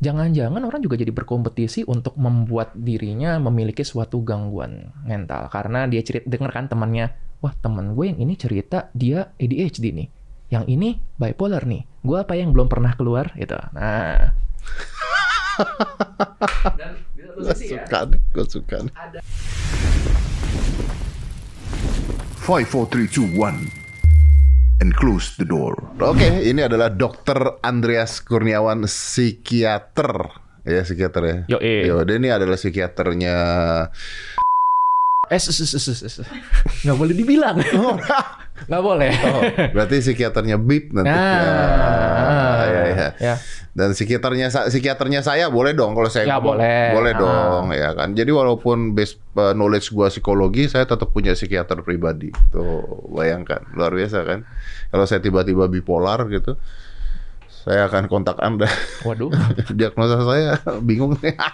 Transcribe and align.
jangan-jangan 0.00 0.64
orang 0.64 0.80
juga 0.80 0.96
jadi 0.96 1.12
berkompetisi 1.12 1.84
untuk 1.84 2.16
membuat 2.16 2.72
dirinya 2.72 3.36
memiliki 3.36 3.84
suatu 3.84 4.24
gangguan 4.24 4.90
mental. 5.04 5.52
Karena 5.52 5.84
dia 5.84 6.00
cerita 6.00 6.26
denger 6.26 6.50
kan 6.50 6.66
temannya 6.72 7.12
wah 7.44 7.52
teman 7.56 7.92
gue 7.92 8.08
yang 8.08 8.20
ini 8.20 8.34
cerita 8.36 8.88
dia 8.96 9.32
ADHD 9.36 9.92
nih. 9.92 10.08
Yang 10.50 10.64
ini 10.66 10.88
bipolar 11.20 11.62
nih. 11.68 11.84
Gue 12.02 12.18
apa 12.18 12.34
yang 12.34 12.50
belum 12.50 12.66
pernah 12.66 12.96
keluar? 12.96 13.30
Gitu. 13.36 13.54
Nah. 13.76 14.34
Dan 16.80 16.96
di 17.14 17.22
satu 17.22 17.40
Gue 17.44 17.54
sisi 17.54 17.76
ya, 17.76 17.84
suka, 17.84 17.98
gue 18.10 18.46
suka. 18.48 18.78
ada 18.96 19.20
Five, 22.40 22.66
four, 22.66 22.88
three, 22.88 23.06
two, 23.06 23.28
one, 23.36 23.70
and 24.80 24.96
close 24.96 25.36
the 25.36 25.44
door. 25.44 25.76
Oke, 26.00 26.40
ini 26.42 26.64
adalah 26.64 26.88
Dokter 26.88 27.60
Andreas 27.60 28.24
Kurniawan, 28.24 28.88
psikiater. 28.88 30.32
Ya, 30.64 30.84
psikiater 30.84 31.22
ya. 31.24 31.36
Yo, 31.46 31.58
eh. 31.60 31.84
Yo, 31.88 32.02
dia 32.04 32.16
ini 32.16 32.28
adalah 32.32 32.56
psikiaternya. 32.56 33.34
eh 35.30 35.38
sus, 35.38 35.54
sus, 35.54 35.70
sus, 35.70 35.94
sus. 36.02 36.26
nggak 36.82 36.96
boleh 36.98 37.14
dibilang 37.14 37.54
nggak 38.66 38.82
boleh 38.82 39.14
Oh, 39.30 39.42
berarti 39.70 40.02
psikiaternya 40.02 40.58
Bip 40.58 40.90
nanti. 40.90 41.06
Ah, 41.06 42.66
ya, 42.66 42.82
ya. 42.90 43.08
ya. 43.14 43.34
Dan 43.70 43.94
psikiaternya 43.94 44.50
psikiaternya 44.66 45.20
saya 45.20 45.46
boleh 45.46 45.70
dong 45.72 45.94
kalau 45.94 46.06
saya 46.06 46.26
Ya, 46.26 46.36
ngomong. 46.36 46.58
boleh. 46.58 46.82
Boleh 46.90 47.12
Ah. 47.12 47.18
dong 47.18 47.64
ya 47.70 47.90
kan. 47.94 48.08
Jadi 48.12 48.30
walaupun 48.30 48.92
base 48.92 49.14
uh, 49.34 49.54
knowledge 49.54 49.90
gua 49.90 50.08
psikologi, 50.08 50.66
saya 50.66 50.84
tetap 50.84 51.08
punya 51.08 51.32
psikiater 51.32 51.78
pribadi. 51.80 52.34
Tuh, 52.50 52.82
bayangkan. 53.10 53.62
Luar 53.72 53.90
biasa 53.90 54.22
kan. 54.22 54.42
Kalau 54.88 55.04
saya 55.04 55.18
tiba-tiba 55.18 55.66
bipolar 55.66 56.26
gitu, 56.26 56.58
saya 57.46 57.86
akan 57.86 58.06
kontak 58.06 58.36
Anda. 58.38 58.66
waduh 59.00 59.30
Diagnosa 59.78 60.18
saya 60.20 60.50
bingung 60.80 61.14
nih. 61.16 61.38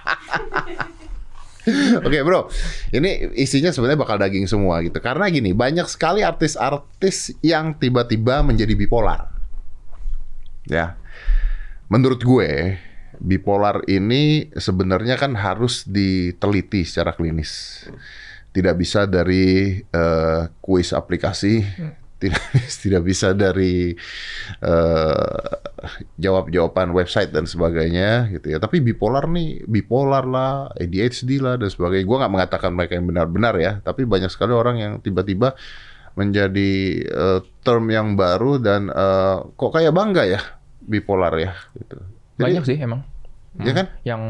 Oke 1.98 2.22
bro, 2.22 2.46
ini 2.92 3.34
isinya 3.34 3.68
sebenarnya 3.68 3.98
bakal 3.98 4.16
daging 4.16 4.46
semua 4.46 4.78
gitu. 4.80 5.02
Karena 5.02 5.26
gini, 5.26 5.50
banyak 5.50 5.84
sekali 5.84 6.22
artis-artis 6.22 7.34
yang 7.42 7.74
tiba-tiba 7.74 8.38
menjadi 8.40 8.70
bipolar. 8.72 9.34
Ya, 10.64 10.94
menurut 11.88 12.20
gue 12.22 12.78
bipolar 13.20 13.80
ini 13.88 14.52
sebenarnya 14.52 15.16
kan 15.16 15.32
harus 15.36 15.88
diteliti 15.88 16.84
secara 16.84 17.16
klinis. 17.16 17.84
Tidak 18.52 18.72
bisa 18.72 19.04
dari 19.04 19.84
kuis 20.64 20.96
aplikasi, 20.96 21.60
tidak 22.20 22.40
tidak 22.82 23.02
bisa 23.04 23.36
dari 23.36 23.92
eh, 24.64 25.48
jawab-jawaban 26.16 26.92
website 26.96 27.32
dan 27.32 27.44
sebagainya 27.44 28.32
gitu 28.32 28.56
ya. 28.56 28.58
Tapi 28.58 28.80
bipolar 28.80 29.28
nih, 29.28 29.68
bipolar 29.68 30.24
lah, 30.24 30.72
ADHD 30.72 31.36
lah 31.40 31.60
dan 31.60 31.68
sebagainya. 31.68 32.08
Gue 32.08 32.16
nggak 32.16 32.32
mengatakan 32.32 32.70
mereka 32.72 32.96
yang 32.96 33.06
benar-benar 33.08 33.54
ya, 33.60 33.72
tapi 33.84 34.08
banyak 34.08 34.32
sekali 34.32 34.56
orang 34.56 34.76
yang 34.80 34.92
tiba-tiba 35.04 35.52
menjadi 36.16 36.72
eh, 37.04 37.40
term 37.60 37.92
yang 37.92 38.16
baru 38.16 38.56
dan 38.56 38.88
eh, 38.88 39.36
kok 39.52 39.72
kayak 39.76 39.92
bangga 39.92 40.24
ya 40.24 40.40
bipolar 40.86 41.34
ya 41.34 41.52
gitu. 41.74 41.98
Jadi- 42.36 42.42
banyak 42.42 42.64
sih 42.64 42.78
emang 42.78 43.02
Ya 43.56 43.72
kan? 43.72 43.88
yang 44.04 44.22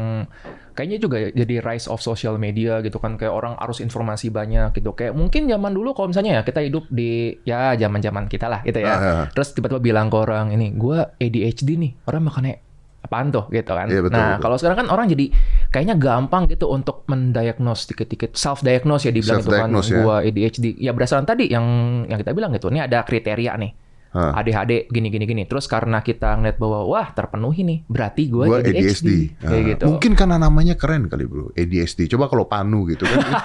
kayaknya 0.71 0.97
juga 0.97 1.19
jadi 1.27 1.59
rise 1.59 1.91
of 1.91 1.99
social 1.99 2.39
media 2.39 2.79
gitu 2.79 2.95
kan 2.95 3.19
kayak 3.19 3.27
orang 3.29 3.59
arus 3.59 3.83
informasi 3.83 4.31
banyak 4.31 4.71
gitu 4.71 4.95
kayak 4.95 5.11
mungkin 5.11 5.45
zaman 5.45 5.75
dulu 5.75 5.91
kalau 5.91 6.07
misalnya 6.07 6.39
ya 6.39 6.41
kita 6.41 6.63
hidup 6.63 6.87
di 6.87 7.35
ya 7.43 7.75
zaman 7.75 7.99
zaman 7.99 8.25
kita 8.25 8.47
lah 8.47 8.63
gitu 8.63 8.79
ya 8.79 8.87
Ah, 8.87 9.03
ah. 9.03 9.25
terus 9.27 9.51
tiba-tiba 9.51 9.83
bilang 9.83 10.07
ke 10.07 10.15
orang 10.15 10.55
ini 10.55 10.71
gua 10.71 11.11
ADHD 11.13 11.75
nih 11.75 11.91
orang 12.05 12.23
makanya 12.23 12.55
apaan 12.97 13.27
tuh 13.27 13.51
gitu 13.51 13.67
kan 13.67 13.87
Iya, 13.87 13.99
betul, 13.99 14.15
nah 14.15 14.27
betul. 14.31 14.43
kalau 14.43 14.55
sekarang 14.55 14.77
kan 14.77 14.87
orang 14.89 15.05
jadi 15.07 15.25
kayaknya 15.67 15.95
gampang 15.97 16.47
gitu 16.47 16.65
untuk 16.67 17.03
mendiagnos 17.05 17.83
dikit-dikit 17.83 18.31
self 18.31 18.63
diagnose 18.63 19.07
ya 19.07 19.11
dibilang 19.11 19.43
itu 19.43 19.51
kan 19.51 19.67
ya. 19.67 19.95
gua 19.99 20.15
ADHD 20.23 20.79
ya 20.79 20.95
berdasarkan 20.95 21.27
tadi 21.27 21.51
yang 21.51 21.67
yang 22.07 22.15
kita 22.15 22.31
bilang 22.31 22.55
gitu 22.55 22.71
ini 22.71 22.79
ada 22.79 23.03
kriteria 23.03 23.59
nih 23.59 23.71
Hah. 24.17 24.33
ADHD 24.33 24.89
gini 24.89 25.07
gini 25.07 25.23
gini 25.23 25.43
terus 25.45 25.69
karena 25.69 26.01
kita 26.01 26.33
ngeliat 26.33 26.57
bahwa 26.57 26.89
wah 26.89 27.07
terpenuhi 27.07 27.61
nih 27.61 27.79
berarti 27.85 28.25
gue 28.25 28.45
Gua 28.45 28.57
ADHD, 28.57 28.81
ADHD. 28.81 29.09
kayak 29.37 29.53
Ah, 29.53 29.67
gitu 29.69 29.83
Mungkin 29.87 30.11
karena 30.11 30.35
namanya 30.35 30.73
keren 30.73 31.05
kali 31.05 31.23
bro, 31.23 31.53
ADHD. 31.53 32.09
Coba 32.09 32.25
kalau 32.25 32.49
Panu 32.49 32.89
gitu 32.89 33.05
kan. 33.05 33.21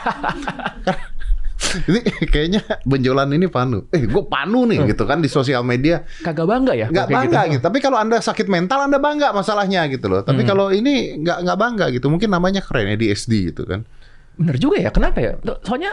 ini 1.89 2.01
kayaknya 2.27 2.61
benjolan 2.83 3.31
ini 3.31 3.47
Panu. 3.47 3.87
Eh, 3.89 4.05
gue 4.05 4.23
Panu 4.27 4.67
nih 4.67 4.83
gitu 4.89 5.05
kan 5.05 5.21
di 5.21 5.29
sosial 5.29 5.63
media. 5.63 6.03
kagak 6.21 6.45
bangga 6.45 6.73
ya 6.75 6.87
kayak 6.89 7.09
bangga 7.09 7.41
gitu. 7.49 7.63
Tapi 7.63 7.79
kalau 7.79 7.97
anda 7.97 8.19
sakit 8.19 8.47
mental, 8.47 8.89
anda 8.89 8.97
bangga 8.97 9.31
masalahnya 9.31 9.87
gitu 9.89 10.09
loh. 10.09 10.21
Hmm. 10.21 10.29
Tapi 10.33 10.43
kalau 10.43 10.69
ini 10.69 11.21
nggak 11.21 11.39
nggak 11.45 11.59
bangga 11.59 11.87
gitu. 11.93 12.09
Mungkin 12.09 12.29
namanya 12.29 12.61
keren 12.61 12.91
ADHD 12.91 13.53
gitu 13.53 13.65
kan. 13.65 13.85
bener 14.33 14.57
juga 14.57 14.81
ya 14.81 14.89
kenapa 14.89 15.21
ya 15.21 15.37
soalnya 15.61 15.93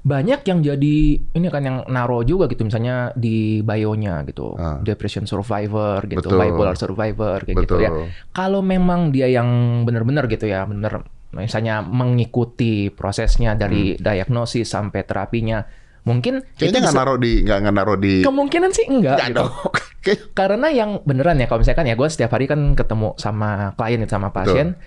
banyak 0.00 0.40
yang 0.42 0.58
jadi 0.60 0.96
ini 1.20 1.46
kan 1.46 1.60
yang 1.60 1.78
naro 1.86 2.22
juga 2.22 2.48
gitu 2.48 2.64
misalnya 2.64 3.12
di 3.12 3.60
bio-nya 3.60 4.24
gitu 4.24 4.56
Ah. 4.56 4.80
depression 4.80 5.24
survivor 5.24 6.00
gitu 6.04 6.24
Betul. 6.24 6.40
bipolar 6.40 6.72
survivor 6.74 7.44
kayak 7.44 7.56
gitu 7.60 7.74
Betul. 7.76 7.84
ya 7.84 7.90
kalau 8.30 8.60
memang 8.60 9.10
dia 9.10 9.28
yang 9.28 9.44
bener-bener 9.84 10.24
gitu 10.24 10.44
ya 10.44 10.64
bener 10.64 11.04
misalnya 11.30 11.78
mengikuti 11.80 12.88
prosesnya 12.88 13.54
dari 13.54 13.94
diagnosis 13.94 14.66
sampai 14.66 15.04
terapinya 15.04 15.62
mungkin 16.00 16.40
Hmm. 16.40 16.56
Kayaknya 16.56 16.80
nggak 16.80 16.96
naruh 16.96 17.18
di 17.18 17.32
nggak 17.44 17.58
nggak 17.60 17.74
naruh 17.76 17.98
di. 17.98 18.14
kemungkinan 18.24 18.70
sih 18.72 18.88
enggak 18.88 19.16
Nggak 19.16 19.28
gitu. 19.30 19.44
Kayak- 20.00 20.32
Karena 20.32 20.72
yang 20.72 21.04
beneran 21.04 21.36
ya, 21.36 21.44
kalau 21.44 21.60
misalkan 21.60 21.84
ya 21.84 21.92
gue 21.92 22.08
setiap 22.08 22.32
hari 22.32 22.48
kan 22.48 22.72
ketemu 22.72 23.12
sama 23.14 23.76
klien 23.76 24.00
sama 24.08 24.32
pasien, 24.32 24.80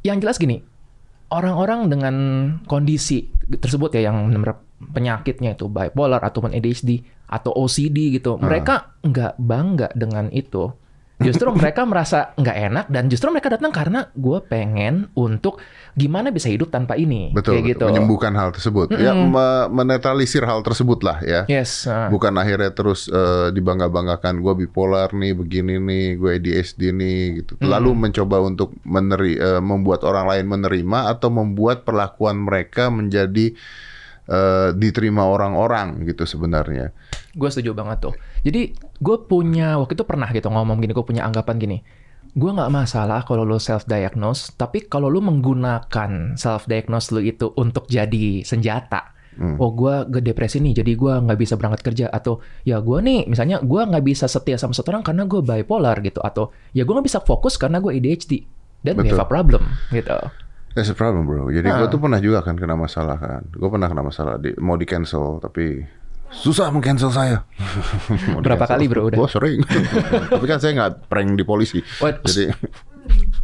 yang 0.00 0.22
jelas 0.22 0.38
gini, 0.38 0.62
orang-orang 1.30 1.90
dengan 1.90 2.14
kondisi 2.66 3.30
tersebut 3.46 3.94
ya 3.98 4.12
yang 4.12 4.30
penyakitnya 4.92 5.56
itu 5.56 5.66
bipolar 5.66 6.22
ataupun 6.22 6.52
ADHD 6.52 7.02
atau 7.26 7.50
OCD 7.50 8.14
gitu, 8.14 8.38
mereka 8.38 8.94
nggak 9.02 9.34
bangga 9.40 9.88
dengan 9.96 10.30
itu. 10.30 10.70
Justru 11.16 11.48
mereka 11.58 11.88
merasa 11.88 12.36
nggak 12.36 12.56
enak 12.70 12.86
dan 12.92 13.08
justru 13.08 13.32
mereka 13.32 13.50
datang 13.50 13.72
karena 13.72 14.12
gue 14.12 14.38
pengen 14.46 15.10
untuk 15.16 15.58
gimana 15.96 16.28
bisa 16.28 16.52
hidup 16.52 16.68
tanpa 16.68 17.00
ini, 17.00 17.32
Betul, 17.32 17.56
kayak 17.58 17.64
betul. 17.64 17.72
gitu. 17.72 17.84
menyembuhkan 17.88 18.32
hal 18.36 18.52
tersebut. 18.52 18.92
Ya, 18.92 19.16
me- 19.16 19.68
menetralisir 19.72 20.44
hal 20.44 20.60
tersebut 20.60 21.00
lah 21.00 21.24
ya. 21.24 21.48
Yes. 21.48 21.88
ah. 21.88 22.12
bukan 22.12 22.36
akhirnya 22.36 22.70
terus 22.76 23.08
eh, 23.08 23.48
dibangga-banggakan 23.50 24.44
gue 24.44 24.54
bipolar 24.68 25.08
nih 25.16 25.32
begini 25.32 25.80
nih 25.80 26.06
gue 26.20 26.30
ADHD 26.36 26.92
nih 26.92 27.20
gitu 27.40 27.56
lalu 27.64 27.96
mencoba 27.96 28.44
untuk 28.44 28.76
meneri 28.84 29.40
eh, 29.40 29.62
membuat 29.64 30.04
orang 30.04 30.28
lain 30.28 30.46
menerima 30.52 31.16
atau 31.16 31.32
membuat 31.32 31.88
perlakuan 31.88 32.44
mereka 32.44 32.92
menjadi 32.92 33.56
eh, 34.28 34.68
diterima 34.76 35.24
orang-orang 35.24 36.04
gitu 36.04 36.28
sebenarnya 36.28 36.92
Gue 37.36 37.52
setuju 37.52 37.76
banget 37.76 38.00
tuh. 38.00 38.14
Jadi 38.48 38.72
gue 38.76 39.16
punya 39.28 39.76
waktu 39.76 39.92
itu 39.92 40.08
pernah 40.08 40.32
gitu 40.32 40.48
ngomong 40.48 40.80
gini, 40.80 40.96
gue 40.96 41.04
punya 41.04 41.28
anggapan 41.28 41.60
gini. 41.60 41.78
Gue 42.36 42.52
nggak 42.52 42.68
masalah 42.68 43.24
kalau 43.24 43.42
lo 43.42 43.56
self 43.56 43.88
diagnose, 43.88 44.52
tapi 44.52 44.84
kalau 44.84 45.08
lo 45.08 45.24
menggunakan 45.24 46.36
self 46.36 46.68
diagnose 46.68 47.10
lo 47.10 47.18
itu 47.18 47.50
untuk 47.56 47.88
jadi 47.88 48.44
senjata. 48.44 49.16
Oh 49.36 49.68
gue 49.68 50.08
gue 50.08 50.24
depresi 50.24 50.60
nih, 50.60 50.80
jadi 50.80 50.96
gue 50.96 51.12
nggak 51.12 51.36
bisa 51.36 51.56
berangkat 51.56 51.84
kerja 51.84 52.06
atau 52.08 52.40
ya 52.64 52.80
gue 52.80 52.98
nih 53.00 53.24
misalnya 53.24 53.60
gue 53.60 53.82
nggak 53.84 54.00
bisa 54.00 54.24
setia 54.24 54.56
sama 54.56 54.72
satu 54.72 54.92
orang 54.92 55.04
karena 55.04 55.28
gue 55.28 55.40
bipolar 55.40 56.00
gitu 56.00 56.24
atau 56.24 56.56
ya 56.72 56.88
gue 56.88 56.92
nggak 56.92 57.04
bisa 57.04 57.20
fokus 57.20 57.60
karena 57.60 57.76
gue 57.76 57.92
ADHD 57.92 58.32
dan 58.80 58.96
we 58.96 59.04
have 59.04 59.20
a 59.20 59.28
problem 59.28 59.60
gitu. 59.92 60.16
That's 60.72 60.88
a 60.88 60.96
problem 60.96 61.28
bro 61.28 61.52
jadi 61.52 61.68
gue 61.68 61.84
Ah. 61.84 61.92
tuh 61.92 62.00
pernah 62.00 62.16
juga 62.16 62.40
kan 62.40 62.56
kena 62.56 62.80
masalah 62.80 63.20
kan 63.20 63.44
gue 63.44 63.68
pernah 63.68 63.88
kena 63.88 64.04
masalah 64.04 64.40
di, 64.40 64.56
mau 64.56 64.80
di 64.80 64.88
cancel 64.88 65.36
tapi 65.36 65.84
susah 66.40 66.68
meng-cancel 66.68 67.10
saya. 67.10 67.42
Berapa 68.44 68.68
kali, 68.68 68.86
bro, 68.86 69.08
udah? 69.08 69.18
Gua 69.18 69.30
sering. 69.30 69.64
Tapi 70.32 70.46
kan 70.46 70.58
saya 70.60 70.72
nggak 70.76 71.08
prank 71.08 71.36
di 71.36 71.44
polisi. 71.44 71.80
What? 71.98 72.22
jadi 72.26 72.52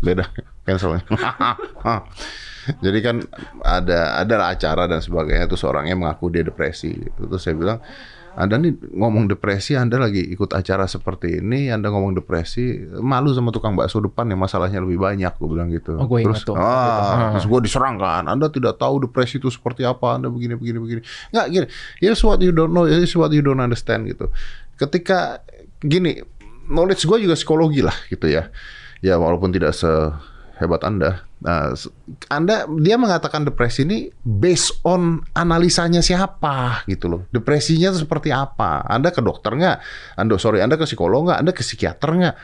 beda. 0.03 0.27
Cancelnya 0.67 1.03
jadi 2.85 2.99
kan 3.03 3.17
ada 3.63 4.23
ada 4.23 4.35
acara 4.51 4.87
dan 4.87 5.03
sebagainya. 5.03 5.51
Terus 5.51 5.67
orangnya 5.67 5.99
mengaku 5.99 6.31
dia 6.31 6.47
depresi. 6.47 6.95
Gitu. 6.95 7.27
terus 7.27 7.43
saya 7.43 7.59
bilang 7.59 7.79
anda 8.33 8.57
nih 8.57 8.73
ngomong 8.97 9.29
depresi, 9.29 9.77
Anda 9.77 10.01
lagi 10.01 10.25
ikut 10.25 10.57
acara 10.57 10.89
seperti 10.89 11.45
ini, 11.45 11.69
Anda 11.69 11.93
ngomong 11.93 12.17
depresi, 12.17 12.81
malu 12.97 13.29
sama 13.37 13.53
tukang 13.53 13.77
bakso 13.77 14.01
depan 14.01 14.25
yang 14.33 14.41
masalahnya 14.41 14.81
lebih 14.81 14.97
banyak, 14.97 15.37
gue 15.37 15.49
bilang 15.53 15.69
gitu. 15.69 16.01
Oh, 16.01 16.09
gue 16.09 16.25
terus, 16.25 16.41
tuh. 16.49 16.57
ah, 16.57 16.65
Gitu. 16.65 17.13
terus 17.37 17.47
gue 17.53 17.61
diserang 17.69 18.01
kan, 18.01 18.25
Anda 18.25 18.49
tidak 18.49 18.81
tahu 18.81 19.05
depresi 19.05 19.37
itu 19.37 19.53
seperti 19.53 19.85
apa, 19.85 20.17
Anda 20.17 20.33
begini, 20.33 20.57
begini, 20.57 20.79
begini. 20.81 21.01
Nggak, 21.29 21.47
gini, 21.53 21.67
here's 22.01 22.25
what 22.25 22.41
you 22.41 22.57
don't 22.57 22.73
know, 22.73 22.89
here's 22.89 23.13
what 23.13 23.29
you 23.37 23.45
don't 23.45 23.61
understand 23.61 24.09
gitu. 24.09 24.33
Ketika, 24.81 25.45
gini, 25.85 26.25
knowledge 26.73 27.05
gue 27.05 27.19
juga 27.29 27.37
psikologi 27.37 27.85
lah 27.85 27.95
gitu 28.09 28.33
ya. 28.33 28.49
Ya 29.05 29.19
walaupun 29.21 29.53
tidak 29.53 29.77
sehebat 30.57 30.83
Anda. 30.85 31.25
Nah, 31.43 31.75
Anda 32.31 32.71
dia 32.79 32.95
mengatakan 32.95 33.43
depresi 33.43 33.83
ini 33.83 34.13
based 34.23 34.79
on 34.87 35.27
analisanya 35.35 35.99
siapa 35.99 36.87
gitu 36.87 37.11
loh. 37.11 37.21
Depresinya 37.35 37.91
itu 37.91 38.07
seperti 38.07 38.31
apa? 38.31 38.87
Anda 38.87 39.11
ke 39.11 39.19
dokter 39.19 39.51
nggak? 39.57 39.79
Anda 40.15 40.39
sorry, 40.39 40.63
Anda 40.63 40.79
ke 40.79 40.87
psikolog 40.87 41.27
nggak? 41.27 41.39
Anda 41.43 41.53
ke 41.53 41.63
psikiater 41.67 42.11
nggak? 42.15 42.37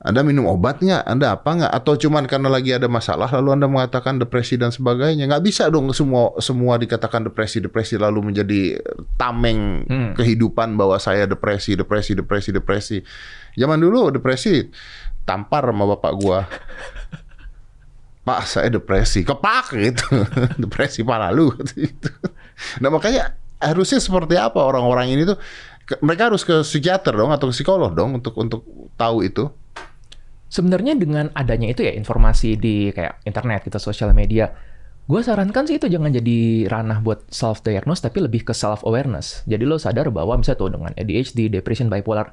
Anda 0.00 0.24
minum 0.24 0.48
obat 0.48 0.80
nggak? 0.80 1.04
Anda 1.04 1.36
apa 1.36 1.50
nggak? 1.60 1.72
Atau 1.76 1.92
cuman 2.00 2.24
karena 2.24 2.48
lagi 2.48 2.72
ada 2.72 2.88
masalah 2.88 3.28
lalu 3.36 3.52
Anda 3.52 3.68
mengatakan 3.68 4.16
depresi 4.16 4.56
dan 4.56 4.72
sebagainya? 4.72 5.28
Nggak 5.28 5.44
bisa 5.44 5.68
dong 5.68 5.92
semua 5.92 6.32
semua 6.40 6.80
dikatakan 6.80 7.28
depresi 7.28 7.60
depresi 7.60 8.00
lalu 8.00 8.32
menjadi 8.32 8.80
tameng 9.20 9.84
Hmm. 9.84 10.12
kehidupan 10.16 10.72
bahwa 10.80 10.96
saya 10.96 11.28
depresi 11.28 11.76
depresi 11.76 12.16
depresi 12.16 12.48
depresi. 12.48 12.96
Zaman 13.60 13.76
dulu 13.76 14.08
depresi 14.08 14.64
tampar 15.28 15.68
sama 15.68 15.84
bapak 15.84 16.12
gua. 16.16 16.40
Pak 18.30 18.46
saya 18.46 18.70
depresi, 18.70 19.26
kepak 19.26 19.74
gitu, 19.74 20.06
depresi 20.62 21.02
parah 21.02 21.34
lu 21.34 21.50
gitu. 21.74 22.10
Nah 22.78 22.86
makanya 22.86 23.34
harusnya 23.58 23.98
seperti 23.98 24.38
apa 24.38 24.62
orang-orang 24.62 25.10
ini 25.10 25.26
tuh 25.26 25.34
mereka 25.98 26.30
harus 26.30 26.46
ke 26.46 26.62
psikiater 26.62 27.10
dong 27.10 27.34
atau 27.34 27.50
psikolog 27.50 27.90
dong 27.90 28.22
untuk 28.22 28.38
untuk 28.38 28.62
tahu 28.94 29.26
itu. 29.26 29.50
Sebenarnya 30.46 30.94
dengan 30.94 31.34
adanya 31.34 31.74
itu 31.74 31.82
ya 31.82 31.90
informasi 31.90 32.54
di 32.54 32.94
kayak 32.94 33.26
internet 33.26 33.66
gitu, 33.66 33.82
sosial 33.82 34.14
media, 34.14 34.54
gue 35.10 35.20
sarankan 35.22 35.66
sih 35.66 35.82
itu 35.82 35.90
jangan 35.90 36.14
jadi 36.14 36.70
ranah 36.70 37.02
buat 37.02 37.26
self 37.34 37.66
diagnose 37.66 38.06
tapi 38.06 38.22
lebih 38.22 38.46
ke 38.46 38.54
self 38.54 38.86
awareness. 38.86 39.42
Jadi 39.50 39.66
lo 39.66 39.74
sadar 39.82 40.14
bahwa 40.14 40.38
misalnya 40.38 40.62
tuh 40.62 40.70
dengan 40.70 40.94
ADHD, 40.94 41.50
depression, 41.50 41.90
bipolar, 41.90 42.30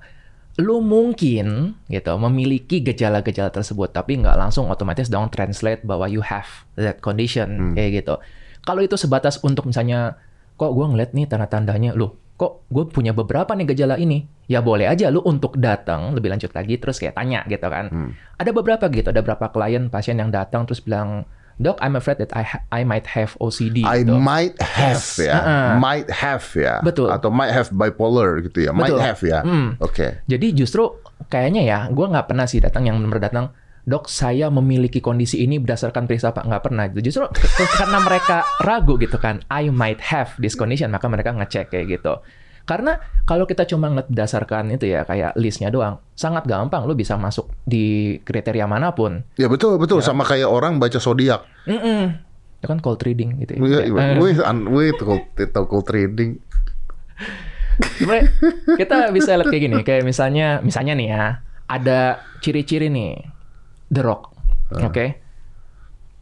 lo 0.57 0.81
mungkin 0.81 1.77
gitu 1.85 2.17
memiliki 2.17 2.81
gejala-gejala 2.81 3.53
tersebut 3.53 3.93
tapi 3.93 4.17
nggak 4.17 4.33
langsung 4.33 4.73
otomatis 4.73 5.05
dong 5.05 5.29
translate 5.29 5.85
bahwa 5.85 6.09
you 6.09 6.25
have 6.25 6.49
that 6.73 6.97
condition 6.97 7.77
kayak 7.77 8.01
gitu. 8.01 8.17
Kalau 8.65 8.81
itu 8.81 8.97
sebatas 8.97 9.37
untuk 9.45 9.69
misalnya 9.69 10.17
kok 10.57 10.73
gue 10.73 10.85
ngeliat 10.89 11.13
nih 11.13 11.29
tanda-tandanya, 11.29 11.93
loh 11.93 12.17
kok 12.37 12.69
gue 12.69 12.85
punya 12.89 13.13
beberapa 13.13 13.53
nih 13.53 13.73
gejala 13.73 13.95
ini, 13.97 14.25
ya 14.45 14.61
boleh 14.61 14.85
aja 14.85 15.09
lu 15.09 15.21
untuk 15.25 15.57
datang 15.57 16.13
lebih 16.13 16.33
lanjut 16.33 16.53
lagi 16.53 16.77
terus 16.77 17.01
kayak 17.01 17.17
tanya 17.17 17.45
gitu 17.49 17.65
kan. 17.65 17.89
Hmm. 17.89 18.11
Ada 18.37 18.53
beberapa 18.53 18.85
gitu, 18.89 19.09
ada 19.09 19.21
beberapa 19.21 19.49
klien 19.49 19.89
pasien 19.89 20.17
yang 20.21 20.29
datang 20.29 20.65
terus 20.69 20.81
bilang, 20.81 21.25
dok 21.57 21.77
I'm 21.77 21.97
afraid 21.97 22.17
that 22.17 22.29
I 22.31 22.45
ha- 22.45 22.61
I 22.69 22.81
might 22.81 23.09
have 23.11 23.33
OCD. 23.37 23.81
I 23.81 24.01
gitu. 24.01 24.13
might 24.13 24.53
have 24.61 25.01
Yes. 25.01 25.17
ya, 25.17 25.35
Uh-uh. 25.35 25.67
might 25.77 26.05
have 26.07 26.45
ya, 26.53 26.79
Betul. 26.79 27.09
atau 27.09 27.29
might 27.29 27.49
have 27.49 27.69
bipolar 27.69 28.41
gitu 28.41 28.61
ya, 28.61 28.71
might 28.71 28.93
Betul. 28.93 29.01
have 29.01 29.19
ya. 29.19 29.39
Hmm. 29.41 29.73
Oke. 29.77 30.21
Jadi 30.23 30.53
justru 30.53 31.01
kayaknya 31.27 31.65
ya, 31.65 31.79
gue 31.89 32.05
nggak 32.05 32.29
pernah 32.29 32.45
sih 32.45 32.61
datang 32.61 32.85
yang 32.85 33.01
benar 33.01 33.17
datang, 33.19 33.45
dok 33.83 34.05
saya 34.05 34.47
memiliki 34.47 35.01
kondisi 35.01 35.41
ini 35.41 35.57
berdasarkan 35.57 36.05
periksa 36.05 36.29
apa 36.29 36.45
nggak 36.45 36.63
pernah. 36.63 36.85
gitu. 36.89 37.09
Justru 37.09 37.25
karena 37.81 37.99
mereka 37.99 38.45
ragu 38.61 38.95
gitu 38.95 39.17
kan, 39.17 39.41
I 39.49 39.67
might 39.67 39.99
have 39.99 40.37
this 40.37 40.53
condition, 40.53 40.93
maka 40.93 41.09
mereka 41.09 41.33
ngecek 41.33 41.73
kayak 41.73 41.99
gitu. 41.99 42.21
Karena 42.67 42.99
kalau 43.23 43.47
kita 43.47 43.63
cuma 43.63 43.87
ngeliat 43.87 44.11
berdasarkan 44.11 44.75
itu 44.75 44.91
ya 44.91 45.07
kayak 45.07 45.39
listnya 45.39 45.71
doang, 45.71 46.03
sangat 46.13 46.43
gampang 46.43 46.83
lu 46.83 46.93
bisa 46.93 47.15
masuk 47.15 47.47
di 47.63 48.19
kriteria 48.21 48.67
mana 48.67 48.91
pun. 48.91 49.23
Ya 49.39 49.47
betul 49.47 49.79
betul 49.79 50.03
Ya. 50.03 50.05
sama 50.05 50.27
kayak 50.27 50.51
orang 50.51 50.75
baca 50.75 50.99
zodiak. 50.99 51.47
Mm-mm. 51.63 52.19
Itu 52.59 52.65
kan 52.67 52.83
cold 52.83 52.99
reading 53.01 53.39
gitu 53.39 53.55
ya. 53.55 53.87
Eh. 53.87 54.19
wih, 54.19 54.35
wih, 54.67 54.91
cold, 54.93 55.23
tahu 55.31 55.65
cold 55.65 55.87
trading. 55.87 56.43
Sebenarnya 57.77 58.25
kita 58.75 58.97
bisa 59.15 59.37
lihat 59.37 59.47
kayak 59.47 59.63
gini, 59.63 59.77
kayak 59.85 60.03
misalnya 60.03 60.59
misalnya 60.59 60.93
nih 60.97 61.07
ya, 61.07 61.23
ada 61.69 61.99
ciri-ciri 62.41 62.91
nih 62.91 63.15
The 63.87 64.01
Rock. 64.03 64.33
Oke. 64.75 65.23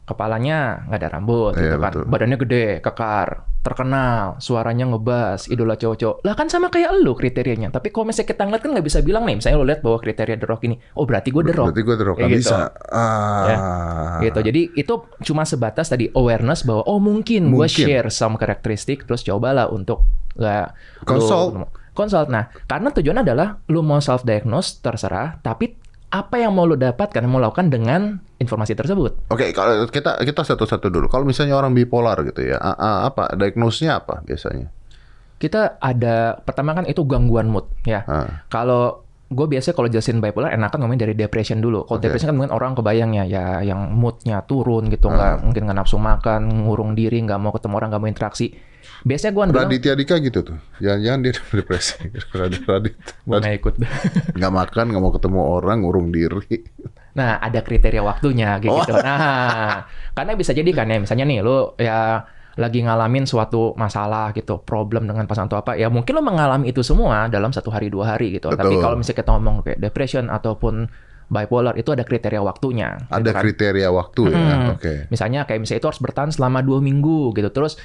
Kepalanya 0.06 0.86
nggak 0.86 1.00
ada 1.01 1.09
rambut 1.09 1.57
Iya, 1.57 1.62
gitu 1.65 1.77
kan. 1.80 1.89
betul. 1.89 2.03
Badannya 2.06 2.38
gede, 2.38 2.65
kekar, 2.83 3.30
terkenal, 3.66 4.38
suaranya 4.38 4.86
ngebas, 4.86 5.50
idola 5.50 5.74
cowok-cowok. 5.74 6.22
Lah 6.22 6.38
kan 6.38 6.46
sama 6.48 6.70
kayak 6.70 7.02
lu 7.02 7.18
kriterianya. 7.18 7.74
Tapi 7.74 7.90
kalau 7.90 8.06
misalnya 8.06 8.30
kita 8.30 8.46
ngeliat 8.46 8.62
kan 8.62 8.72
nggak 8.78 8.86
bisa 8.86 9.00
bilang 9.02 9.26
nih, 9.26 9.42
misalnya 9.42 9.58
lu 9.58 9.66
lihat 9.66 9.82
bahwa 9.82 9.98
kriteria 9.98 10.38
The 10.38 10.46
Rock 10.46 10.62
ini, 10.70 10.78
oh 10.94 11.10
berarti 11.10 11.34
gue 11.34 11.42
The 11.42 11.54
Rock. 11.58 11.68
Berarti 11.74 11.82
gue 11.82 11.96
terus 11.98 12.14
Kayak 12.16 12.30
gitu. 12.30 12.40
bisa. 12.46 12.58
Ah. 12.94 14.22
gitu. 14.22 14.40
Jadi 14.40 14.62
itu 14.78 14.94
cuma 15.26 15.44
sebatas 15.44 15.90
tadi 15.90 16.14
awareness 16.14 16.62
bahwa 16.62 16.86
oh 16.86 17.02
mungkin, 17.02 17.50
gue 17.50 17.66
Mungkin. 17.66 17.86
share 17.90 18.10
some 18.14 18.38
karakteristik 18.38 19.10
terus 19.10 19.26
cobalah 19.26 19.66
untuk 19.68 20.06
nggak 20.38 20.66
lu- 20.70 21.10
Consult. 21.10 21.52
consult. 21.96 22.28
Nah, 22.30 22.52
karena 22.68 22.92
tujuan 22.92 23.24
adalah 23.24 23.58
lu 23.66 23.82
mau 23.82 23.98
self 23.98 24.22
diagnose 24.22 24.78
terserah, 24.80 25.40
tapi 25.42 25.74
apa 26.12 26.36
yang 26.38 26.54
mau 26.54 26.64
lu 26.64 26.78
dapatkan, 26.78 27.24
mau 27.26 27.42
lakukan 27.42 27.68
dengan 27.72 28.20
informasi 28.45 28.71
tersebut. 28.71 29.25
Oke, 29.27 29.50
kalau 29.51 29.89
kita 29.89 30.21
kita 30.21 30.42
satu-satu 30.45 30.88
dulu. 30.88 31.09
Kalau 31.09 31.25
misalnya 31.25 31.53
orang 31.53 31.74
bipolar 31.74 32.21
gitu 32.24 32.45
ya, 32.45 32.56
a- 32.56 32.77
a- 32.77 33.01
apa 33.03 33.33
diagnosnya 33.33 33.97
apa 33.97 34.21
biasanya? 34.21 34.69
Kita 35.36 35.75
ada 35.77 36.38
pertama 36.38 36.71
kan 36.71 36.86
itu 36.86 37.03
gangguan 37.03 37.50
mood 37.50 37.65
ya. 37.83 38.06
Ah. 38.06 38.45
Kalau 38.47 39.03
gue 39.25 39.47
biasanya 39.50 39.74
kalau 39.74 39.89
jelasin 39.89 40.21
bipolar 40.21 40.53
enakan 40.53 40.80
ngomongin 40.80 41.01
dari 41.01 41.13
depression 41.13 41.57
dulu. 41.57 41.83
Kalau 41.83 41.97
Oke. 41.97 42.06
depression 42.07 42.30
kan 42.30 42.38
mungkin 42.38 42.53
orang 42.53 42.71
kebayang 42.71 43.12
ya, 43.12 43.25
ya 43.25 43.44
yang 43.59 43.89
moodnya 43.92 44.39
turun 44.42 44.88
gitu, 44.88 45.09
nggak 45.09 45.31
Ah. 45.31 45.42
mungkin 45.42 45.65
nggak 45.65 45.75
nafsu 45.75 45.97
makan, 45.97 46.45
ngurung 46.63 46.94
diri, 46.94 47.19
nggak 47.19 47.36
mau 47.36 47.50
ketemu 47.50 47.74
orang, 47.75 47.89
nggak 47.89 48.00
mau 48.00 48.07
interaksi. 48.07 48.53
Biasanya 49.01 49.33
gue 49.33 49.44
bilang, 49.50 49.65
Raditya 49.65 49.94
Dika 49.94 50.15
gitu 50.18 50.39
tuh. 50.42 50.57
Jangan-jangan 50.77 51.19
dia 51.19 51.33
depresi. 51.57 51.94
Radit, 52.31 52.63
Radit, 52.63 52.94
nggak 53.25 53.53
ikut. 53.59 53.74
nggak 54.33 54.53
makan, 54.56 54.86
nggak 54.94 55.03
mau 55.03 55.12
ketemu 55.12 55.39
orang, 55.42 55.77
ngurung 55.83 56.07
diri. 56.09 56.56
Nah, 57.16 57.40
ada 57.40 57.64
kriteria 57.64 58.04
waktunya 58.04 58.60
kayak 58.60 58.72
Oh. 58.72 58.84
gitu. 58.84 58.94
Nah, 59.00 59.88
karena 60.12 60.32
bisa 60.36 60.52
jadi 60.52 60.68
kan 60.70 60.92
ya, 60.92 61.00
misalnya 61.00 61.24
nih 61.24 61.40
lu 61.40 61.72
ya 61.80 62.28
lagi 62.56 62.80
ngalamin 62.84 63.24
suatu 63.24 63.76
masalah 63.76 64.32
gitu, 64.32 64.60
problem 64.64 65.08
dengan 65.08 65.24
pasangan 65.24 65.48
atau 65.48 65.60
apa, 65.60 65.72
ya 65.76 65.88
mungkin 65.88 66.16
lo 66.16 66.24
mengalami 66.24 66.72
itu 66.72 66.80
semua 66.80 67.28
dalam 67.28 67.52
satu 67.52 67.68
hari 67.68 67.88
dua 67.88 68.16
hari 68.16 68.36
gitu. 68.36 68.48
Tapi 68.48 68.76
Betul. 68.76 68.84
kalau 68.84 68.96
misalnya 68.96 69.20
kita 69.24 69.32
ngomong 69.32 69.56
kayak 69.64 69.80
depression 69.80 70.28
ataupun 70.28 70.88
bipolar 71.26 71.74
itu 71.76 71.92
ada 71.92 72.04
kriteria 72.04 72.40
waktunya. 72.40 72.96
gitu 73.02 73.12
Ada 73.12 73.30
kan. 73.34 73.42
kriteria 73.44 73.90
waktu 73.92 74.22
ya. 74.30 74.38
Hmm. 74.38 74.74
Oke. 74.76 74.94
Misalnya 75.10 75.44
kayak 75.44 75.60
misalnya 75.64 75.80
itu 75.82 75.90
harus 75.90 76.00
bertahan 76.00 76.32
selama 76.32 76.62
dua 76.62 76.80
minggu 76.80 77.34
gitu. 77.34 77.50
Terus 77.50 77.76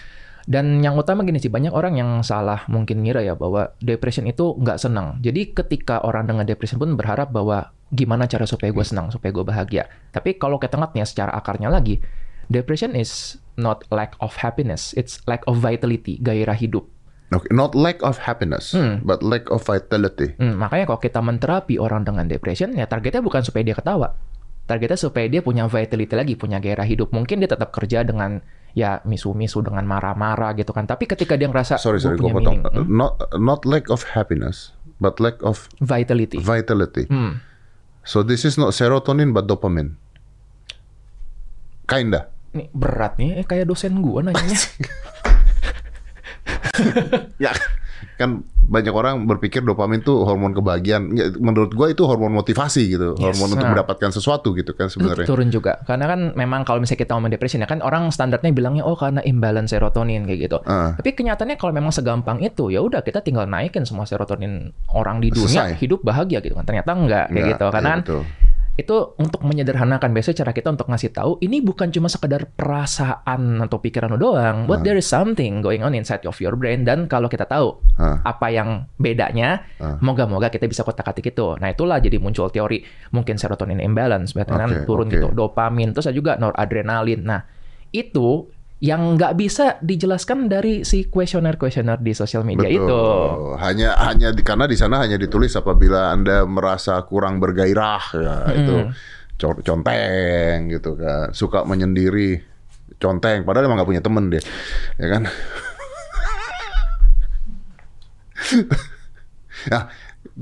dan 0.45 0.79
yang 0.81 0.95
utama 0.95 1.23
gini 1.23 1.39
sih 1.39 1.49
banyak 1.49 1.71
orang 1.71 1.97
yang 1.97 2.11
salah 2.21 2.63
mungkin 2.67 3.01
ngira 3.03 3.23
ya 3.23 3.35
bahwa 3.35 3.75
depression 3.79 4.27
itu 4.27 4.55
nggak 4.55 4.79
senang. 4.79 5.19
Jadi 5.19 5.51
ketika 5.51 5.99
orang 6.03 6.27
dengan 6.27 6.45
depression 6.45 6.79
pun 6.79 6.95
berharap 6.95 7.31
bahwa 7.31 7.73
gimana 7.91 8.25
cara 8.25 8.47
supaya 8.47 8.71
gue 8.71 8.83
senang, 8.83 9.11
supaya 9.11 9.31
gue 9.31 9.43
bahagia. 9.43 9.85
Tapi 10.11 10.35
kalau 10.35 10.57
kita 10.57 10.75
ngeliatnya 10.75 11.05
secara 11.05 11.35
akarnya 11.35 11.67
lagi, 11.67 11.99
depression 12.47 12.95
is 12.95 13.37
not 13.55 13.83
lack 13.91 14.15
of 14.19 14.35
happiness, 14.37 14.95
it's 14.95 15.19
lack 15.25 15.43
of 15.45 15.59
vitality, 15.59 16.17
gairah 16.19 16.55
hidup. 16.55 16.87
Oke, 17.31 17.47
not 17.49 17.75
lack 17.75 18.03
of 18.03 18.19
happiness, 18.19 18.75
Hmm. 18.75 19.03
but 19.03 19.23
lack 19.23 19.47
of 19.49 19.63
vitality. 19.63 20.35
Hmm, 20.35 20.59
makanya 20.59 20.91
kalau 20.91 20.99
kita 20.99 21.21
menterapi 21.21 21.79
orang 21.79 22.03
dengan 22.03 22.27
depression, 22.27 22.75
ya 22.75 22.87
targetnya 22.87 23.23
bukan 23.23 23.43
supaya 23.43 23.63
dia 23.63 23.75
ketawa. 23.75 24.19
Targetnya 24.67 24.99
supaya 24.99 25.27
dia 25.27 25.39
punya 25.39 25.67
vitality 25.67 26.11
lagi, 26.11 26.35
punya 26.35 26.59
gairah 26.59 26.83
hidup. 26.83 27.11
Mungkin 27.11 27.39
dia 27.39 27.51
tetap 27.51 27.71
kerja 27.71 28.03
dengan 28.03 28.43
ya 28.71 29.03
misu-misu 29.03 29.63
dengan 29.63 29.83
marah-marah 29.83 30.55
gitu 30.55 30.71
kan. 30.71 30.87
Tapi 30.87 31.07
ketika 31.07 31.35
dia 31.35 31.47
ngerasa 31.47 31.75
Sorry, 31.75 31.99
"Gua 31.99 32.15
sorry, 32.15 32.19
gue 32.19 32.23
punya 32.23 32.35
potong. 32.39 32.59
meaning," 32.63 32.87
hmm, 32.87 32.87
Not 32.87 33.13
not 33.39 33.61
lack 33.63 33.91
of 33.91 34.07
happiness, 34.11 34.71
but 34.99 35.19
lack 35.19 35.39
of 35.43 35.67
vitality. 35.79 36.39
vitality. 36.39 37.07
Hmm. 37.07 37.43
So 38.05 38.25
this 38.25 38.49
is 38.49 38.57
not 38.57 38.73
serotonin 38.73 39.33
but 39.37 39.45
dopamine. 39.47 39.97
Kinda. 41.85 42.31
Nih 42.51 42.67
berat 42.75 43.19
nih, 43.21 43.43
eh, 43.43 43.47
kayak 43.47 43.71
dosen 43.71 44.01
gua 44.03 44.25
nanyanya. 44.25 44.59
Ya 47.37 47.53
kan 48.21 48.45
banyak 48.61 48.93
orang 48.93 49.25
berpikir 49.25 49.65
dopamin 49.65 49.99
tuh 49.99 50.23
hormon 50.23 50.53
kebahagiaan. 50.53 51.11
Ya, 51.11 51.33
menurut 51.35 51.73
gua 51.73 51.89
itu 51.89 52.05
hormon 52.05 52.31
motivasi 52.31 52.87
gitu, 52.87 53.17
Yes. 53.17 53.35
hormon 53.35 53.51
untuk 53.51 53.65
Nah. 53.65 53.73
mendapatkan 53.75 54.13
sesuatu 54.13 54.53
gitu 54.53 54.77
kan 54.77 54.87
sebenarnya. 54.87 55.25
turun 55.25 55.49
juga. 55.49 55.81
Karena 55.83 56.05
kan 56.07 56.21
memang 56.35 56.63
kalau 56.63 56.79
misalnya 56.79 57.01
kita 57.01 57.17
ngomong 57.17 57.33
depression 57.33 57.59
ya 57.59 57.67
kan 57.67 57.81
orang 57.81 58.13
standarnya 58.13 58.53
bilangnya 58.53 58.85
oh 58.85 58.95
karena 58.95 59.25
imbalance 59.25 59.73
serotonin 59.73 60.23
kayak 60.23 60.41
gitu. 60.45 60.59
Ah. 60.63 60.93
Tapi 60.95 61.11
kenyataannya 61.15 61.57
kalau 61.57 61.73
memang 61.73 61.91
segampang 61.91 62.39
itu 62.39 62.69
ya 62.69 62.79
udah 62.79 63.01
kita 63.01 63.19
tinggal 63.21 63.45
naikin 63.45 63.83
semua 63.83 64.05
serotonin 64.05 64.69
orang 64.93 65.19
di 65.19 65.33
dunia 65.33 65.73
Selesai. 65.73 65.81
hidup 65.81 66.05
bahagia 66.05 66.39
gitu 66.39 66.53
kan. 66.53 66.63
Ternyata 66.63 66.91
enggak 66.93 67.25
kayak 67.27 67.33
Enggak, 67.33 67.51
gitu. 67.57 67.67
Karena 67.73 67.91
kan 67.91 68.01
betul. 68.05 68.23
Itu 68.81 68.97
untuk 69.21 69.45
menyederhanakan 69.45 70.11
biasanya 70.11 70.43
cara 70.43 70.53
kita 70.53 70.73
untuk 70.73 70.89
ngasih 70.89 71.13
tahu 71.13 71.37
ini 71.41 71.61
bukan 71.61 71.93
cuma 71.93 72.09
sekedar 72.09 72.49
perasaan 72.53 73.61
atau 73.61 73.77
pikiran 73.79 74.11
lo 74.15 74.19
doang, 74.19 74.65
but 74.65 74.81
Ah. 74.81 74.85
there 74.85 74.97
is 74.97 75.05
something 75.05 75.61
going 75.61 75.85
on 75.85 75.93
inside 75.93 76.25
of 76.25 76.37
your 76.41 76.57
brain 76.57 76.83
dan 76.83 77.05
kalau 77.05 77.29
kita 77.29 77.45
tahu 77.45 77.77
Ah. 78.01 78.25
apa 78.25 78.49
yang 78.49 78.89
bedanya, 78.97 79.63
Ah. 79.77 80.01
moga-moga 80.01 80.49
kita 80.49 80.65
bisa 80.65 80.81
kotak-atik 80.81 81.31
itu. 81.31 81.61
Nah 81.61 81.71
itulah 81.71 82.01
jadi 82.01 82.17
muncul 82.17 82.49
teori 82.49 82.81
mungkin 83.13 83.37
serotonin 83.37 83.79
imbalance, 83.79 84.33
berarti 84.33 84.53
kan 84.53 84.71
Oke, 84.73 84.87
turun 84.89 85.07
oke. 85.07 85.15
gitu, 85.15 85.29
dopamin, 85.31 85.93
terus 85.93 86.09
ada 86.09 86.17
juga 86.17 86.33
noradrenalin. 86.37 87.21
Nah 87.21 87.41
itu 87.91 88.49
yang 88.81 89.21
nggak 89.21 89.37
bisa 89.37 89.77
dijelaskan 89.85 90.49
dari 90.49 90.89
si 90.89 91.05
kuesioner-kuesioner 91.05 92.01
di 92.01 92.17
sosial 92.17 92.49
media 92.49 92.65
Betul. 92.65 92.89
itu. 92.89 92.97
Hanya 93.61 93.93
hanya 94.09 94.33
di 94.33 94.41
karena 94.41 94.65
di 94.65 94.73
sana 94.81 95.05
hanya 95.05 95.21
ditulis 95.21 95.53
apabila 95.53 96.17
Anda 96.17 96.49
merasa 96.49 96.97
kurang 97.05 97.45
bergairah 97.45 98.05
ya 98.17 98.37
itu 98.57 98.89
co- 99.37 99.61
conteng 99.61 100.73
gitu 100.73 100.97
kan. 100.97 101.37
Suka 101.37 101.69
menyendiri 101.69 102.41
conteng 102.97 103.45
padahal 103.45 103.69
emang 103.69 103.85
nggak 103.85 103.91
punya 103.93 104.01
temen 104.01 104.33
dia. 104.33 104.41
Ya 104.97 105.07
kan? 105.13 105.29
nah, 109.71 109.93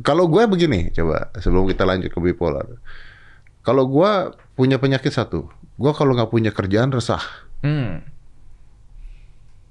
kalau 0.07 0.31
gue 0.31 0.47
begini 0.47 0.95
coba 0.95 1.35
sebelum 1.43 1.67
kita 1.67 1.83
lanjut 1.83 2.15
ke 2.15 2.23
bipolar. 2.23 2.71
Kalau 3.67 3.85
gua 3.85 4.33
punya 4.57 4.81
penyakit 4.81 5.13
satu, 5.13 5.51
gua 5.77 5.93
kalau 5.93 6.17
nggak 6.17 6.33
punya 6.33 6.55
kerjaan 6.57 6.89
resah. 6.89 7.21
Hmm. 7.61 8.01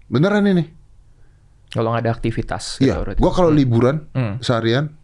Beneran 0.07 0.43
ini. 0.45 0.63
Kalau 1.67 1.91
nggak 1.91 2.03
ada 2.07 2.11
aktivitas. 2.11 2.79
Iya. 2.79 3.03
gitu. 3.03 3.19
Gua 3.19 3.31
kalau 3.31 3.51
liburan 3.51 4.07
Hmm. 4.15 4.39
seharian, 4.39 4.95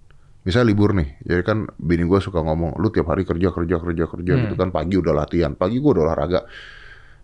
misalnya 0.41 0.71
libur 0.71 0.95
nih, 0.95 1.19
jadi 1.21 1.43
kan 1.43 1.67
bini 1.75 2.03
gua 2.03 2.19
suka 2.19 2.39
ngomong, 2.39 2.79
lu 2.79 2.87
tiap 2.87 3.11
hari 3.11 3.23
kerja 3.23 3.51
kerja 3.51 3.75
kerja 3.77 4.05
kerja 4.07 4.33
Hmm. 4.33 4.41
gitu 4.43 4.55
kan 4.55 4.71
pagi 4.71 4.95
udah 4.95 5.11
latihan, 5.13 5.51
pagi 5.53 5.79
gua 5.79 5.99
udah 5.99 6.03
olahraga, 6.07 6.47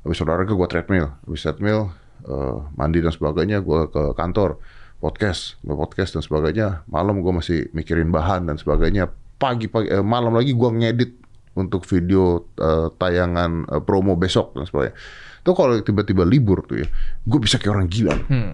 habis 0.04 0.20
olahraga 0.20 0.52
gua 0.52 0.68
treadmill, 0.68 1.08
habis 1.24 1.40
treadmill 1.42 1.92
eh, 2.20 2.58
mandi 2.76 3.00
dan 3.00 3.16
sebagainya, 3.16 3.64
gua 3.64 3.88
ke 3.88 4.12
kantor 4.12 4.60
podcast, 5.00 5.56
gua 5.64 5.80
podcast 5.80 6.16
dan 6.16 6.22
sebagainya, 6.22 6.84
malam 6.86 7.24
gua 7.24 7.40
masih 7.40 7.72
mikirin 7.72 8.12
bahan 8.12 8.44
dan 8.44 8.60
sebagainya, 8.60 9.08
pagi 9.36 9.72
pagi 9.72 9.88
eh, 9.88 10.04
malam 10.04 10.36
lagi 10.36 10.52
gua 10.52 10.68
ngedit 10.70 11.16
untuk 11.60 11.84
video 11.84 12.48
eh, 12.56 12.88
tayangan 12.92 13.52
eh, 13.68 13.80
promo 13.80 14.16
besok 14.16 14.54
dan 14.54 14.64
sebagainya. 14.64 14.96
Tuh 15.40 15.54
kalau 15.54 15.72
tiba-tiba 15.78 16.24
libur 16.24 16.64
tuh 16.64 16.78
ya, 16.78 16.86
gue 17.22 17.40
bisa 17.40 17.56
kayak 17.56 17.72
orang 17.74 17.88
gila 17.88 18.14
Hmm. 18.26 18.54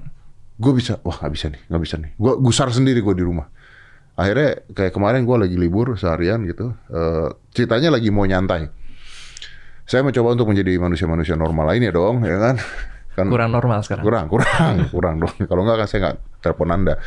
gue 0.56 0.72
bisa 0.72 1.00
wah 1.02 1.16
nggak 1.16 1.32
bisa 1.32 1.46
nih 1.48 1.62
nggak 1.66 1.82
bisa 1.82 1.96
nih. 1.98 2.12
Gue 2.16 2.32
gusar 2.40 2.68
sendiri 2.70 3.00
gue 3.00 3.14
di 3.14 3.22
rumah. 3.22 3.46
Akhirnya 4.16 4.64
kayak 4.70 4.92
kemarin 4.92 5.24
gue 5.24 5.36
lagi 5.38 5.56
libur 5.56 5.94
seharian 5.94 6.42
gitu 6.44 6.72
Eh, 6.88 7.28
ceritanya 7.52 7.92
lagi 7.92 8.08
mau 8.10 8.24
nyantai. 8.24 8.64
Saya 9.84 10.02
mencoba 10.02 10.34
untuk 10.34 10.48
menjadi 10.48 10.78
manusia-manusia 10.78 11.36
normal 11.36 11.70
lainnya 11.70 11.90
dong 11.90 12.22
ya 12.22 12.38
kan? 12.38 12.56
Kan 13.16 13.32
Kurang 13.32 13.48
normal 13.50 13.80
sekarang. 13.80 14.04
kurang 14.04 14.26
kurang 14.28 14.74
kurang 14.94 15.16
dong. 15.20 15.34
Kalau 15.42 15.62
nggak 15.64 15.78
kan 15.78 15.88
saya 15.88 16.00
nggak 16.04 16.16
telepon 16.42 16.70
anda 16.70 16.94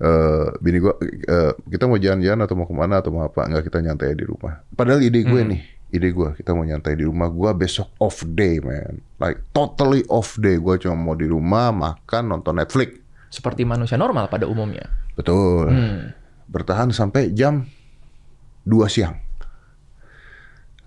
Eh, 0.00 0.46
bini 0.64 0.80
gua 0.80 0.96
eh, 0.96 1.52
kita 1.68 1.84
mau 1.84 2.00
jalan-jalan 2.00 2.40
atau 2.48 2.56
mau 2.56 2.64
ke 2.64 2.72
mana 2.72 3.04
atau 3.04 3.12
mau 3.12 3.28
apa 3.28 3.44
nggak 3.44 3.68
kita 3.68 3.84
nyantai 3.84 4.16
di 4.16 4.24
rumah 4.24 4.64
padahal 4.72 5.04
ide 5.04 5.20
gue 5.20 5.40
nih 5.44 5.60
ide 5.92 6.08
gue 6.16 6.40
kita 6.40 6.56
mau 6.56 6.64
nyantai 6.64 6.96
di 6.96 7.04
rumah 7.04 7.28
gua 7.28 7.52
besok 7.52 7.92
off 8.00 8.24
day 8.24 8.64
man 8.64 8.96
like 9.20 9.44
totally 9.52 10.00
off 10.08 10.40
day 10.40 10.56
gue 10.56 10.80
cuma 10.80 10.96
mau 10.96 11.12
di 11.12 11.28
rumah 11.28 11.68
makan 11.68 12.32
nonton 12.32 12.56
Netflix 12.56 12.96
Seperti 13.28 13.68
manusia 13.68 14.00
normal 14.00 14.32
pada 14.32 14.48
umumnya. 14.48 14.88
betul 15.20 15.68
Hmm. 15.68 16.16
bertahan 16.48 16.96
sampai 16.96 17.36
jam 17.36 17.68
2 18.64 18.88
siang. 18.88 19.20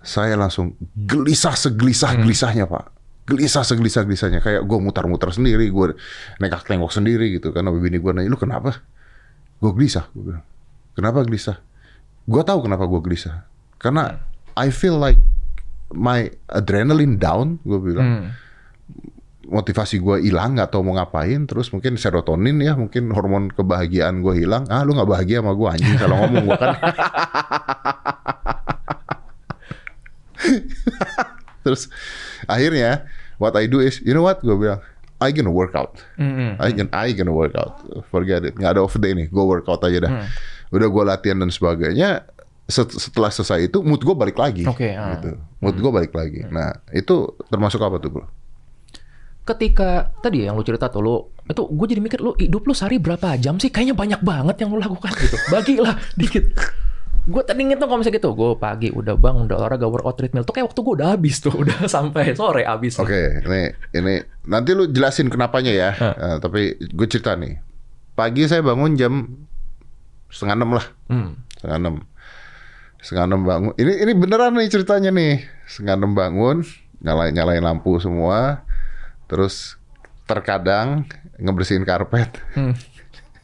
Saya 0.02 0.34
langsung 0.34 0.74
gelisah 0.90 1.54
segelisah 1.54 2.18
gelisahnya 2.18 2.66
pak, 2.66 2.90
gelisah 3.30 3.62
segelisah 3.62 4.04
gelisahnya 4.04 4.42
kayak 4.42 4.66
gue 4.66 4.78
mutar-mutar 4.82 5.30
sendiri, 5.32 5.70
gue 5.70 5.94
nengok 6.42 6.66
nengok 6.68 6.92
sendiri 6.92 7.30
gitu 7.32 7.54
kan. 7.54 7.64
Bini 7.78 7.96
gue 7.96 8.10
nanya, 8.12 8.28
lu 8.28 8.36
kenapa? 8.36 8.84
Gue 9.58 9.70
gelisah, 9.74 10.06
gue 10.12 10.22
bilang. 10.32 10.44
Kenapa 10.94 11.22
gelisah? 11.22 11.58
Gue 12.24 12.40
tahu 12.40 12.64
kenapa 12.64 12.88
gue 12.88 13.00
gelisah, 13.04 13.44
karena 13.76 14.16
I 14.54 14.72
feel 14.72 14.96
like 14.96 15.20
my 15.92 16.26
adrenaline 16.48 17.20
down, 17.20 17.60
gue 17.62 17.78
bilang 17.78 18.08
Hmm. 18.08 18.28
motivasi 19.44 20.00
gue 20.00 20.24
hilang 20.24 20.56
nggak 20.56 20.72
tahu 20.72 20.80
mau 20.80 20.96
ngapain 20.96 21.44
terus 21.44 21.68
mungkin 21.68 22.00
serotonin 22.00 22.64
ya 22.64 22.72
mungkin 22.80 23.12
hormon 23.12 23.52
kebahagiaan 23.52 24.24
gue 24.24 24.40
hilang 24.40 24.64
ah 24.72 24.80
lu 24.88 24.96
nggak 24.96 25.04
bahagia 25.04 25.44
sama 25.44 25.52
gue 25.52 25.68
anjing 25.68 26.00
kalau 26.00 26.16
ngomong 26.16 26.48
gue 26.48 26.56
kan 26.56 26.72
terus 31.64 31.92
akhirnya 32.48 33.04
what 33.36 33.52
I 33.52 33.68
do 33.68 33.84
is 33.84 34.00
you 34.00 34.16
know 34.16 34.24
what 34.24 34.40
gue 34.40 34.56
bilang 34.56 34.80
I 35.24 35.32
gonna 35.32 35.48
work 35.50 35.72
out 35.72 35.96
Hmm. 36.14 36.54
I 36.56 36.70
gonna 36.70 36.92
I 36.92 37.10
gonna 37.10 37.32
work 37.32 37.56
out 37.56 37.80
forget 38.08 38.42
it 38.42 38.54
nggak 38.54 38.70
ada 38.70 38.80
off 38.80 38.94
day 38.94 39.12
nih 39.12 39.26
gue 39.26 39.44
workout 39.44 39.80
aja 39.80 39.98
dah 39.98 40.12
Hmm. 40.12 40.28
udah 40.70 40.86
gue 40.86 41.02
latihan 41.04 41.38
dan 41.38 41.48
sebagainya 41.48 42.28
Set- 42.64 42.92
setelah 42.92 43.28
selesai 43.28 43.68
itu 43.68 43.80
mood 43.80 44.00
gue 44.00 44.12
balik 44.12 44.36
lagi 44.36 44.64
Oke, 44.64 44.88
ah. 44.90 45.16
gitu 45.16 45.36
mood 45.58 45.76
gue 45.76 45.90
balik 45.90 46.12
lagi 46.12 46.44
nah 46.46 46.72
itu 46.90 47.14
termasuk 47.46 47.76
apa 47.78 47.96
tuh 47.98 48.10
bro 48.10 48.24
Ketika 49.44 50.08
tadi 50.18 50.48
yang 50.48 50.56
lu 50.56 50.64
cerita 50.64 50.88
tuh 50.88 51.00
lu 51.00 51.16
itu 51.44 51.60
gue 51.60 51.86
jadi 51.86 52.00
mikir 52.00 52.16
lu 52.16 52.32
hidup 52.32 52.64
lu 52.64 52.72
sehari 52.72 52.96
berapa 52.96 53.36
jam 53.36 53.60
sih? 53.60 53.68
Kayaknya 53.68 53.92
banyak 53.92 54.20
banget 54.24 54.56
yang 54.56 54.72
lu 54.72 54.80
lakukan 54.80 55.12
gitu. 55.14 55.36
Bagilah 55.52 56.00
dikit. 56.16 56.48
Gue 57.24 57.40
tadi 57.40 57.64
ngitung 57.64 57.88
kalau 57.88 58.04
misalnya 58.04 58.20
gitu, 58.20 58.36
gue 58.36 58.50
pagi 58.60 58.92
udah 58.92 59.16
bang, 59.16 59.48
udah 59.48 59.56
olahraga 59.56 59.88
workout 59.88 60.20
treadmill, 60.20 60.44
tuh 60.44 60.52
kayak 60.52 60.68
waktu 60.68 60.80
gue 60.84 60.94
udah 61.00 61.08
habis 61.16 61.40
tuh, 61.40 61.56
udah 61.64 61.88
sampai 61.88 62.36
sore 62.36 62.68
habis. 62.68 63.00
Oke, 63.00 63.40
ini 63.40 63.72
ini 63.96 64.14
nanti 64.44 64.76
lu 64.76 64.92
jelasin 64.92 65.32
kenapanya 65.32 65.72
ya. 65.72 65.90
Eh, 65.96 66.36
tapi 66.44 66.76
gue 66.76 67.06
cerita 67.08 67.32
nih. 67.32 67.56
Pagi 68.12 68.44
saya 68.44 68.60
bangun 68.60 68.92
jam 68.94 69.12
setengah 70.28 70.56
enam 70.60 70.70
lah, 70.76 70.86
Hmm. 71.08 71.30
setengah 71.56 71.78
enam. 71.80 71.94
Setengah 73.00 73.24
enam 73.24 73.40
bangun. 73.44 73.72
Ini 73.76 73.92
ini 74.04 74.12
beneran 74.12 74.52
nih 74.60 74.68
ceritanya 74.68 75.08
nih. 75.08 75.44
Setengah 75.64 76.04
enam 76.04 76.12
bangun, 76.12 76.60
nyalain 77.00 77.32
nyalain 77.32 77.64
lampu 77.64 77.96
semua. 78.00 78.68
Terus 79.32 79.80
terkadang 80.28 81.08
ngebersihin 81.40 81.88
karpet. 81.88 82.36
Hmm. 82.52 82.76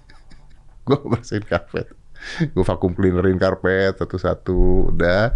gue 0.88 0.98
bersihin 1.00 1.48
karpet. 1.48 1.88
Gue 2.54 2.64
vakum 2.64 2.92
cleanerin 2.92 3.36
karpet 3.36 3.98
satu-satu 3.98 4.90
udah. 4.94 5.34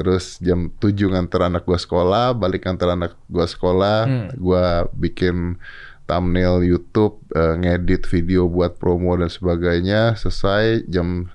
Terus 0.00 0.40
jam 0.40 0.72
7 0.80 1.12
nganter 1.12 1.44
anak 1.44 1.68
gue 1.68 1.76
sekolah, 1.76 2.32
balik 2.32 2.64
nganter 2.64 2.88
anak 2.88 3.12
gue 3.28 3.44
sekolah, 3.44 4.08
Hmm. 4.08 4.28
gue 4.32 4.64
bikin 4.96 5.60
thumbnail 6.08 6.64
YouTube, 6.64 7.20
eh, 7.36 7.54
ngedit 7.60 8.08
video 8.08 8.48
buat 8.48 8.80
promo 8.80 9.12
dan 9.14 9.28
sebagainya. 9.28 10.16
Selesai 10.16 10.88
jam 10.88 11.28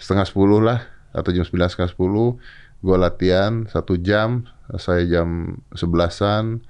setengah 0.00 0.24
sepuluh 0.24 0.64
lah 0.64 0.80
atau 1.12 1.28
jam 1.28 1.44
sembilan 1.44 1.68
setengah 1.68 1.90
sepuluh 1.92 2.38
gue 2.78 2.94
latihan 2.94 3.66
satu 3.66 3.98
jam 3.98 4.46
selesai 4.70 5.10
jam 5.10 5.58
sebelasan 5.74 6.62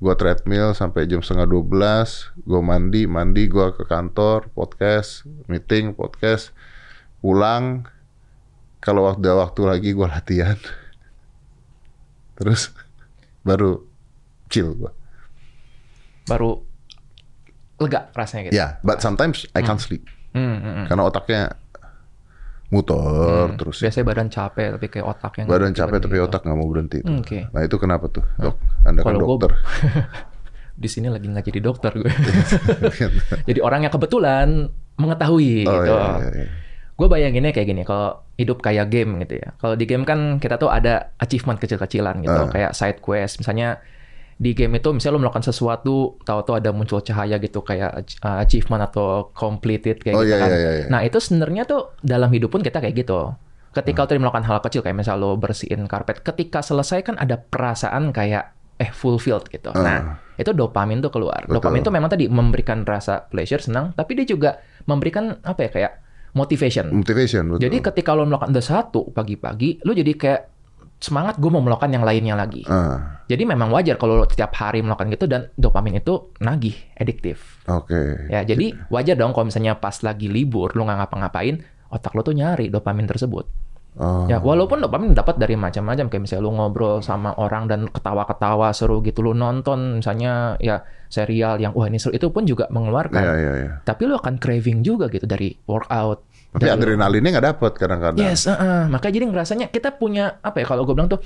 gue 0.00 0.14
treadmill 0.16 0.72
sampai 0.72 1.04
jam 1.04 1.20
setengah 1.20 1.44
dua 1.44 1.60
belas 1.60 2.32
gue 2.40 2.56
mandi 2.64 3.04
mandi 3.04 3.44
gue 3.44 3.68
ke 3.76 3.84
kantor 3.84 4.48
podcast 4.56 5.28
meeting 5.44 5.92
podcast 5.92 6.56
pulang 7.20 7.84
kalau 8.80 9.04
waktu 9.04 9.28
waktu 9.28 9.60
lagi 9.64 9.90
gue 9.92 10.08
latihan 10.08 10.56
terus 12.34 12.72
baru 13.44 13.84
chill 14.48 14.72
gue 14.74 14.92
Baru 16.24 16.62
lega 17.76 18.08
rasanya 18.12 18.48
gitu. 18.48 18.54
ya 18.54 18.80
but 18.80 19.00
sometimes 19.00 19.44
I 19.52 19.60
can't 19.60 19.80
sleep 19.80 20.04
Hmm, 20.30 20.62
hmm, 20.62 20.62
hmm. 20.62 20.86
karena 20.86 21.02
otaknya 21.02 21.42
muter 22.70 23.50
terus 23.58 23.82
Biasanya 23.82 24.06
badan 24.06 24.28
capek 24.30 24.68
tapi 24.78 24.86
kayak 24.86 25.06
otak 25.10 25.32
yang 25.42 25.46
badan 25.50 25.74
capek 25.74 25.98
tapi 25.98 26.14
gitu. 26.14 26.26
otak 26.30 26.40
nggak 26.46 26.54
mau 26.54 26.68
berhenti. 26.70 26.98
Hmm, 27.02 27.18
Oke. 27.18 27.50
Nah 27.50 27.66
itu 27.66 27.76
kenapa 27.82 28.06
tuh 28.06 28.22
dok? 28.38 28.54
Anda 28.86 29.02
kan 29.02 29.18
dokter. 29.18 29.50
Di 30.86 30.86
sini 30.86 31.10
lagi 31.10 31.26
nggak 31.26 31.50
jadi 31.50 31.58
dokter 31.58 31.90
gue. 31.98 32.06
jadi 33.50 33.58
orang 33.58 33.90
yang 33.90 33.92
kebetulan 33.92 34.70
mengetahui 34.94 35.66
oh 35.66 35.82
gitu. 35.82 35.94
iya, 35.98 36.14
iya, 36.14 36.28
iya. 36.46 36.48
Gue 37.00 37.08
bayanginnya 37.08 37.56
kayak 37.56 37.64
gini, 37.64 37.82
kalau 37.82 38.20
hidup 38.36 38.60
kayak 38.60 38.92
game 38.92 39.16
gitu 39.24 39.40
ya. 39.40 39.56
Kalau 39.56 39.72
di 39.72 39.88
game 39.88 40.04
kan 40.04 40.36
kita 40.36 40.60
tuh 40.60 40.68
ada 40.68 41.16
achievement 41.16 41.56
kecil-kecilan 41.56 42.20
gitu, 42.20 42.42
Ah. 42.44 42.52
kayak 42.52 42.76
side 42.76 43.00
quest. 43.00 43.40
Misalnya 43.40 43.80
di 44.36 44.52
game 44.52 44.76
itu 44.76 44.92
misalnya 44.92 45.16
lo 45.16 45.20
melakukan 45.24 45.44
sesuatu, 45.44 46.20
tahu-tahu 46.20 46.60
ada 46.60 46.72
muncul 46.72 47.00
cahaya 47.00 47.36
gitu 47.36 47.60
kayak 47.60 48.04
uh, 48.20 48.40
achievement 48.40 48.84
atau 48.84 49.32
completed 49.32 50.00
kayak 50.00 50.16
Oh, 50.16 50.24
gitu 50.24 50.32
iya, 50.32 50.40
kan. 50.40 50.48
iya, 50.48 50.58
iya, 50.58 50.70
iya. 50.76 50.86
Nah, 50.88 51.00
itu 51.00 51.16
sebenarnya 51.20 51.64
tuh 51.64 51.96
dalam 52.00 52.28
hidup 52.28 52.52
pun 52.52 52.60
kita 52.60 52.80
kayak 52.80 52.96
gitu. 53.00 53.32
Ketika 53.72 54.02
lo 54.02 54.06
tadi 54.08 54.18
melakukan 54.18 54.44
hal 54.44 54.58
kecil 54.60 54.80
kayak 54.80 54.96
misal 54.96 55.16
lo 55.16 55.36
bersihin 55.36 55.84
karpet, 55.84 56.20
ketika 56.20 56.60
selesai 56.60 57.00
kan 57.00 57.16
ada 57.16 57.40
perasaan 57.40 58.12
kayak 58.12 58.52
eh 58.76 58.88
fulfilled 58.88 59.48
gitu. 59.48 59.72
Ah. 59.72 59.80
Nah, 59.80 59.98
itu 60.36 60.52
dopamin 60.52 61.00
tuh 61.00 61.12
keluar. 61.12 61.44
Betul. 61.44 61.60
Dopamin 61.60 61.80
tuh 61.80 61.92
memang 61.92 62.08
tadi 62.08 62.24
memberikan 62.28 62.84
rasa 62.84 63.24
pleasure, 63.24 63.60
senang, 63.60 63.92
tapi 63.92 64.16
dia 64.16 64.24
juga 64.24 64.56
memberikan 64.84 65.36
apa 65.44 65.64
ya 65.64 65.72
kayak 65.72 65.92
motivation. 66.34 66.90
Motivation 66.92 67.44
betul. 67.50 67.62
Jadi 67.66 67.76
ketika 67.80 68.14
lo 68.14 68.26
melakukan 68.26 68.54
the 68.54 68.62
satu 68.62 69.10
pagi-pagi, 69.10 69.82
lo 69.82 69.92
jadi 69.92 70.12
kayak 70.14 70.42
semangat 71.00 71.40
gue 71.40 71.48
mau 71.48 71.64
melakukan 71.64 71.88
yang 71.88 72.04
lainnya 72.04 72.36
lagi. 72.36 72.60
Ah, 72.68 73.24
Jadi 73.24 73.48
memang 73.48 73.72
wajar 73.72 73.96
kalau 73.96 74.20
lo 74.20 74.28
setiap 74.28 74.52
hari 74.52 74.84
melakukan 74.84 75.08
gitu 75.08 75.24
dan 75.24 75.48
dopamin 75.56 75.96
itu 75.96 76.28
nagih, 76.44 76.76
ediktif. 76.92 77.64
oke. 77.64 78.28
Ya, 78.28 78.44
jadi 78.44 78.76
wajar 78.92 79.16
dong 79.16 79.32
kalau 79.32 79.48
misalnya 79.48 79.80
pas 79.80 79.96
lagi 80.04 80.28
libur 80.28 80.76
lo 80.76 80.84
nggak 80.84 80.98
ngapa-ngapain, 81.00 81.64
otak 81.88 82.12
lo 82.12 82.20
tuh 82.20 82.36
nyari 82.36 82.68
dopamin 82.68 83.08
tersebut. 83.08 83.48
Oh, 83.98 84.30
Ya, 84.30 84.38
walaupun 84.38 84.78
dopamin 84.78 85.18
dapat 85.18 85.34
dari 85.34 85.58
macam-macam 85.58 86.06
kayak 86.06 86.22
misalnya 86.22 86.46
lu 86.46 86.54
ngobrol 86.54 87.02
sama 87.02 87.34
orang 87.34 87.66
dan 87.66 87.90
ketawa-ketawa 87.90 88.70
seru 88.70 89.02
gitu 89.02 89.18
lu 89.18 89.34
nonton 89.34 89.98
misalnya 89.98 90.54
ya 90.62 90.86
serial 91.10 91.58
yang 91.58 91.74
wah 91.74 91.90
ini 91.90 91.98
seru 91.98 92.14
itu 92.14 92.30
pun 92.30 92.46
juga 92.46 92.70
mengeluarkan. 92.70 93.18
Iya 93.18 93.34
iya 93.34 93.52
iya. 93.58 93.72
Tapi 93.82 94.06
lu 94.06 94.14
akan 94.14 94.38
craving 94.38 94.86
juga 94.86 95.10
gitu 95.10 95.26
dari 95.26 95.50
workout. 95.66 96.22
Tapi 96.54 96.62
dari 96.62 96.70
adrenalinnya 96.70 97.30
nggak 97.34 97.46
dapet 97.50 97.72
kadang-kadang. 97.78 98.22
Yes, 98.22 98.46
uh-uh. 98.46 98.86
makanya 98.90 99.14
jadi 99.18 99.26
ngerasanya 99.26 99.66
kita 99.74 99.98
punya 99.98 100.38
apa 100.38 100.62
ya 100.62 100.66
kalau 100.70 100.86
gue 100.86 100.94
bilang 100.94 101.10
tuh 101.10 101.22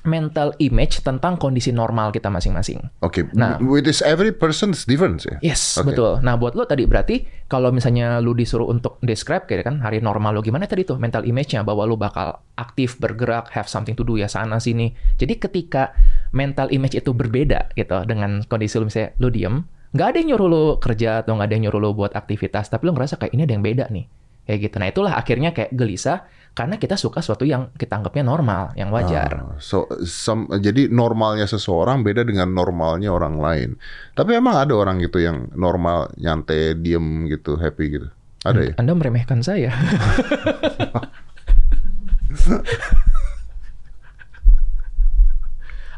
mental 0.00 0.56
image 0.56 1.04
tentang 1.04 1.36
kondisi 1.36 1.70
normal 1.70 2.08
kita 2.08 2.32
masing-masing. 2.32 2.80
Oke, 3.04 3.28
Nah. 3.36 3.60
with 3.60 3.84
this 3.84 4.00
every 4.00 4.32
person's 4.32 4.88
different 4.88 5.20
ya. 5.28 5.36
Yes, 5.44 5.76
Oke. 5.76 5.92
betul. 5.92 6.24
Nah, 6.24 6.40
buat 6.40 6.56
lo 6.56 6.64
tadi 6.64 6.88
berarti 6.88 7.28
kalau 7.46 7.68
misalnya 7.68 8.16
lu 8.24 8.32
disuruh 8.32 8.64
untuk 8.64 8.96
describe 9.04 9.44
kayak 9.44 9.68
kan 9.68 9.76
hari 9.84 10.00
normal 10.00 10.36
lo 10.36 10.40
gimana 10.40 10.64
tadi 10.64 10.88
tuh 10.88 10.96
mental 10.96 11.28
image-nya 11.28 11.60
bahwa 11.60 11.84
lu 11.84 12.00
bakal 12.00 12.40
aktif, 12.56 12.96
bergerak, 12.96 13.52
have 13.52 13.68
something 13.68 13.92
to 13.92 14.00
do 14.00 14.16
ya 14.16 14.28
sana 14.30 14.56
sini. 14.56 14.96
Jadi 15.20 15.36
ketika 15.36 15.92
mental 16.32 16.72
image 16.72 16.96
itu 16.96 17.12
berbeda 17.12 17.72
gitu 17.76 18.08
dengan 18.08 18.40
kondisi 18.48 18.80
lu 18.80 18.88
misalnya 18.88 19.12
lu 19.20 19.28
diem, 19.28 19.54
nggak 19.92 20.06
ada 20.06 20.16
yang 20.22 20.28
nyuruh 20.36 20.48
lu 20.48 20.64
kerja 20.80 21.20
atau 21.20 21.36
nggak 21.36 21.48
ada 21.50 21.54
yang 21.60 21.64
nyuruh 21.68 21.80
lu 21.82 21.90
buat 21.92 22.16
aktivitas, 22.16 22.72
tapi 22.72 22.88
lu 22.88 22.96
ngerasa 22.96 23.20
kayak 23.20 23.36
ini 23.36 23.44
ada 23.44 23.52
yang 23.52 23.64
beda 23.66 23.84
nih. 23.92 24.06
Kayak 24.48 24.58
gitu. 24.66 24.76
Nah, 24.82 24.88
itulah 24.90 25.12
akhirnya 25.14 25.50
kayak 25.54 25.70
gelisah 25.76 26.26
karena 26.50 26.76
kita 26.76 26.98
suka 26.98 27.22
sesuatu 27.22 27.46
yang 27.46 27.70
kita 27.78 27.94
anggapnya 28.02 28.26
normal, 28.26 28.74
yang 28.74 28.90
wajar. 28.90 29.30
Ah, 29.38 29.54
so, 29.62 29.86
some- 30.02 30.50
jadi 30.58 30.90
normalnya 30.90 31.46
seseorang 31.46 32.02
beda 32.02 32.26
dengan 32.26 32.50
normalnya 32.50 33.14
orang 33.14 33.38
lain. 33.38 33.70
Tapi 34.18 34.34
emang 34.34 34.58
ada 34.58 34.74
orang 34.74 34.98
gitu 34.98 35.22
yang 35.22 35.46
normal, 35.54 36.10
nyantai, 36.18 36.74
diem 36.74 37.30
gitu, 37.30 37.54
happy 37.54 37.84
gitu. 37.94 38.08
Ada 38.42 38.72
ya? 38.72 38.74
Anda 38.80 38.92
meremehkan 38.96 39.44
saya. 39.44 39.70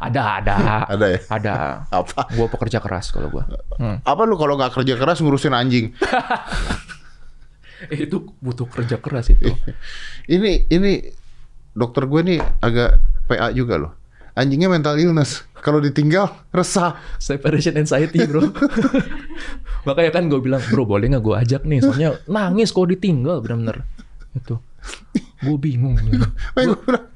ada, 0.03 0.23
ada. 0.43 0.57
Ada 0.91 1.07
ya? 1.07 1.19
Ada. 1.31 1.53
Apa? 1.89 2.27
Gue 2.35 2.51
pekerja 2.51 2.83
keras 2.83 3.15
kalau 3.15 3.31
gue. 3.31 3.45
Hmm. 3.79 4.03
Apa 4.03 4.27
lu 4.27 4.35
kalau 4.35 4.59
nggak 4.59 4.75
kerja 4.75 4.99
keras 4.99 5.23
ngurusin 5.23 5.55
anjing? 5.55 5.95
Itu 8.05 8.33
butuh 8.39 8.67
kerja 8.67 8.97
keras 8.99 9.31
itu. 9.31 9.51
Ini 10.35 10.69
ini 10.69 10.93
dokter 11.73 12.05
gue 12.05 12.21
nih 12.23 12.39
agak 12.61 13.01
PA 13.27 13.51
juga 13.51 13.81
loh. 13.81 13.93
Anjingnya 14.33 14.73
mental 14.73 14.97
illness. 14.97 15.45
Kalau 15.61 15.79
ditinggal 15.79 16.31
resah. 16.51 16.97
Separation 17.21 17.77
anxiety 17.77 18.25
bro. 18.25 18.49
Makanya 19.87 20.11
kan 20.11 20.27
gue 20.27 20.41
bilang, 20.41 20.63
bro 20.73 20.89
boleh 20.89 21.13
nggak 21.13 21.21
gue 21.21 21.37
ajak 21.37 21.63
nih? 21.65 21.79
Soalnya 21.85 22.17
nangis 22.27 22.73
kalau 22.73 22.89
ditinggal 22.89 23.45
bener-bener. 23.45 23.85
Itu. 24.33 24.57
Gue 25.43 25.57
bingung. 25.61 26.01
Gitu. 26.01 26.27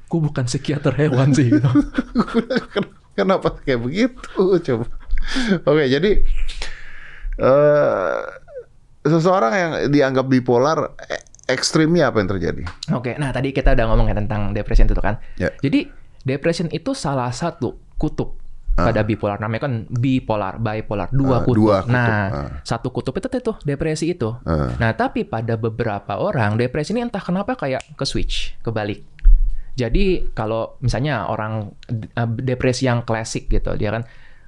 Gue 0.07 0.19
bukan 0.21 0.45
psikiater 0.45 0.93
hewan 0.95 1.33
sih. 1.33 1.49
Gitu. 1.49 1.59
Gua 1.59 2.25
bilang, 2.37 2.67
"Ken- 2.71 2.93
Kenapa 3.17 3.49
kayak 3.57 3.81
begitu? 3.81 4.29
Coba. 4.61 4.85
Oke, 5.65 5.89
jadi 5.89 6.21
eh 7.37 8.19
seseorang 9.09 9.51
yang 9.51 9.71
dianggap 9.87 10.25
bipolar 10.25 10.93
eh, 11.07 11.21
ekstrimnya 11.47 12.11
apa 12.11 12.19
yang 12.19 12.29
terjadi? 12.29 12.63
Oke, 12.91 13.15
nah 13.15 13.31
tadi 13.31 13.51
kita 13.51 13.71
udah 13.71 13.85
ngomongin 13.87 14.23
tentang 14.25 14.51
depression 14.51 14.85
itu 14.85 14.99
kan. 14.99 15.17
Ya. 15.35 15.49
Jadi 15.59 15.87
depression 16.21 16.67
itu 16.69 16.91
salah 16.91 17.31
satu 17.31 17.75
kutub 17.95 18.35
pada 18.77 19.01
bipolar. 19.01 19.41
Namanya 19.41 19.65
kan 19.65 19.73
bipolar, 19.89 20.61
bipolar, 20.61 21.09
dua 21.09 21.41
Ah, 21.41 21.41
kutub. 21.41 21.57
dua 21.65 21.77
kutub, 21.81 21.93
Nah, 21.97 22.05
ah. 22.29 22.49
satu 22.61 22.93
kutub 22.93 23.17
itu 23.17 23.25
tuh 23.41 23.57
depresi 23.65 24.13
itu. 24.13 24.29
Ah. 24.45 24.69
Nah, 24.77 24.93
tapi 24.93 25.25
pada 25.25 25.57
beberapa 25.57 26.13
orang 26.13 26.61
depresi 26.61 26.93
ini 26.93 27.01
entah 27.01 27.23
kenapa 27.23 27.57
kayak 27.57 27.81
ke 27.97 28.05
switch, 28.05 28.53
kebalik. 28.61 29.01
Jadi 29.73 30.29
kalau 30.33 30.77
misalnya 30.81 31.25
orang 31.25 31.73
eh, 31.89 32.29
depresi 32.37 32.85
yang 32.85 33.01
klasik 33.01 33.49
gitu, 33.49 33.73
dia 33.73 33.89
kan 33.89 34.05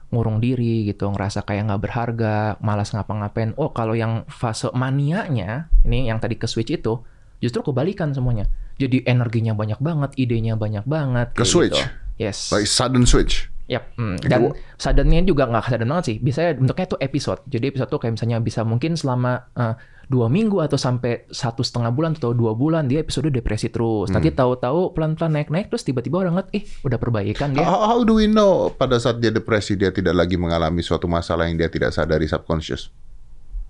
ngurung 0.10 0.42
diri 0.42 0.90
gitu, 0.90 1.10
ngerasa 1.10 1.46
kayak 1.46 1.70
nggak 1.70 1.82
berharga, 1.86 2.58
malas 2.60 2.92
ngapa-ngapain. 2.94 3.54
Oh, 3.62 3.70
kalau 3.70 3.94
yang 3.94 4.26
fase 4.26 4.70
manianya, 4.74 5.70
ini 5.86 6.10
yang 6.10 6.18
tadi 6.18 6.36
ke 6.36 6.50
switch 6.50 6.74
itu, 6.74 7.02
justru 7.38 7.62
kebalikan 7.62 8.10
semuanya. 8.12 8.50
Jadi 8.80 9.06
energinya 9.06 9.54
banyak 9.54 9.78
banget, 9.78 10.12
idenya 10.18 10.58
banyak 10.58 10.86
banget. 10.90 11.36
Ke 11.38 11.46
switch? 11.46 11.78
gitu. 11.78 11.82
Yes. 12.20 12.52
Like 12.52 12.68
sudden 12.68 13.06
switch. 13.06 13.48
Yap, 13.70 13.86
hmm. 14.02 14.26
dan 14.26 14.50
suddennya 14.82 15.22
juga 15.22 15.46
nggak 15.46 15.70
sudden 15.70 15.94
banget 15.94 16.06
sih. 16.10 16.18
Biasanya 16.18 16.58
bentuknya 16.58 16.88
tuh 16.90 17.00
episode. 17.00 17.42
Jadi 17.46 17.66
episode 17.70 17.90
tuh 17.94 18.02
kayak 18.02 18.18
misalnya 18.18 18.42
bisa 18.42 18.66
mungkin 18.66 18.98
selama 18.98 19.46
eh, 19.54 19.74
dua 20.10 20.26
minggu 20.26 20.58
atau 20.58 20.74
sampai 20.74 21.30
satu 21.30 21.62
setengah 21.62 21.94
bulan 21.94 22.18
atau 22.18 22.34
dua 22.34 22.58
bulan 22.58 22.90
dia 22.90 23.06
episode 23.06 23.30
depresi 23.30 23.70
terus. 23.70 24.10
Nanti 24.10 24.34
tahu-tahu 24.34 24.98
pelan-pelan 24.98 25.38
naik-naik 25.38 25.70
terus 25.70 25.86
tiba-tiba 25.86 26.26
orang 26.26 26.42
ngeliat, 26.42 26.50
eh 26.58 26.66
udah 26.82 26.98
perbaikan 26.98 27.54
dia. 27.54 27.62
How, 27.62 27.94
how 27.94 28.00
do 28.02 28.18
we 28.18 28.26
know 28.26 28.74
pada 28.74 28.98
saat 28.98 29.22
dia 29.22 29.30
depresi 29.30 29.78
dia 29.78 29.94
tidak 29.94 30.18
lagi 30.18 30.34
mengalami 30.34 30.82
suatu 30.82 31.06
masalah 31.06 31.46
yang 31.46 31.62
dia 31.62 31.70
tidak 31.70 31.94
sadari 31.94 32.26
subconscious? 32.26 32.90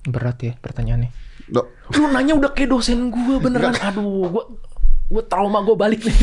Berat 0.08 0.40
ya 0.40 0.54
pertanyaannya. 0.56 1.12
Dok, 1.50 1.66
Lu 1.98 2.08
nanya 2.14 2.38
udah 2.40 2.56
kayak 2.56 2.72
dosen 2.72 3.12
gue 3.12 3.36
beneran. 3.42 3.76
Aduh, 3.76 4.32
gue 4.32 4.44
gue 5.10 5.24
trauma 5.26 5.66
gue 5.66 5.74
balik 5.74 6.06
nih. 6.06 6.18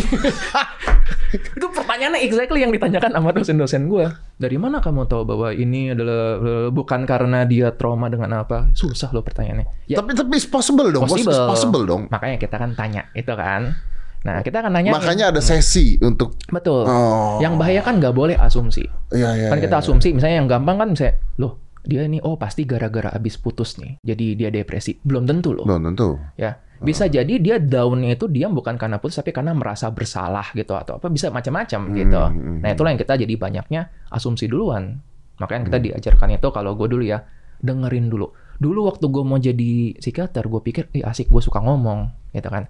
itu 1.59 1.67
pertanyaannya 1.75 2.23
exactly 2.23 2.63
yang 2.63 2.71
ditanyakan 2.71 3.11
sama 3.19 3.35
dosen-dosen 3.35 3.91
gue. 3.91 4.07
Dari 4.39 4.57
mana 4.63 4.79
kamu 4.79 5.11
tahu 5.11 5.27
bahwa 5.27 5.51
ini 5.51 5.91
adalah 5.91 6.39
eh, 6.39 6.69
bukan 6.71 7.03
karena 7.03 7.43
dia 7.43 7.75
trauma 7.75 8.07
dengan 8.07 8.47
apa? 8.47 8.71
Susah 8.79 9.11
loh 9.11 9.27
pertanyaannya. 9.27 9.91
Ya, 9.91 9.99
tapi 9.99 10.15
tapi 10.15 10.39
it's 10.39 10.47
possible 10.47 10.87
dong, 10.95 11.11
possible. 11.11 11.35
It's 11.35 11.51
possible 11.51 11.83
dong. 11.83 12.07
Makanya 12.15 12.39
kita 12.39 12.57
kan 12.63 12.79
tanya 12.79 13.11
itu 13.19 13.35
kan. 13.35 13.75
Nah 14.23 14.43
kita 14.47 14.63
akan 14.63 14.71
nanya. 14.71 14.95
Makanya 14.95 15.35
ada 15.35 15.43
sesi 15.43 15.99
untuk 15.99 16.39
betul. 16.47 16.87
Oh. 16.87 17.43
Yang 17.43 17.55
bahaya 17.59 17.81
kan 17.83 17.99
nggak 17.99 18.15
boleh 18.15 18.39
asumsi. 18.39 18.87
Iya, 19.11 19.35
iya, 19.35 19.49
kan 19.51 19.59
kita 19.59 19.79
iya, 19.79 19.83
asumsi 19.83 20.15
misalnya 20.15 20.37
yang 20.43 20.49
gampang 20.51 20.79
kan 20.79 20.89
misalnya, 20.95 21.15
loh 21.43 21.63
dia 21.87 22.03
ini 22.03 22.19
oh 22.19 22.35
pasti 22.35 22.67
gara-gara 22.67 23.15
abis 23.15 23.39
putus 23.39 23.79
nih, 23.79 23.99
jadi 24.03 24.27
dia 24.35 24.49
depresi. 24.51 24.99
Belum 25.03 25.27
tentu 25.27 25.55
loh. 25.55 25.63
Belum 25.67 25.83
tentu. 25.91 26.19
Ya 26.39 26.66
bisa 26.83 27.09
jadi 27.09 27.35
dia 27.41 27.57
downnya 27.57 28.17
itu 28.17 28.29
dia 28.29 28.49
bukan 28.49 28.77
karena 28.77 29.01
putus 29.01 29.21
tapi 29.21 29.33
karena 29.33 29.57
merasa 29.57 29.89
bersalah 29.89 30.53
gitu 30.53 30.77
atau 30.77 31.01
apa 31.01 31.09
bisa 31.09 31.33
macam-macam 31.33 31.81
gitu. 31.97 32.21
hmm, 32.21 32.61
Nah 32.61 32.69
itulah 32.73 32.91
yang 32.93 33.01
kita 33.01 33.17
jadi 33.17 33.35
banyaknya 33.37 33.89
asumsi 34.13 34.49
duluan. 34.49 35.01
Makanya 35.37 35.69
kita 35.69 35.79
diajarkan 35.81 36.37
itu 36.37 36.49
kalau 36.49 36.77
gue 36.77 36.89
dulu 36.89 37.05
ya 37.05 37.25
dengerin 37.61 38.09
dulu. 38.09 38.33
Dulu 38.57 38.89
waktu 38.89 39.05
gue 39.09 39.25
mau 39.25 39.37
jadi 39.37 39.97
psikiater 40.01 40.49
gue 40.49 40.61
pikir, 40.65 40.89
ih 40.97 41.05
asik 41.05 41.29
gue 41.29 41.43
suka 41.45 41.61
ngomong 41.61 42.33
gitu 42.33 42.49
kan. 42.49 42.69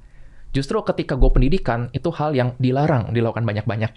Justru 0.51 0.83
ketika 0.83 1.15
gue 1.15 1.31
pendidikan 1.31 1.91
itu 1.95 2.11
hal 2.11 2.35
yang 2.35 2.59
dilarang 2.59 3.15
dilakukan 3.15 3.47
banyak-banyak. 3.47 3.93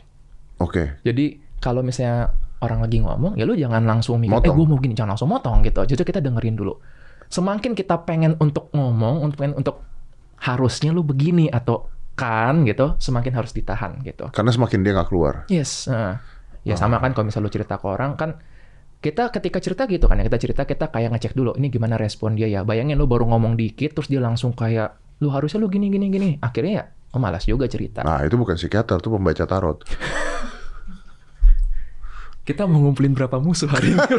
Oke. 0.62 1.02
Jadi 1.02 1.40
kalau 1.58 1.82
misalnya 1.82 2.30
orang 2.60 2.84
lagi 2.84 3.00
ngomong, 3.00 3.40
ya 3.40 3.48
lu 3.48 3.56
jangan 3.56 3.82
langsung 3.88 4.20
mikir, 4.20 4.36
Motong. 4.36 4.52
eh 4.52 4.54
gue 4.54 4.66
mau 4.68 4.78
gini, 4.78 4.94
jangan 4.94 5.16
langsung 5.16 5.32
motong 5.32 5.64
gitu. 5.64 5.82
Justru 5.88 6.06
kita 6.14 6.20
dengerin 6.20 6.60
dulu. 6.60 6.76
Semakin 7.30 7.74
kita 7.74 8.04
pengen 8.04 8.36
untuk 8.38 8.70
ngomong, 8.76 9.24
untuk 9.24 9.38
pengen 9.40 9.56
untuk 9.58 9.82
harusnya 10.44 10.96
lu 10.96 11.04
begini 11.04 11.52
atau 11.52 11.92
kan 12.16 12.68
gitu, 12.68 13.00
semakin 13.00 13.34
harus 13.36 13.52
ditahan 13.56 14.00
gitu. 14.04 14.28
Karena 14.36 14.52
semakin 14.52 14.80
dia 14.84 14.92
nggak 14.96 15.08
keluar. 15.08 15.48
Yes. 15.48 15.88
nah. 15.88 16.20
ya 16.68 16.76
sama 16.76 17.00
kan 17.00 17.16
kalau 17.16 17.32
misalnya 17.32 17.48
lu 17.48 17.54
cerita 17.56 17.80
ke 17.80 17.88
orang 17.88 18.20
kan 18.20 18.36
kita 19.00 19.32
ketika 19.32 19.64
cerita 19.64 19.88
gitu 19.88 20.12
kan 20.12 20.20
ya 20.20 20.28
kita 20.28 20.40
cerita 20.44 20.62
kita 20.68 20.92
kayak 20.92 21.16
ngecek 21.16 21.32
dulu 21.32 21.56
ini 21.56 21.72
gimana 21.72 21.96
respon 21.96 22.36
dia 22.36 22.52
ya 22.52 22.68
bayangin 22.68 23.00
lu 23.00 23.08
baru 23.08 23.32
ngomong 23.32 23.56
dikit 23.56 23.96
terus 23.96 24.12
dia 24.12 24.20
langsung 24.20 24.52
kayak 24.52 25.00
lu 25.24 25.32
harusnya 25.32 25.64
lu 25.64 25.72
gini 25.72 25.88
gini 25.88 26.12
gini 26.12 26.30
akhirnya 26.44 26.84
ya 26.84 26.86
oh, 27.16 27.20
malas 27.24 27.48
juga 27.48 27.72
cerita 27.72 28.04
Nah, 28.04 28.28
itu 28.28 28.36
bukan 28.36 28.60
psikiater, 28.60 29.00
itu 29.00 29.10
pembaca 29.10 29.44
tarot. 29.48 29.88
kita 32.48 32.66
mau 32.66 32.82
ngumpulin 32.82 33.14
berapa 33.14 33.38
musuh 33.38 33.70
hari 33.70 33.94
ini 33.94 34.02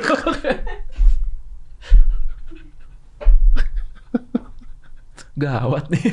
gawat 5.41 5.89
nih 5.89 6.05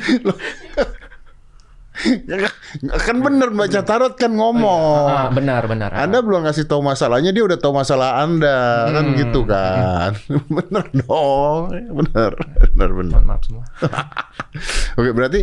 Ya, 2.22 2.46
kan 3.02 3.18
bener 3.18 3.50
baca 3.50 3.82
tarot 3.82 4.14
kan 4.14 4.30
ngomong. 4.30 5.10
ah, 5.10 5.34
benar 5.34 5.66
benar. 5.66 5.90
Anda 5.90 6.22
belum 6.22 6.46
ngasih 6.46 6.70
tahu 6.70 6.78
masalahnya, 6.78 7.34
dia 7.34 7.42
udah 7.42 7.58
tahu 7.58 7.74
masalah 7.74 8.22
Anda, 8.22 8.86
kan 8.94 9.02
Hmm. 9.02 9.16
gitu 9.18 9.42
kan? 9.42 10.14
bener 10.62 10.84
dong, 10.94 11.74
bener, 11.74 12.32
bener, 12.38 12.90
bener. 12.94 13.18
mohon 13.18 13.26
maaf 13.26 13.42
semua 13.42 13.66
Oke, 14.98 15.10
berarti 15.10 15.42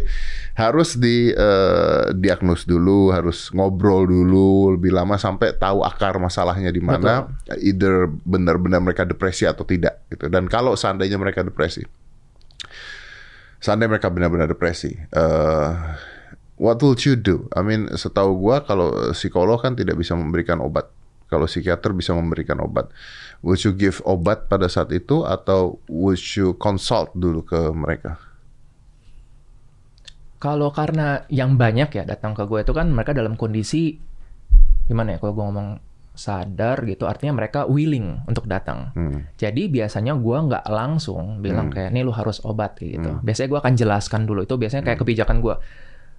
harus 0.55 0.95
di 0.95 1.27
eh, 1.27 2.15
diagnos 2.15 2.63
dulu, 2.63 3.11
harus 3.11 3.51
ngobrol 3.51 4.07
dulu 4.07 4.79
lebih 4.79 4.95
lama 4.95 5.19
sampai 5.19 5.59
tahu 5.59 5.83
akar 5.83 6.15
masalahnya 6.23 6.71
di 6.71 6.79
mana, 6.79 7.35
either 7.59 8.07
benar-benar 8.23 8.79
mereka 8.79 9.03
depresi 9.03 9.43
atau 9.43 9.67
tidak 9.67 10.07
gitu. 10.07 10.31
Dan 10.31 10.47
kalau 10.47 10.79
seandainya 10.79 11.19
mereka 11.19 11.43
depresi, 11.43 11.83
seandainya 13.59 13.97
mereka 13.97 14.11
benar-benar 14.11 14.47
depresi, 14.49 14.95
eh, 14.95 15.69
what 16.59 16.79
will 16.79 16.97
you 16.99 17.15
do? 17.15 17.47
I 17.55 17.61
mean, 17.61 17.91
setahu 17.93 18.35
gua 18.39 18.63
kalau 18.63 19.13
psikolog 19.15 19.61
kan 19.61 19.75
tidak 19.75 19.99
bisa 19.99 20.15
memberikan 20.15 20.59
obat. 20.63 20.89
Kalau 21.25 21.49
psikiater 21.49 21.89
bisa 21.91 22.13
memberikan 22.13 22.61
obat. 22.61 22.93
Would 23.41 23.65
you 23.65 23.73
give 23.73 23.97
obat 24.05 24.45
pada 24.45 24.69
saat 24.69 24.93
itu 24.93 25.25
atau 25.25 25.81
would 25.89 26.21
you 26.37 26.53
consult 26.61 27.09
dulu 27.17 27.41
ke 27.41 27.73
mereka? 27.73 28.21
kalau 30.45 30.69
karena 30.69 31.25
yang 31.33 31.57
banyak 31.57 31.89
ya 31.89 32.03
datang 32.05 32.37
ke 32.37 32.45
gue 32.45 32.61
itu 32.61 32.69
kan 32.69 32.91
mereka 32.93 33.17
dalam 33.17 33.33
kondisi 33.33 33.97
gimana 34.85 35.15
ya 35.15 35.17
kalau 35.17 35.33
gue 35.33 35.45
ngomong 35.49 35.69
sadar 36.15 36.81
gitu 36.87 37.05
artinya 37.05 37.37
mereka 37.37 37.67
willing 37.67 38.23
untuk 38.25 38.47
datang 38.47 38.89
Hmm. 38.95 39.27
Jadi 39.35 39.67
biasanya 39.67 40.15
gua 40.15 40.45
nggak 40.47 40.65
langsung 40.71 41.43
bilang 41.43 41.67
kayak 41.67 41.91
nih 41.91 42.03
lu 42.03 42.15
harus 42.15 42.39
obat 42.47 42.79
kayak 42.79 42.99
gitu. 42.99 43.11
Biasanya 43.23 43.47
gua 43.51 43.59
akan 43.63 43.73
jelaskan 43.75 44.21
dulu 44.23 44.47
itu 44.47 44.55
biasanya 44.55 44.83
kayak 44.87 44.99
kebijakan 45.03 45.39
gua. 45.43 45.59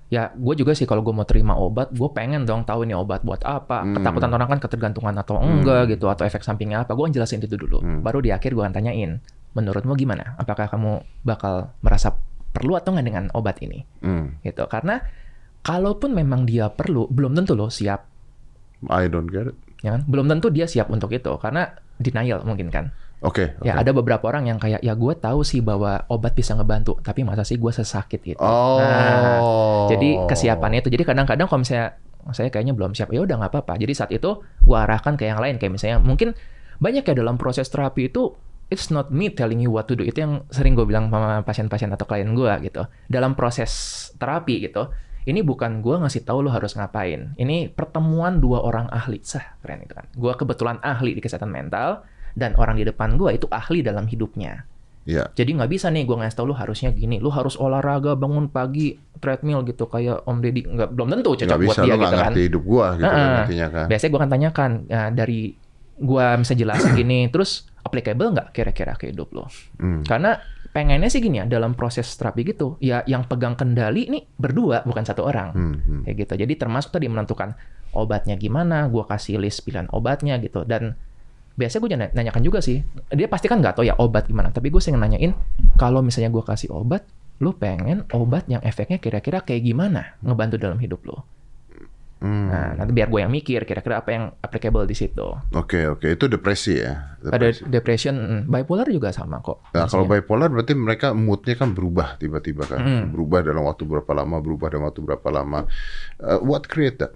ya 0.07 0.31
gue 0.39 0.55
juga 0.55 0.71
sih 0.71 0.87
kalau 0.87 1.03
gue 1.03 1.11
mau 1.11 1.27
terima 1.27 1.59
obat, 1.59 1.91
gue 1.91 2.11
pengen 2.15 2.47
dong 2.47 2.63
tahu 2.63 2.87
ini 2.87 2.95
obat 2.95 3.27
buat 3.27 3.43
apa. 3.43 3.83
Hmm. 3.83 3.99
Ketakutan 3.99 4.31
orang 4.31 4.49
kan 4.55 4.61
ketergantungan 4.63 5.15
atau 5.19 5.43
enggak 5.43 5.91
gitu, 5.91 6.07
atau 6.07 6.23
efek 6.23 6.47
sampingnya 6.47 6.87
apa. 6.87 6.95
Gue 6.95 7.11
jelasin 7.11 7.43
itu 7.43 7.59
dulu. 7.59 7.83
Hmm. 7.83 8.07
Baru 8.07 8.23
di 8.23 8.31
akhir 8.31 8.55
gue 8.55 8.63
akan 8.63 8.71
tanyain, 8.71 9.19
menurutmu 9.59 9.99
gimana? 9.99 10.39
Apakah 10.39 10.71
kamu 10.71 11.03
bakal 11.27 11.75
merasa 11.83 12.15
perlu 12.55 12.79
atau 12.79 12.95
nggak 12.95 13.07
dengan 13.07 13.25
obat 13.35 13.59
ini? 13.67 13.83
Hmm. 14.07 14.39
Gitu. 14.47 14.63
Karena 14.71 15.03
kalaupun 15.67 16.15
memang 16.15 16.47
dia 16.47 16.71
perlu, 16.71 17.11
belum 17.11 17.35
tentu 17.35 17.59
loh 17.59 17.67
siap. 17.67 18.07
I 18.87 19.11
don't 19.11 19.27
get 19.27 19.51
it. 19.51 19.59
Ya 19.87 19.95
kan? 19.95 20.03
Belum 20.11 20.27
tentu 20.27 20.51
dia 20.51 20.67
siap 20.67 20.91
untuk 20.91 21.15
itu. 21.15 21.31
Karena 21.39 21.71
denial 22.03 22.43
mungkin 22.43 22.75
kan. 22.75 22.91
Oke. 23.25 23.57
oke. 23.57 23.65
Ya 23.65 23.79
ada 23.79 23.95
beberapa 23.95 24.27
orang 24.29 24.51
yang 24.51 24.59
kayak 24.59 24.83
ya 24.83 24.93
gue 24.93 25.15
tahu 25.17 25.41
sih 25.47 25.63
bahwa 25.63 26.05
obat 26.11 26.35
bisa 26.35 26.53
ngebantu, 26.59 26.99
tapi 27.01 27.23
masa 27.23 27.47
sih 27.47 27.57
gue 27.57 27.73
sesakit 27.73 28.21
gitu. 28.21 28.43
Oh. 28.43 28.83
Nah, 28.83 29.39
jadi 29.89 30.27
kesiapannya 30.29 30.85
itu. 30.85 30.91
Jadi 30.93 31.07
kadang-kadang 31.07 31.49
kalau 31.49 31.65
misalnya 31.65 31.97
saya 32.35 32.51
kayaknya 32.51 32.75
belum 32.75 32.93
siap, 32.93 33.15
ya 33.15 33.23
udah 33.23 33.39
nggak 33.39 33.53
apa-apa. 33.55 33.79
Jadi 33.79 33.93
saat 33.95 34.11
itu 34.11 34.43
gue 34.43 34.77
arahkan 34.77 35.15
ke 35.15 35.31
yang 35.31 35.39
lain 35.39 35.57
kayak 35.57 35.79
misalnya 35.79 36.03
mungkin 36.03 36.35
banyak 36.77 37.07
ya 37.07 37.15
dalam 37.17 37.41
proses 37.41 37.73
terapi 37.73 38.13
itu 38.13 38.37
it's 38.69 38.91
not 38.91 39.15
me 39.15 39.31
telling 39.31 39.63
you 39.63 39.71
what 39.71 39.87
to 39.87 39.95
do. 39.95 40.03
Itu 40.03 40.21
yang 40.27 40.33
sering 40.51 40.75
gue 40.77 40.85
bilang 40.85 41.09
sama 41.09 41.41
pasien-pasien 41.47 41.89
atau 41.95 42.05
klien 42.05 42.29
gue 42.29 42.53
gitu. 42.67 42.85
Dalam 43.07 43.39
proses 43.39 43.71
terapi 44.19 44.67
gitu, 44.67 44.91
ini 45.27 45.43
bukan 45.43 45.83
gue 45.83 45.99
ngasih 45.99 46.23
tahu 46.23 46.47
lo 46.47 46.51
harus 46.55 46.79
ngapain. 46.79 47.35
Ini 47.35 47.75
pertemuan 47.75 48.39
dua 48.39 48.63
orang 48.63 48.87
ahli. 48.95 49.19
Sah, 49.27 49.59
keren 49.59 49.83
itu 49.83 49.93
kan. 49.93 50.07
Gue 50.15 50.33
kebetulan 50.39 50.79
ahli 50.87 51.19
di 51.19 51.21
kesehatan 51.21 51.51
mental 51.51 52.07
dan 52.39 52.55
orang 52.55 52.79
di 52.79 52.87
depan 52.87 53.19
gue 53.19 53.35
itu 53.35 53.51
ahli 53.51 53.83
dalam 53.83 54.07
hidupnya. 54.07 54.63
Iya. 55.07 55.31
Jadi 55.39 55.55
nggak 55.55 55.71
bisa 55.71 55.87
nih 55.91 56.03
gue 56.03 56.17
ngasih 56.19 56.35
tau 56.35 56.51
lu 56.51 56.55
harusnya 56.55 56.91
gini, 56.91 57.23
lu 57.23 57.31
harus 57.31 57.55
olahraga 57.55 58.19
bangun 58.19 58.51
pagi 58.51 58.99
treadmill 59.23 59.63
gitu 59.63 59.87
kayak 59.87 60.27
Om 60.27 60.43
Deddy 60.43 60.67
nggak 60.67 60.89
belum 60.99 61.09
tentu 61.15 61.31
cocok 61.39 61.59
buat 61.63 61.79
bisa 61.79 61.81
dia 61.87 61.95
lo 61.95 61.95
nggak 61.95 62.03
gitu 62.03 62.11
kan. 62.11 62.27
ngerti 62.27 62.41
hidup 62.43 62.63
gua 62.67 62.87
gitu 62.99 63.07
kan 63.07 63.31
intinya 63.47 63.69
kan. 63.71 63.87
Biasanya 63.87 64.11
gue 64.11 64.19
akan 64.19 64.33
tanyakan 64.35 64.71
ya, 64.91 65.03
dari 65.15 65.41
gue 65.97 66.27
bisa 66.43 66.53
jelasin 66.59 66.93
gini, 66.99 67.21
terus 67.31 67.71
applicable 67.87 68.35
nggak 68.35 68.49
kira-kira 68.51 68.99
ke 68.99 69.15
hidup 69.15 69.31
lo? 69.31 69.47
Hmm. 69.79 70.03
Karena 70.03 70.43
pengennya 70.77 71.09
sih 71.09 71.25
gini 71.25 71.41
ya 71.41 71.49
dalam 71.49 71.73
proses 71.73 72.05
terapi 72.21 72.53
gitu, 72.53 72.77
ya 72.85 73.01
yang 73.09 73.25
pegang 73.25 73.57
kendali 73.57 74.13
nih 74.13 74.29
berdua 74.37 74.85
bukan 74.85 75.09
satu 75.09 75.25
orang. 75.25 75.57
Hmm, 75.57 75.77
hmm. 75.81 76.01
Kayak 76.05 76.17
gitu. 76.29 76.33
Jadi 76.45 76.53
termasuk 76.61 76.93
tadi 76.93 77.09
menentukan 77.09 77.57
obatnya 77.97 78.37
gimana, 78.37 78.85
gue 78.93 79.01
kasih 79.09 79.41
list 79.41 79.65
pilihan 79.65 79.89
obatnya 79.89 80.37
gitu. 80.37 80.69
Dan 80.69 80.93
biasanya 81.57 81.81
gue 81.81 81.91
nanyakan 82.13 82.43
juga 82.45 82.61
sih, 82.61 82.85
dia 83.09 83.25
pasti 83.25 83.49
kan 83.49 83.65
nggak 83.65 83.81
tahu 83.81 83.89
ya 83.89 83.97
obat 83.97 84.29
gimana. 84.29 84.53
Tapi 84.53 84.69
gue 84.69 84.77
sering 84.85 85.01
nanyain, 85.01 85.33
kalau 85.81 86.05
misalnya 86.05 86.29
gue 86.29 86.45
kasih 86.45 86.69
obat, 86.69 87.09
lu 87.41 87.57
pengen 87.57 88.05
obat 88.13 88.45
yang 88.45 88.61
efeknya 88.61 89.01
kira-kira 89.01 89.41
kayak 89.41 89.65
gimana 89.65 90.21
ngebantu 90.21 90.61
dalam 90.61 90.77
hidup 90.77 91.01
lo. 91.09 91.25
Hmm. 92.17 92.49
Nah, 92.49 92.73
nanti 92.75 92.97
biar 92.97 93.07
gue 93.07 93.21
yang 93.21 93.29
mikir 93.29 93.61
kira-kira 93.63 94.01
apa 94.01 94.09
yang 94.09 94.25
applicable 94.41 94.83
di 94.83 94.97
situ. 94.97 95.37
Oke 95.53 95.85
oke 95.87 96.09
itu 96.11 96.25
depresi 96.27 96.81
ya. 96.81 97.21
Ada 97.21 97.37
Depresi. 97.53 97.61
depression, 97.67 98.15
mm, 98.17 98.43
bipolar 98.49 98.89
juga 98.89 99.13
sama 99.13 99.39
kok. 99.39 99.69
Nah, 99.71 99.85
kalau 99.85 100.09
bipolar 100.09 100.49
berarti 100.49 100.73
mereka 100.73 101.13
moodnya 101.13 101.53
kan 101.55 101.71
berubah 101.71 102.17
tiba-tiba 102.17 102.65
kan, 102.65 102.81
Hmm. 102.81 103.05
berubah 103.13 103.45
dalam 103.45 103.63
waktu 103.63 103.85
berapa 103.85 104.13
lama, 104.13 104.37
berubah 104.39 104.67
dalam 104.71 104.85
waktu 104.87 105.01
berapa 105.03 105.29
lama. 105.29 105.69
Uh, 106.17 106.41
what 106.41 106.65
create 106.65 106.97
that? 106.97 107.13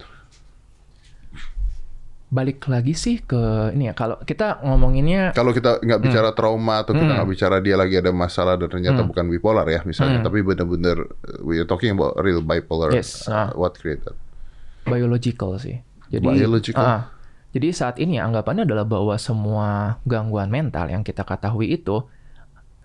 balik 2.31 2.63
lagi 2.71 2.95
sih 2.95 3.19
ke 3.19 3.75
ini 3.75 3.91
ya. 3.91 3.95
Kalau 3.97 4.15
kita 4.23 4.63
ngomonginnya 4.63 5.35
Kalau 5.35 5.51
kita 5.51 5.83
nggak 5.83 5.99
bicara 5.99 6.31
trauma 6.31 6.79
atau 6.79 6.95
kita 6.95 7.03
Hmm. 7.03 7.17
nggak 7.19 7.31
bicara 7.35 7.57
dia 7.59 7.75
lagi 7.75 7.99
ada 7.99 8.15
masalah 8.15 8.55
dan 8.55 8.71
ternyata 8.71 9.03
Hmm. 9.03 9.11
bukan 9.11 9.27
bipolar 9.27 9.67
ya 9.67 9.83
misalnya, 9.83 10.23
Hmm. 10.23 10.27
tapi 10.31 10.47
benar-benar 10.47 11.11
we 11.43 11.59
are 11.59 11.67
talking 11.67 11.91
about 11.91 12.15
real 12.23 12.39
bipolar. 12.39 12.95
Yes, 12.95 13.27
Uh, 13.27 13.51
what 13.59 13.75
create 13.75 14.07
that? 14.07 14.15
Biological 14.87 15.61
sih. 15.61 15.81
Jadi 16.11 16.27
Biological? 16.27 16.83
Ah, 16.83 17.03
jadi 17.55 17.71
saat 17.71 17.99
ini 18.03 18.19
ya, 18.19 18.27
anggapannya 18.27 18.67
adalah 18.67 18.87
bahwa 18.87 19.15
semua 19.19 19.99
gangguan 20.07 20.51
mental 20.51 20.91
yang 20.91 21.03
kita 21.07 21.23
ketahui 21.23 21.71
itu 21.71 22.03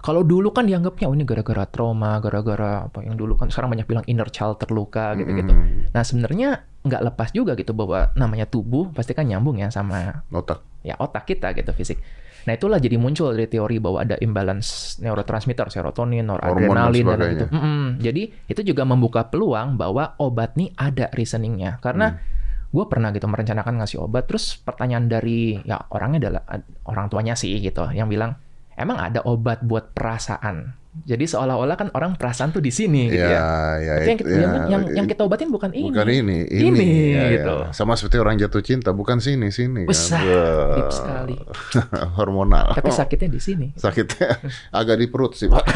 kalau 0.06 0.22
dulu 0.22 0.54
kan 0.54 0.70
dianggapnya 0.70 1.10
oh 1.10 1.18
ini 1.18 1.26
gara-gara 1.26 1.66
trauma, 1.66 2.22
gara-gara 2.22 2.86
apa 2.86 3.02
yang 3.02 3.18
dulu 3.18 3.34
kan 3.42 3.50
sekarang 3.50 3.74
banyak 3.74 3.90
bilang 3.90 4.06
inner 4.06 4.30
child 4.30 4.62
terluka 4.62 5.18
gitu-gitu. 5.18 5.50
Hmm. 5.50 5.90
Nah, 5.90 6.06
sebenarnya 6.06 6.62
nggak 6.86 7.02
lepas 7.10 7.34
juga 7.34 7.58
gitu 7.58 7.74
bahwa 7.74 8.14
namanya 8.14 8.46
tubuh 8.46 8.94
pasti 8.94 9.18
kan 9.18 9.26
nyambung 9.26 9.58
ya 9.58 9.74
sama 9.74 10.22
Otak. 10.30 10.62
ya 10.86 10.94
otak 11.02 11.26
kita 11.26 11.58
gitu 11.58 11.74
fisik. 11.74 11.98
Nah 12.46 12.54
itulah 12.54 12.78
jadi 12.78 12.96
muncul 12.96 13.34
dari 13.34 13.46
teori 13.46 13.78
bahwa 13.78 14.02
ada 14.02 14.16
imbalance 14.18 15.02
neurotransmitter, 15.02 15.68
serotonin, 15.68 16.24
noradrenalin 16.24 16.70
dan 16.94 16.94
sebagainya. 16.94 17.32
gitu. 17.34 17.46
Mm-mm. 17.52 17.84
Jadi 18.00 18.24
itu 18.46 18.62
juga 18.64 18.84
membuka 18.86 19.26
peluang 19.26 19.76
bahwa 19.76 20.14
obat 20.18 20.54
nih 20.54 20.70
ada 20.76 21.10
reasoningnya. 21.10 21.82
Karena 21.82 22.14
Hmm. 22.14 22.22
gue 22.70 22.86
pernah 22.86 23.10
gitu 23.10 23.26
merencanakan 23.26 23.80
ngasih 23.80 23.98
obat, 24.00 24.28
terus 24.28 24.56
pertanyaan 24.56 25.08
dari 25.08 25.58
ya 25.64 25.80
orangnya 25.90 26.28
adalah 26.28 26.42
ad- 26.46 26.68
orang 26.86 27.08
tuanya 27.08 27.34
sih 27.34 27.56
gitu, 27.58 27.88
yang 27.90 28.06
bilang 28.06 28.36
emang 28.76 29.00
ada 29.00 29.24
obat 29.24 29.64
buat 29.64 29.96
perasaan. 29.96 30.76
Jadi 31.04 31.28
seolah-olah 31.28 31.76
kan 31.76 31.88
orang 31.92 32.16
perasaan 32.16 32.56
tuh 32.56 32.64
di 32.64 32.72
sini 32.72 33.12
gitu 33.12 33.20
ya. 33.20 33.76
ya, 33.84 33.94
Tapi 34.00 34.08
yang, 34.08 34.20
kita, 34.24 34.30
ya, 34.32 34.40
yang, 34.40 34.84
yang, 34.88 35.06
ya, 35.06 35.12
kita 35.12 35.22
obatin 35.28 35.52
bukan 35.52 35.76
ini. 35.76 35.92
bukan 35.92 36.08
ini, 36.08 36.38
ini, 36.48 36.68
Ini, 36.72 36.88
ya, 36.88 37.20
ya. 37.20 37.24
gitu. 37.36 37.56
Sama 37.76 38.00
seperti 38.00 38.18
orang 38.24 38.40
jatuh 38.40 38.64
cinta, 38.64 38.96
bukan 38.96 39.20
sini, 39.20 39.52
sini. 39.52 39.84
kan. 39.84 39.92
Besar, 39.92 40.24
Wah. 40.24 40.72
deep 40.80 40.90
sekali. 40.96 41.36
Hormonal. 42.18 42.72
Tapi 42.80 42.96
sakitnya 42.96 43.28
di 43.28 43.42
sini. 43.44 43.68
sakitnya 43.76 44.40
agak 44.80 44.96
di 44.96 45.12
perut 45.12 45.36
sih 45.36 45.52
pak. 45.52 45.68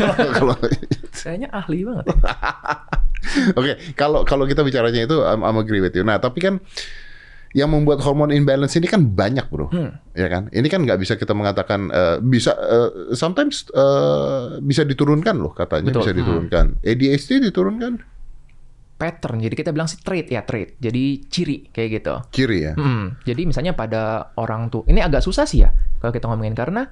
Kayaknya 1.19 1.51
ahli 1.51 1.83
banget. 1.83 2.05
Oke, 3.59 3.71
kalau 3.99 4.23
kalau 4.23 4.47
kita 4.47 4.63
bicaranya 4.63 5.03
itu 5.03 5.19
I'm, 5.19 5.43
I'm 5.43 5.59
agree 5.59 5.83
with 5.83 5.91
you. 5.91 6.07
Nah, 6.07 6.23
tapi 6.23 6.39
kan 6.39 6.63
yang 7.51 7.69
membuat 7.69 7.99
hormon 7.99 8.29
imbalance 8.29 8.77
ini 8.77 8.85
kan 8.85 9.01
banyak, 9.03 9.49
bro. 9.49 9.67
Hmm. 9.67 9.97
Ya 10.13 10.27
kan? 10.27 10.47
Ini 10.49 10.65
kan 10.65 10.85
nggak 10.85 10.97
bisa 10.97 11.13
kita 11.15 11.33
mengatakan 11.33 11.89
eh, 11.89 12.17
bisa 12.19 12.53
eh, 12.53 12.89
sometimes 13.13 13.65
eh, 13.69 14.61
bisa 14.61 14.83
diturunkan 14.83 15.35
loh 15.35 15.51
katanya 15.51 15.89
Betul. 15.89 16.01
bisa 16.01 16.11
Hmm. 16.13 16.19
diturunkan. 16.19 16.65
ADHD 16.79 17.41
diturunkan 17.43 17.93
pattern. 18.95 19.39
Jadi 19.39 19.55
kita 19.55 19.71
bilang 19.71 19.87
sih 19.87 19.97
trait 19.97 20.27
ya 20.27 20.43
trait. 20.43 20.75
Jadi 20.75 21.23
ciri 21.25 21.71
kayak 21.71 21.89
gitu. 21.95 22.15
ciri 22.29 22.57
ya. 22.61 22.73
Hmm, 22.75 23.15
Jadi 23.23 23.47
misalnya 23.47 23.71
pada 23.71 24.35
orang 24.35 24.67
tuh 24.67 24.83
ini 24.85 24.99
agak 24.99 25.23
susah 25.23 25.47
sih 25.47 25.63
ya 25.63 25.71
kalau 25.97 26.11
kita 26.11 26.27
ngomongin 26.27 26.51
karena 26.51 26.83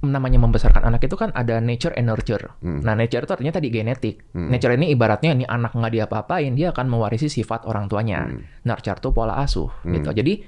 namanya 0.00 0.40
membesarkan 0.40 0.88
anak 0.88 1.04
itu 1.04 1.12
kan 1.12 1.28
ada 1.36 1.60
nature 1.60 1.92
and 1.92 2.08
nurture. 2.08 2.56
Hmm. 2.64 2.80
Nah 2.80 2.96
nature 2.96 3.28
itu 3.28 3.32
artinya 3.36 3.52
tadi 3.60 3.68
genetik. 3.68 4.24
Hmm. 4.32 4.48
Nature 4.48 4.80
ini 4.80 4.88
ibaratnya 4.96 5.36
ini 5.36 5.44
anak 5.44 5.76
nggak 5.76 5.92
diapa-apain 5.92 6.56
dia 6.56 6.72
akan 6.72 6.88
mewarisi 6.88 7.28
sifat 7.28 7.68
orang 7.68 7.84
tuanya. 7.92 8.24
Hmm. 8.24 8.40
Nurture 8.64 8.96
tuh 8.96 9.12
pola 9.12 9.36
asuh 9.44 9.68
Hmm. 9.84 10.00
gitu. 10.00 10.16
Jadi 10.16 10.40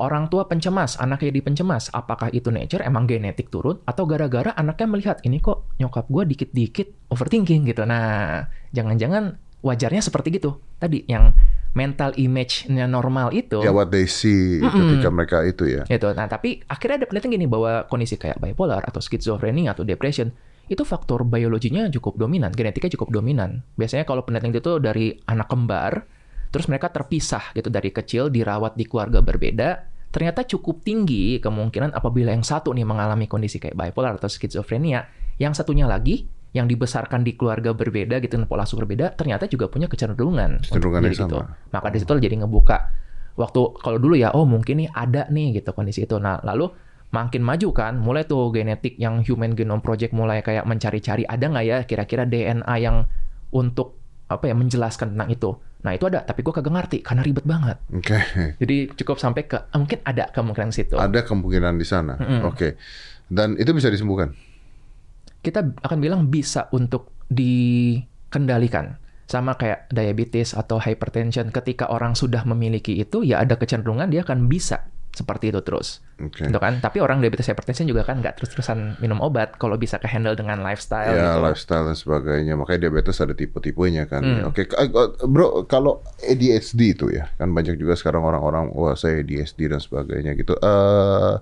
orang 0.00 0.32
tua 0.32 0.48
pencemas, 0.48 0.96
anaknya 0.96 1.30
jadi 1.36 1.42
pencemas. 1.44 1.92
Apakah 1.92 2.32
itu 2.32 2.48
nature 2.48 2.80
emang 2.80 3.04
genetik 3.04 3.52
turun 3.52 3.78
atau 3.84 4.08
gara-gara 4.08 4.56
anaknya 4.56 4.86
melihat 4.88 5.16
ini 5.22 5.38
kok 5.38 5.68
nyokap 5.76 6.08
gue 6.08 6.24
dikit-dikit 6.24 7.12
overthinking 7.12 7.68
gitu. 7.68 7.84
Nah 7.84 8.48
jangan-jangan 8.72 9.36
wajarnya 9.60 10.00
seperti 10.00 10.40
gitu. 10.40 10.60
Tadi 10.80 11.04
yang 11.08 11.32
mental 11.74 12.14
image-nya 12.14 12.86
normal 12.86 13.34
itu. 13.34 13.58
Ya 13.60 13.74
what 13.74 13.90
they 13.90 14.06
see 14.06 14.62
Mm-mm. 14.62 14.70
ketika 14.70 15.08
mereka 15.10 15.38
itu 15.42 15.66
ya. 15.66 15.82
Gitu. 15.84 16.08
Nah, 16.14 16.30
tapi 16.30 16.62
akhirnya 16.70 17.04
ada 17.04 17.06
penelitian 17.10 17.34
gini 17.34 17.46
bahwa 17.50 17.84
kondisi 17.90 18.14
kayak 18.14 18.38
bipolar 18.38 18.86
atau 18.86 19.02
skizofrenia 19.02 19.74
atau 19.74 19.82
depression 19.82 20.30
itu 20.64 20.80
faktor 20.80 21.28
biologinya 21.28 21.90
cukup 21.92 22.16
dominan, 22.16 22.54
genetiknya 22.54 22.96
cukup 22.96 23.12
dominan. 23.12 23.66
Biasanya 23.76 24.08
kalau 24.08 24.24
penelitian 24.24 24.54
itu 24.54 24.80
dari 24.80 25.12
anak 25.28 25.50
kembar, 25.50 26.08
terus 26.48 26.70
mereka 26.72 26.88
terpisah 26.88 27.52
gitu 27.52 27.68
dari 27.68 27.92
kecil, 27.92 28.32
dirawat 28.32 28.72
di 28.78 28.88
keluarga 28.88 29.20
berbeda, 29.20 29.92
ternyata 30.08 30.46
cukup 30.48 30.80
tinggi 30.80 31.36
kemungkinan 31.42 31.92
apabila 31.92 32.32
yang 32.32 32.46
satu 32.46 32.72
nih 32.72 32.86
mengalami 32.86 33.28
kondisi 33.28 33.60
kayak 33.60 33.76
bipolar 33.76 34.16
atau 34.16 34.30
skizofrenia, 34.30 35.04
yang 35.36 35.52
satunya 35.52 35.84
lagi 35.84 36.30
yang 36.54 36.70
dibesarkan 36.70 37.26
di 37.26 37.34
keluarga 37.34 37.74
berbeda 37.74 38.22
gitu 38.22 38.38
dengan 38.38 38.46
pola 38.46 38.62
asuh 38.62 38.78
berbeda 38.78 39.18
ternyata 39.18 39.50
juga 39.50 39.66
punya 39.66 39.90
kecenderungan 39.90 40.62
Kecenderungan 40.62 41.00
yang 41.02 41.12
gitu. 41.12 41.26
sama. 41.26 41.58
Maka 41.74 41.90
di 41.90 41.98
situ 41.98 42.14
jadi 42.14 42.36
ngebuka 42.46 42.78
waktu 43.34 43.60
kalau 43.82 43.98
dulu 43.98 44.14
ya 44.14 44.30
oh 44.30 44.46
mungkin 44.46 44.86
nih 44.86 44.88
ada 44.94 45.26
nih 45.34 45.58
gitu 45.58 45.74
kondisi 45.74 46.06
itu. 46.06 46.14
Nah, 46.22 46.38
lalu 46.46 46.70
makin 47.10 47.42
maju 47.42 47.68
kan 47.74 47.98
mulai 47.98 48.22
tuh 48.22 48.54
genetik 48.54 48.94
yang 49.02 49.26
Human 49.26 49.58
Genome 49.58 49.82
Project 49.82 50.14
mulai 50.14 50.46
kayak 50.46 50.62
mencari-cari 50.62 51.26
ada 51.26 51.42
nggak 51.42 51.64
ya 51.66 51.78
kira-kira 51.90 52.22
DNA 52.22 52.74
yang 52.78 53.10
untuk 53.50 53.98
apa 54.30 54.46
ya 54.46 54.54
menjelaskan 54.54 55.18
tentang 55.18 55.30
itu. 55.34 55.50
Nah, 55.84 55.92
itu 55.92 56.06
ada 56.06 56.22
tapi 56.22 56.40
gue 56.40 56.54
kagak 56.54 56.70
ngerti 56.70 56.98
karena 57.02 57.20
ribet 57.26 57.44
banget. 57.44 57.76
Oke. 57.90 58.16
Jadi 58.62 58.94
cukup 58.94 59.18
sampai 59.18 59.44
ke 59.50 59.58
mungkin 59.74 60.00
ada 60.06 60.30
kemungkinan 60.30 60.70
situ. 60.70 60.94
Ada 60.96 61.26
kemungkinan 61.26 61.74
di 61.76 61.86
sana. 61.86 62.14
Mm-mm. 62.14 62.46
Oke. 62.46 62.78
Dan 63.26 63.58
itu 63.58 63.74
bisa 63.74 63.90
disembuhkan. 63.90 64.32
Kita 65.44 65.60
akan 65.84 65.98
bilang 66.00 66.26
bisa 66.26 66.72
untuk 66.72 67.12
dikendalikan. 67.28 68.96
Sama 69.24 69.56
kayak 69.56 69.88
diabetes 69.88 70.52
atau 70.52 70.76
hypertension, 70.76 71.48
ketika 71.48 71.88
orang 71.88 72.12
sudah 72.12 72.44
memiliki 72.44 72.96
itu, 72.96 73.24
ya 73.24 73.40
ada 73.40 73.56
kecenderungan 73.56 74.08
dia 74.08 74.20
akan 74.20 74.48
bisa 74.48 74.84
seperti 75.14 75.48
itu 75.48 75.62
terus. 75.62 76.02
Oke. 76.18 76.44
Gitu 76.44 76.58
kan? 76.58 76.82
Tapi 76.82 76.98
orang 76.98 77.22
diabetes 77.22 77.46
hypertension 77.46 77.86
juga 77.86 78.02
kan 78.02 78.18
nggak 78.18 78.34
terus-terusan 78.36 78.98
minum 78.98 79.22
obat 79.22 79.54
kalau 79.56 79.78
bisa 79.78 79.96
ke 79.96 80.10
handle 80.10 80.34
dengan 80.34 80.58
lifestyle 80.60 81.14
Ya, 81.14 81.38
gitu. 81.38 81.40
lifestyle 81.40 81.86
dan 81.86 81.96
sebagainya. 81.96 82.58
Makanya 82.58 82.90
diabetes 82.90 83.22
ada 83.22 83.32
tipe-tipenya 83.32 84.10
kan. 84.10 84.22
Hmm. 84.26 84.50
Oke, 84.50 84.66
K- 84.66 84.76
eh, 84.76 84.90
bro, 85.24 85.64
kalau 85.64 86.02
ADHD 86.20 86.98
itu 86.98 87.06
ya, 87.14 87.30
kan 87.38 87.48
banyak 87.48 87.78
juga 87.78 87.94
sekarang 87.94 88.26
orang-orang, 88.26 88.74
wah 88.74 88.92
saya 88.92 89.22
ADHD 89.22 89.70
dan 89.70 89.78
sebagainya 89.78 90.34
gitu. 90.34 90.58
Eh, 90.58 91.34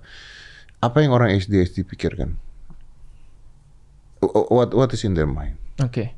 apa 0.79 0.97
yang 1.01 1.17
orang 1.17 1.33
ADHD 1.33 1.83
pikirkan? 1.83 2.37
Wh- 4.23 4.49
What 4.55 4.71
What 4.73 4.91
is 4.95 5.03
in 5.03 5.19
their 5.19 5.27
mind? 5.27 5.59
Oke. 5.83 6.15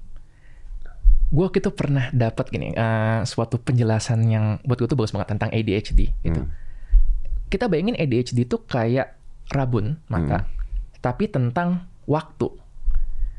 Gue 1.34 1.46
gitu 1.50 1.74
pernah 1.74 2.12
dapat 2.14 2.52
gini, 2.52 2.70
eh, 2.76 3.20
suatu 3.26 3.58
penjelasan 3.58 4.22
yang 4.28 4.62
buat 4.62 4.78
gue 4.78 4.86
tuh 4.86 4.94
bagus 4.94 5.10
banget 5.10 5.34
tentang 5.34 5.50
ADHD 5.50 6.14
gitu. 6.22 6.40
Hmm. 6.46 6.52
Kita 7.50 7.66
bayangin 7.66 7.98
ADHD 7.98 8.46
itu 8.46 8.62
kayak 8.62 9.18
rabun 9.50 9.98
mata, 10.06 10.46
tapi 11.02 11.26
tentang 11.26 11.90
waktu. 12.06 12.54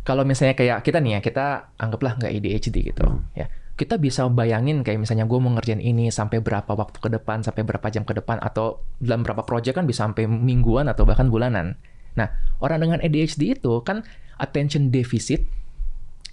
Kalau 0.04 0.28
misalnya 0.28 0.54
kayak 0.60 0.84
kita 0.84 1.00
nih 1.00 1.18
ya, 1.18 1.20
kita 1.24 1.46
anggaplah 1.80 2.20
nggak 2.20 2.32
ADHD 2.36 2.76
gitu, 2.94 3.06
ya. 3.34 3.48
Kita 3.76 3.96
bisa 4.00 4.28
bayangin 4.28 4.84
kayak 4.84 5.04
misalnya 5.04 5.28
gue 5.28 5.40
mau 5.40 5.52
ngerjain 5.56 5.80
ini 5.80 6.12
sampai 6.12 6.40
berapa 6.44 6.68
waktu 6.76 7.00
ke 7.00 7.10
depan, 7.12 7.44
sampai 7.48 7.64
berapa 7.64 7.88
jam 7.92 8.04
ke 8.04 8.12
depan, 8.16 8.40
atau 8.44 8.84
dalam 9.00 9.24
berapa 9.24 9.44
project 9.48 9.76
kan 9.82 9.88
bisa 9.88 10.04
sampai 10.04 10.28
mingguan 10.28 10.92
atau 10.92 11.08
bahkan 11.08 11.32
bulanan. 11.32 11.80
Nah, 12.16 12.32
orang 12.64 12.84
dengan 12.84 13.00
ADHD 13.04 13.56
itu 13.60 13.74
kan 13.84 14.04
attention 14.40 14.92
deficit 14.92 15.44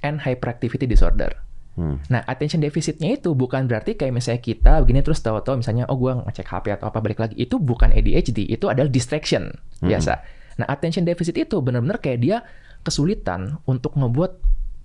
and 0.02 0.22
hyperactivity 0.22 0.86
disorder. 0.86 1.30
Hmm. 1.72 1.96
Nah, 2.12 2.20
attention 2.28 2.60
deficitnya 2.60 3.16
itu 3.16 3.32
bukan 3.32 3.64
berarti 3.64 3.96
kayak 3.96 4.12
misalnya 4.12 4.42
kita 4.44 4.84
begini 4.84 5.00
terus 5.00 5.24
tahu-tahu 5.24 5.64
misalnya 5.64 5.88
oh 5.88 5.96
gua 5.96 6.20
ngecek 6.28 6.44
HP 6.44 6.66
atau 6.76 6.92
apa 6.92 6.98
balik 7.00 7.22
lagi. 7.22 7.34
Itu 7.38 7.56
bukan 7.56 7.94
ADHD, 7.96 8.44
itu 8.50 8.68
adalah 8.68 8.92
distraction 8.92 9.48
biasa. 9.80 10.12
Nah, 10.60 10.66
attention 10.68 11.08
deficit 11.08 11.32
itu 11.38 11.64
benar-benar 11.64 11.96
kayak 11.96 12.18
dia 12.20 12.44
kesulitan 12.84 13.56
untuk 13.64 13.96
ngebuat 13.96 14.32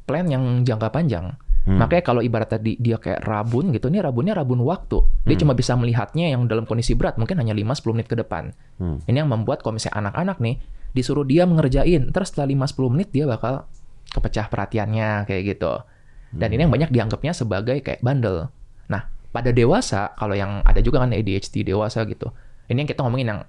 plan 0.07 0.25
yang 0.31 0.63
jangka 0.63 0.89
panjang. 0.95 1.36
Makanya 1.67 2.03
kalau 2.07 2.23
ibarat 2.23 2.47
tadi 2.47 2.79
dia 2.79 2.95
kayak 2.95 3.27
rabun 3.27 3.75
gitu, 3.75 3.91
ini 3.91 3.99
rabunnya 3.99 4.31
rabun 4.31 4.63
waktu. 4.63 5.03
Dia 5.27 5.36
cuma 5.36 5.51
bisa 5.51 5.75
melihatnya 5.75 6.31
yang 6.31 6.47
dalam 6.47 6.63
kondisi 6.63 6.95
berat 6.95 7.19
mungkin 7.19 7.36
hanya 7.43 7.51
5-10 7.51 7.91
menit 7.91 8.07
ke 8.07 8.15
depan. 8.15 8.55
Hmm. 8.79 9.03
Ini 9.03 9.27
yang 9.27 9.27
membuat 9.27 9.67
kalau 9.67 9.75
misalnya 9.75 10.07
anak-anak 10.07 10.39
nih 10.39 10.63
disuruh 10.95 11.28
dia 11.28 11.43
mengerjain, 11.47 12.12
terus 12.12 12.32
setelah 12.32 12.67
5-10 12.67 12.93
menit 12.93 13.10
dia 13.12 13.26
bakal 13.28 13.67
kepecah 14.12 14.47
perhatiannya 14.47 15.28
kayak 15.28 15.43
gitu. 15.56 15.84
Dan 16.32 16.52
ini 16.56 16.67
yang 16.67 16.73
banyak 16.73 16.91
dianggapnya 16.91 17.32
sebagai 17.32 17.80
kayak 17.80 18.04
bandel. 18.04 18.52
Nah, 18.91 19.08
pada 19.32 19.52
dewasa, 19.52 20.12
kalau 20.15 20.36
yang 20.36 20.60
ada 20.63 20.80
juga 20.84 21.04
kan 21.04 21.15
ADHD 21.15 21.63
dewasa 21.63 22.04
gitu. 22.08 22.32
Ini 22.67 22.84
yang 22.84 22.89
kita 22.89 23.04
ngomongin 23.04 23.28
yang 23.32 23.39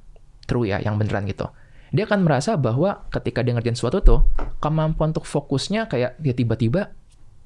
true 0.47 0.67
ya, 0.67 0.79
yang 0.79 0.95
beneran 0.95 1.27
gitu. 1.27 1.51
Dia 1.91 2.05
akan 2.05 2.23
merasa 2.23 2.55
bahwa 2.55 3.09
ketika 3.09 3.41
dia 3.41 3.57
ngerjain 3.57 3.75
sesuatu 3.75 3.99
tuh, 4.05 4.21
kemampuan 4.61 5.11
untuk 5.11 5.25
fokusnya 5.25 5.89
kayak 5.89 6.21
dia 6.21 6.35
tiba-tiba 6.37 6.93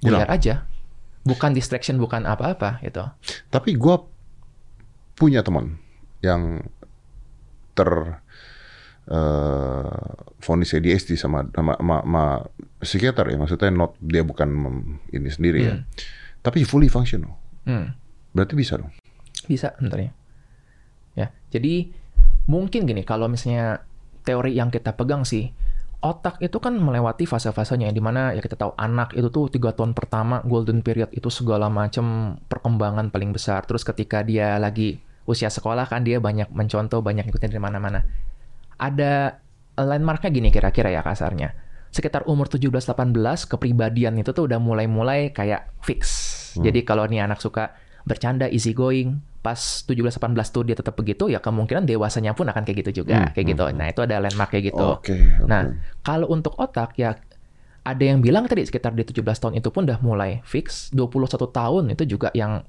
buyar 0.02 0.28
aja. 0.28 0.66
Bukan 1.22 1.55
distraction, 1.55 2.02
bukan 2.02 2.26
apa-apa 2.26 2.83
gitu. 2.83 3.07
Tapi 3.48 3.78
gue 3.78 3.96
punya 5.14 5.46
teman 5.46 5.78
yang 6.18 6.66
ter 7.78 8.21
eh 9.10 10.02
vonis 10.42 10.74
ADHD 10.74 11.14
sama 11.14 11.46
sama, 11.54 11.78
sama, 11.78 11.96
sama 12.02 12.24
psikiater 12.82 13.30
ya. 13.30 13.36
Maksudnya 13.38 13.70
not 13.70 13.94
dia 14.02 14.22
bukan 14.26 14.48
ini 15.14 15.30
sendiri 15.30 15.60
ya. 15.62 15.74
Tapi 16.42 16.66
fully 16.66 16.90
functional. 16.90 17.38
Hmm. 17.62 17.94
berarti 18.34 18.58
bisa 18.58 18.74
dong. 18.74 18.90
Bisa 19.46 19.70
sebenarnya. 19.78 20.10
Ya, 21.14 21.30
jadi 21.54 21.92
mungkin 22.50 22.88
gini 22.88 23.06
kalau 23.06 23.30
misalnya 23.30 23.86
teori 24.26 24.56
yang 24.56 24.72
kita 24.72 24.98
pegang 24.98 25.22
sih 25.22 25.54
otak 26.02 26.42
itu 26.42 26.58
kan 26.58 26.74
melewati 26.74 27.30
fase-fasenya 27.30 27.94
di 27.94 28.02
mana 28.02 28.34
ya 28.34 28.42
kita 28.42 28.58
tahu 28.58 28.74
anak 28.74 29.14
itu 29.14 29.30
tuh 29.30 29.46
tiga 29.46 29.70
tahun 29.70 29.94
pertama 29.94 30.42
golden 30.42 30.82
period 30.82 31.14
itu 31.14 31.30
segala 31.30 31.70
macam 31.70 32.34
perkembangan 32.50 33.14
paling 33.14 33.30
besar. 33.30 33.62
Terus 33.62 33.86
ketika 33.86 34.26
dia 34.26 34.58
lagi 34.58 34.98
usia 35.22 35.46
sekolah 35.46 35.86
kan 35.86 36.02
dia 36.02 36.18
banyak 36.18 36.50
mencontoh 36.50 36.98
banyak 36.98 37.30
ikutin 37.30 37.54
dari 37.54 37.62
mana-mana 37.62 38.02
ada 38.83 39.38
landmarknya 39.79 40.35
gini 40.35 40.51
kira-kira 40.51 40.90
ya 40.90 41.07
kasarnya. 41.07 41.55
Sekitar 41.92 42.27
umur 42.27 42.51
17-18 42.51 43.14
kepribadian 43.47 44.18
itu 44.18 44.35
tuh 44.35 44.51
udah 44.51 44.59
mulai-mulai 44.59 45.31
kayak 45.31 45.71
fix. 45.85 46.03
Jadi 46.59 46.83
kalau 46.83 47.07
nih 47.07 47.23
anak 47.23 47.38
suka 47.38 47.73
bercanda 48.03 48.51
easy 48.51 48.75
going 48.75 49.23
pas 49.42 49.59
17-18 49.87 50.18
tuh 50.51 50.62
dia 50.62 50.75
tetap 50.75 50.95
begitu 50.95 51.27
ya 51.27 51.38
kemungkinan 51.38 51.83
dewasanya 51.83 52.35
pun 52.35 52.47
akan 52.47 52.62
kayak 52.62 52.87
gitu 52.87 53.03
juga 53.03 53.27
Hmm, 53.27 53.31
kayak 53.35 53.47
gitu. 53.55 53.64
nah 53.75 53.87
itu 53.90 54.01
ada 54.03 54.18
landmark 54.23 54.51
kayak 54.51 54.71
gitu. 54.71 54.87
Oke 54.99 55.14
oke. 55.18 55.47
Nah, 55.51 55.75
kalau 56.03 56.31
untuk 56.31 56.55
otak 56.59 56.95
ya 56.95 57.18
ada 57.83 58.03
yang 58.07 58.23
bilang 58.23 58.47
tadi 58.47 58.62
sekitar 58.62 58.95
di 58.95 59.03
17 59.03 59.18
tahun 59.42 59.55
itu 59.59 59.68
pun 59.75 59.83
udah 59.83 59.99
mulai 59.99 60.38
fix, 60.47 60.95
21 60.95 61.51
tahun 61.51 61.85
itu 61.90 62.07
juga 62.07 62.31
yang 62.38 62.62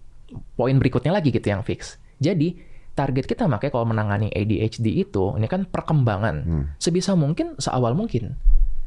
poin 0.57 0.73
berikutnya 0.73 1.13
lagi 1.13 1.29
gitu 1.29 1.45
yang 1.45 1.61
fix. 1.61 2.01
Jadi 2.17 2.57
target 2.93 3.25
kita 3.25 3.49
makanya 3.49 3.73
kalau 3.73 3.85
menangani 3.85 4.29
ADHD 4.29 4.85
itu 5.01 5.33
ini 5.33 5.45
kan 5.45 5.65
perkembangan 5.65 6.35
Hmm. 6.41 6.63
sebisa 6.77 7.13
mungkin 7.13 7.57
seawal 7.57 7.93
mungkin. 7.93 8.37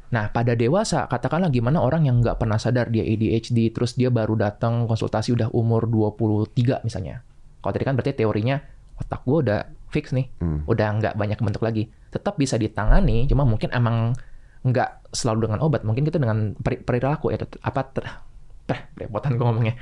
Nah, 0.07 0.31
pada 0.31 0.55
dewasa, 0.55 1.11
katakanlah 1.11 1.51
gimana 1.51 1.83
orang 1.83 2.07
yang 2.07 2.23
nggak 2.23 2.39
pernah 2.39 2.55
sadar 2.57 2.87
dia 2.89 3.03
ADHD, 3.03 3.75
terus 3.75 3.99
dia 3.99 4.07
baru 4.07 4.39
datang 4.39 4.87
konsultasi 4.87 5.35
udah 5.35 5.51
umur 5.51 5.91
23 5.91 6.79
misalnya. 6.81 7.27
Kalau 7.59 7.75
tadi 7.75 7.83
kan 7.83 7.99
berarti 7.99 8.15
teorinya 8.15 8.63
otak 8.97 9.27
gue 9.27 9.39
udah 9.43 9.61
fix 9.91 10.15
nih, 10.15 10.31
Hmm. 10.39 10.63
udah 10.63 10.89
nggak 11.03 11.15
banyak 11.19 11.43
bentuk 11.43 11.61
lagi. 11.61 11.91
Tetap 12.15 12.39
bisa 12.39 12.55
ditangani, 12.55 13.27
cuma 13.27 13.43
mungkin 13.43 13.75
emang 13.75 14.15
nggak 14.63 15.11
selalu 15.11 15.51
dengan 15.51 15.59
obat, 15.67 15.83
mungkin 15.83 16.07
kita 16.07 16.23
dengan 16.23 16.55
peri- 16.55 16.81
perilaku 16.81 17.35
ya, 17.35 17.43
apa 17.43 17.81
ter, 17.91 18.07
belepotan 18.95 19.35
gue 19.35 19.43
ngomongnya. 19.43 19.75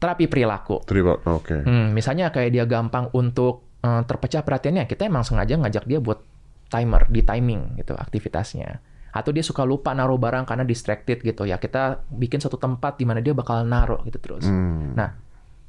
Terapi 0.00 0.24
perilaku. 0.32 0.80
Terima 0.88 1.20
oke 1.20 1.60
Hmm, 1.62 1.92
misalnya 1.92 2.32
kayak 2.32 2.50
dia 2.50 2.64
gampang 2.64 3.12
untuk 3.12 3.68
eh, 3.84 4.02
terpecah 4.08 4.42
perhatiannya, 4.42 4.88
kita 4.88 5.06
emang 5.06 5.22
sengaja 5.22 5.60
ngajak 5.60 5.84
dia 5.84 6.00
buat 6.00 6.24
timer, 6.72 7.06
di 7.12 7.20
timing 7.20 7.76
gitu 7.76 7.92
aktivitasnya. 7.92 8.80
Atau 9.10 9.34
dia 9.34 9.42
suka 9.42 9.66
lupa 9.66 9.92
naruh 9.92 10.16
barang 10.16 10.46
karena 10.46 10.64
distracted 10.64 11.20
gitu 11.20 11.44
ya, 11.44 11.60
kita 11.60 12.06
bikin 12.08 12.38
satu 12.40 12.56
tempat 12.56 12.96
di 12.96 13.04
mana 13.04 13.20
dia 13.20 13.34
bakal 13.34 13.66
naruh 13.66 14.00
gitu 14.06 14.22
terus. 14.22 14.46
Hmm. 14.46 14.94
Nah, 14.94 15.18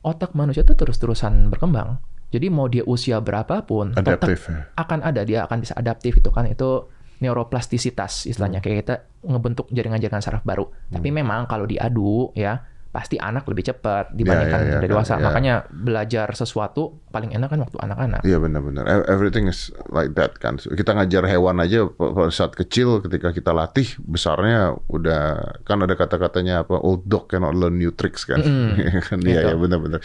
otak 0.06 0.32
manusia 0.38 0.63
itu 0.63 0.78
terus-terusan 0.78 1.50
berkembang. 1.50 2.00
Jadi 2.32 2.48
mau 2.48 2.72
dia 2.72 2.88
usia 2.88 3.20
berapapun, 3.20 3.91
tetap 3.91 4.24
adaptif 4.24 4.48
ya 4.48 4.72
akan 4.80 5.00
ada 5.04 5.22
dia 5.28 5.44
akan 5.44 5.58
bisa 5.60 5.76
adaptif 5.76 6.24
itu 6.24 6.32
kan 6.32 6.48
itu 6.48 6.88
neuroplastisitas 7.22 8.26
istilahnya 8.26 8.63
kayak 8.63 8.78
kita 8.82 8.96
ngebentuk 9.28 9.67
jaringan-jaringan 9.70 10.24
saraf 10.24 10.41
baru. 10.41 10.65
Tapi 10.89 11.12
memang 11.12 11.46
kalau 11.46 11.67
diadu 11.67 12.32
ya 12.34 12.70
pasti 12.91 13.15
anak 13.15 13.47
lebih 13.47 13.63
cepat 13.63 14.12
dibandingkan 14.12 14.60
ya, 14.60 14.67
ya, 14.67 14.73
dari 14.75 14.88
dewasa. 14.88 15.15
ya. 15.15 15.23
Makanya 15.23 15.54
belajar 15.67 16.27
sesuatu 16.32 16.99
paling 17.08 17.32
enak 17.32 17.47
kan 17.47 17.63
waktu 17.63 17.80
anak-anak. 17.80 18.19
Iya 18.21 18.36
benar-benar. 18.38 18.84
E- 18.84 19.08
Everything 19.08 19.47
is 19.47 19.71
like 19.88 20.12
that 20.13 20.36
kan. 20.38 20.60
Kita 20.60 20.91
ngajar 20.91 21.23
hewan 21.23 21.63
aja 21.63 21.88
saat 22.27 22.51
kecil 22.51 22.99
ketika 22.99 23.32
kita 23.32 23.56
latih 23.56 23.88
besarnya 24.04 24.75
udah 24.86 25.39
kan 25.63 25.80
ada 25.80 25.95
kata-katanya 25.95 26.67
apa 26.67 26.75
old 26.77 27.08
dog 27.08 27.32
cannot 27.32 27.56
learn 27.56 27.80
new 27.80 27.95
tricks 27.95 28.27
kan. 28.27 28.43
Mm-mm. 28.43 28.75
kan 29.08 29.23
iya 29.23 29.39
Gitu. 29.39 29.47
ya 29.47 29.56
benar-benar. 29.56 29.99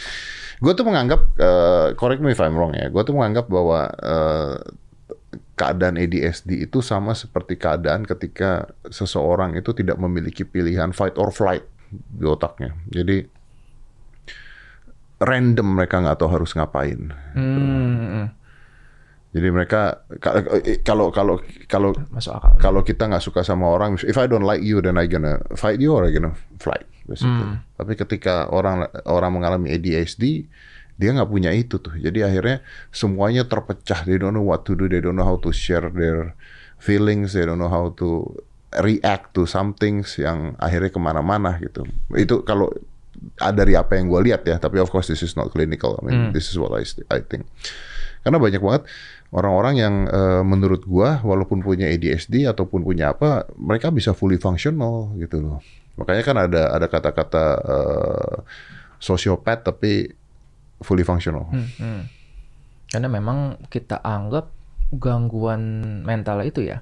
Gue 0.57 0.71
tuh 0.71 0.87
menganggap 0.87 1.21
eh, 1.35 1.87
correct 1.93 2.23
me 2.23 2.31
if 2.31 2.39
I'm 2.39 2.55
wrong 2.55 2.71
ya. 2.71 2.87
Gue 2.87 3.03
tuh 3.03 3.11
menganggap 3.11 3.51
bahwa 3.51 3.91
eh, 3.91 4.55
keadaan 5.53 5.97
ADHD 5.97 6.63
itu 6.63 6.79
sama 6.79 7.11
seperti 7.11 7.57
keadaan 7.57 8.05
ketika 8.05 8.69
seseorang 8.87 9.57
itu 9.57 9.73
tidak 9.73 9.97
memiliki 9.97 10.45
pilihan 10.45 10.93
fight 10.93 11.17
or 11.17 11.33
flight 11.33 11.65
di 11.89 12.25
otaknya. 12.25 12.75
Jadi 12.87 13.23
random 15.17 15.67
mereka 15.73 15.97
nggak 15.97 16.17
tahu 16.17 16.29
harus 16.29 16.53
ngapain. 16.53 17.09
Hmm, 17.33 18.29
Jadi 19.33 19.47
mereka 19.51 20.01
ka- 20.17 20.39
kalau 20.81 21.11
kalau 21.13 21.35
kalau 21.67 21.89
masuk 22.09 22.33
akal. 22.33 22.51
kalau 22.57 22.81
kita 22.81 23.05
nggak 23.05 23.21
suka 23.21 23.41
sama 23.41 23.69
orang, 23.69 23.97
if 24.01 24.17
I 24.17 24.25
don't 24.25 24.45
like 24.45 24.63
you, 24.63 24.79
then 24.79 24.97
I 24.97 25.05
gonna 25.05 25.41
fight 25.53 25.77
you 25.77 25.93
or 25.93 26.05
I 26.05 26.13
gonna 26.13 26.33
flight, 26.57 26.87
basically. 27.05 27.45
Hmm. 27.45 27.61
Tapi 27.75 27.93
ketika 27.93 28.49
orang 28.49 28.87
orang 29.05 29.31
mengalami 29.37 29.73
ADHD, 29.73 30.47
dia 30.97 31.09
nggak 31.13 31.29
punya 31.29 31.53
itu 31.53 31.77
tuh. 31.77 31.93
Jadi 31.93 32.23
akhirnya 32.25 32.65
semuanya 32.89 33.45
terpecah. 33.45 34.05
They 34.05 34.17
don't 34.17 34.33
know 34.33 34.45
what 34.45 34.65
to 34.65 34.73
do. 34.73 34.89
They 34.89 35.03
don't 35.03 35.13
know 35.13 35.27
how 35.27 35.37
to 35.37 35.53
share 35.53 35.85
their 35.91 36.33
feelings. 36.77 37.37
They 37.37 37.45
don't 37.45 37.61
know 37.61 37.69
how 37.69 37.93
to 38.01 38.31
react 38.81 39.33
to 39.33 39.45
some 39.45 39.73
things 39.73 40.17
yang 40.17 40.53
akhirnya 40.57 40.89
ke 40.91 40.99
mana-mana 41.01 41.57
gitu. 41.57 41.85
Itu 42.13 42.41
kalau 42.43 42.69
ada 43.41 43.65
dari 43.65 43.73
apa 43.73 43.97
yang 43.97 44.09
gue 44.09 44.29
lihat 44.29 44.45
ya. 44.45 44.61
Tapi 44.61 44.77
of 44.77 44.93
course 44.93 45.09
this 45.09 45.25
is 45.25 45.33
not 45.33 45.49
clinical. 45.49 45.97
I 45.97 46.01
mean, 46.05 46.17
Hmm. 46.29 46.31
this 46.33 46.49
is 46.49 46.57
what 46.57 46.73
I, 46.77 46.85
I 47.09 47.21
think. 47.25 47.49
Karena 48.21 48.37
banyak 48.37 48.59
banget 48.61 48.83
orang-orang 49.31 49.75
yang 49.79 49.95
eh, 50.07 50.41
menurut 50.43 50.83
gua 50.83 51.19
walaupun 51.23 51.63
punya 51.63 51.87
ADHD 51.87 52.43
ataupun 52.47 52.83
punya 52.83 53.15
apa, 53.15 53.47
mereka 53.55 53.89
bisa 53.89 54.11
fully 54.11 54.35
functional 54.37 55.15
gitu 55.17 55.39
loh. 55.39 55.59
Makanya 55.97 56.23
kan 56.23 56.37
ada 56.37 56.61
ada 56.75 56.87
kata-kata 56.91 57.43
eh, 57.57 58.35
sosiopat 58.99 59.63
tapi 59.65 60.11
fully 60.83 61.01
functional. 61.07 61.47
Hmm, 61.49 61.69
hmm. 61.79 62.01
Karena 62.87 63.07
memang 63.11 63.59
kita 63.67 63.99
anggap 63.99 64.51
gangguan 64.95 65.59
mental 66.07 66.39
itu 66.47 66.63
ya, 66.63 66.79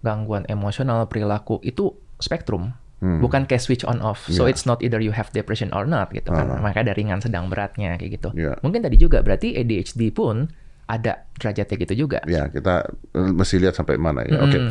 gangguan 0.00 0.48
emosional 0.48 1.06
perilaku 1.06 1.60
itu 1.60 1.92
spektrum, 2.20 2.72
Hmm. 3.00 3.16
bukan 3.24 3.48
kayak 3.48 3.64
switch 3.64 3.80
on 3.88 4.04
off. 4.04 4.28
So 4.28 4.44
it's 4.44 4.68
not 4.68 4.84
either 4.84 5.00
you 5.00 5.16
have 5.16 5.32
depression 5.32 5.72
or 5.72 5.88
not 5.88 6.12
gitu 6.12 6.28
kan. 6.28 6.52
Ah. 6.52 6.60
Makanya 6.60 6.92
ada 6.92 6.94
ringan, 7.00 7.24
sedang, 7.24 7.48
beratnya 7.48 7.96
kayak 7.96 8.20
gitu. 8.20 8.28
Iya. 8.36 8.60
Mungkin 8.60 8.84
tadi 8.84 9.00
juga 9.00 9.24
berarti 9.24 9.56
ADHD 9.56 10.12
pun 10.12 10.52
ada 10.84 11.24
derajatnya 11.40 11.76
gitu 11.86 11.94
juga. 12.04 12.20
Ya, 12.28 12.52
kita 12.52 12.92
eh, 12.92 13.32
mesti 13.32 13.56
lihat 13.56 13.78
sampai 13.78 13.96
mana 13.96 14.26
ya. 14.28 14.42
Oke. 14.44 14.58
Mm. 14.58 14.70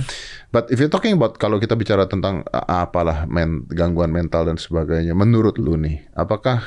But 0.54 0.70
if 0.70 0.78
you're 0.78 0.94
talking 0.94 1.18
about 1.18 1.42
kalau 1.42 1.58
kita 1.58 1.74
bicara 1.74 2.06
tentang 2.06 2.46
uh, 2.54 2.86
apalah 2.86 3.26
men, 3.26 3.66
gangguan 3.72 4.14
mental 4.14 4.46
dan 4.46 4.62
sebagainya, 4.62 5.18
menurut 5.18 5.58
lu 5.58 5.80
nih, 5.80 6.06
apakah 6.14 6.62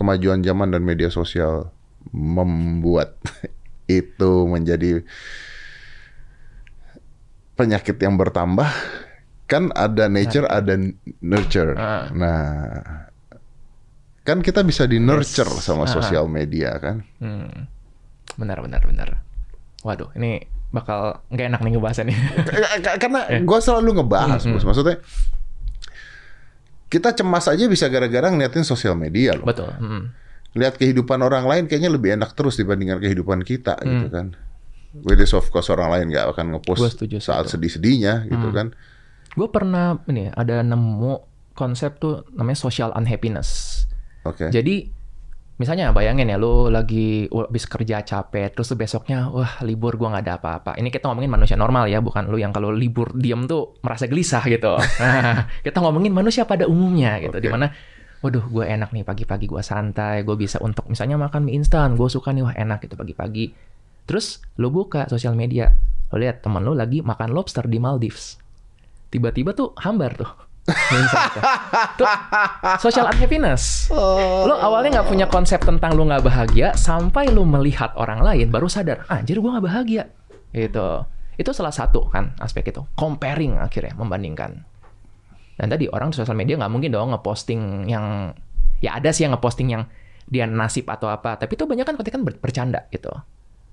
kemajuan 0.00 0.42
zaman 0.42 0.74
dan 0.74 0.82
media 0.82 1.14
sosial 1.14 1.70
membuat 2.10 3.14
itu 3.86 4.32
menjadi 4.50 5.04
penyakit 7.58 7.98
yang 7.98 8.14
bertambah? 8.14 8.70
Kan 9.44 9.74
ada 9.74 10.06
nature, 10.06 10.46
ada 10.46 10.78
nurture. 11.18 11.74
Ah. 11.74 12.06
Nah, 12.08 12.38
kan 14.22 14.38
kita 14.38 14.60
bisa 14.60 14.84
di 14.84 14.96
nurture 14.96 15.48
Yes. 15.48 15.64
sama 15.64 15.84
Ah. 15.84 15.90
sosial 15.90 16.28
media 16.28 16.78
kan? 16.78 17.02
Hmm. 17.18 17.66
Benar, 18.36 18.60
benar, 18.60 18.84
benar. 18.84 19.08
Waduh, 19.80 20.14
ini 20.14 20.38
bakal 20.68 21.24
nggak 21.26 21.46
enak 21.48 21.60
nih. 21.64 22.18
K- 22.78 22.98
Karena 22.98 23.24
gue 23.26 23.58
selalu 23.58 23.98
ngebahas, 23.98 24.44
Mm-mm. 24.44 24.54
Bos. 24.54 24.64
Maksudnya 24.64 25.00
kita 26.88 27.12
cemas 27.12 27.44
aja 27.46 27.64
bisa 27.64 27.88
gara-gara 27.88 28.28
ngeliatin 28.28 28.64
sosial 28.64 28.94
media 28.94 29.32
loh. 29.32 29.44
Betul. 29.44 29.68
Hmm. 29.74 30.12
Lihat 30.52 30.76
kehidupan 30.76 31.20
orang 31.20 31.44
lain 31.44 31.64
kayaknya 31.64 31.88
lebih 31.88 32.16
enak 32.16 32.32
terus 32.32 32.56
dibandingkan 32.56 32.96
kehidupan 32.98 33.40
kita 33.42 33.76
gitu 33.80 34.06
Hmm. 34.08 34.12
kan. 34.12 34.26
With 35.02 35.18
this 35.18 35.32
of 35.32 35.46
course 35.48 35.68
orang 35.68 35.90
lain 35.90 36.06
nggak 36.10 36.26
akan 36.32 36.46
ngepost 36.56 36.98
saat 37.18 37.46
sedih-sedihnya 37.46 38.26
gitu 38.26 38.48
Hmm. 38.48 38.56
kan. 38.56 38.66
Gue 39.34 39.48
pernah 39.48 40.00
ini 40.06 40.30
ada 40.30 40.62
nemu 40.62 41.12
konsep 41.52 41.98
tuh 41.98 42.22
namanya 42.32 42.56
social 42.56 42.94
unhappiness. 42.94 43.82
Oke. 44.22 44.48
Jadi 44.48 44.94
misalnya 45.58 45.90
bayangin 45.90 46.30
ya 46.30 46.38
lu 46.38 46.70
lagi 46.70 47.26
habis 47.26 47.66
kerja 47.66 47.98
capek 48.00 48.54
terus 48.54 48.70
besoknya 48.78 49.26
wah 49.26 49.58
libur 49.66 49.98
gua 49.98 50.14
nggak 50.14 50.24
ada 50.24 50.34
apa-apa. 50.38 50.72
Ini 50.78 50.86
kita 50.86 51.10
ngomongin 51.10 51.34
manusia 51.34 51.58
normal 51.58 51.90
ya, 51.90 51.98
bukan 51.98 52.30
lu 52.30 52.38
yang 52.38 52.54
kalau 52.54 52.70
libur 52.70 53.10
diem 53.10 53.42
tuh 53.44 53.74
merasa 53.82 54.06
gelisah 54.06 54.46
gitu. 54.46 54.78
Nah, 55.02 55.50
kita 55.60 55.82
ngomongin 55.82 56.14
manusia 56.14 56.46
pada 56.46 56.70
umumnya 56.70 57.18
gitu. 57.18 57.34
Oke. 57.34 57.42
Di 57.42 57.50
mana 57.50 57.74
waduh 58.18 58.42
gue 58.46 58.66
enak 58.66 58.90
nih 58.90 59.02
pagi-pagi 59.02 59.46
gua 59.46 59.62
santai, 59.62 60.22
gue 60.22 60.34
bisa 60.34 60.58
untuk 60.58 60.86
misalnya 60.86 61.18
makan 61.18 61.46
mie 61.46 61.58
instan, 61.58 61.94
gue 61.94 62.06
suka 62.06 62.30
nih 62.30 62.42
wah 62.42 62.54
enak 62.54 62.86
gitu 62.86 62.94
pagi-pagi. 62.94 63.50
Terus 64.08 64.40
lu 64.56 64.72
buka 64.72 65.04
sosial 65.12 65.36
media, 65.36 65.76
lu 66.08 66.24
lihat 66.24 66.40
temen 66.40 66.64
lu 66.64 66.72
lagi 66.72 67.04
makan 67.04 67.36
lobster 67.36 67.68
di 67.68 67.76
Maldives. 67.76 68.40
Tiba-tiba 69.12 69.52
tuh 69.52 69.76
hambar 69.76 70.16
tuh. 70.16 70.32
tuh. 72.00 72.08
Social 72.80 73.08
unhappiness. 73.08 73.88
Lo 73.92 74.56
awalnya 74.56 75.00
nggak 75.00 75.08
punya 75.08 75.26
konsep 75.28 75.60
tentang 75.60 75.96
lu 75.96 76.08
nggak 76.08 76.24
bahagia 76.24 76.72
sampai 76.76 77.28
lu 77.28 77.44
melihat 77.44 77.92
orang 78.00 78.24
lain 78.24 78.48
baru 78.48 78.68
sadar, 78.68 79.04
"Ah, 79.12 79.20
anjir 79.20 79.40
gua 79.40 79.56
nggak 79.56 79.66
bahagia. 79.68 80.12
Gitu. 80.52 80.88
Itu 81.36 81.50
salah 81.52 81.72
satu 81.72 82.08
kan 82.08 82.32
aspek 82.40 82.68
itu. 82.72 82.84
Comparing 82.96 83.60
akhirnya 83.60 83.92
membandingkan. 83.96 84.64
Dan 85.58 85.66
tadi 85.68 85.88
orang 85.88 86.12
di 86.12 86.16
sosial 86.16 86.36
media 86.36 86.56
nggak 86.56 86.72
mungkin 86.72 86.90
dong 86.92 87.12
ngeposting 87.12 87.88
yang 87.88 88.32
ya 88.80 88.96
ada 88.96 89.12
sih 89.12 89.26
yang 89.28 89.36
ngeposting 89.36 89.68
yang 89.72 89.84
dia 90.28 90.44
nasib 90.44 90.84
atau 90.84 91.08
apa, 91.08 91.40
tapi 91.40 91.56
itu 91.56 91.64
banyak 91.64 91.88
kan 91.88 91.96
ketika 91.96 92.20
kan 92.20 92.22
ber- 92.28 92.40
bercanda 92.40 92.84
gitu. 92.92 93.08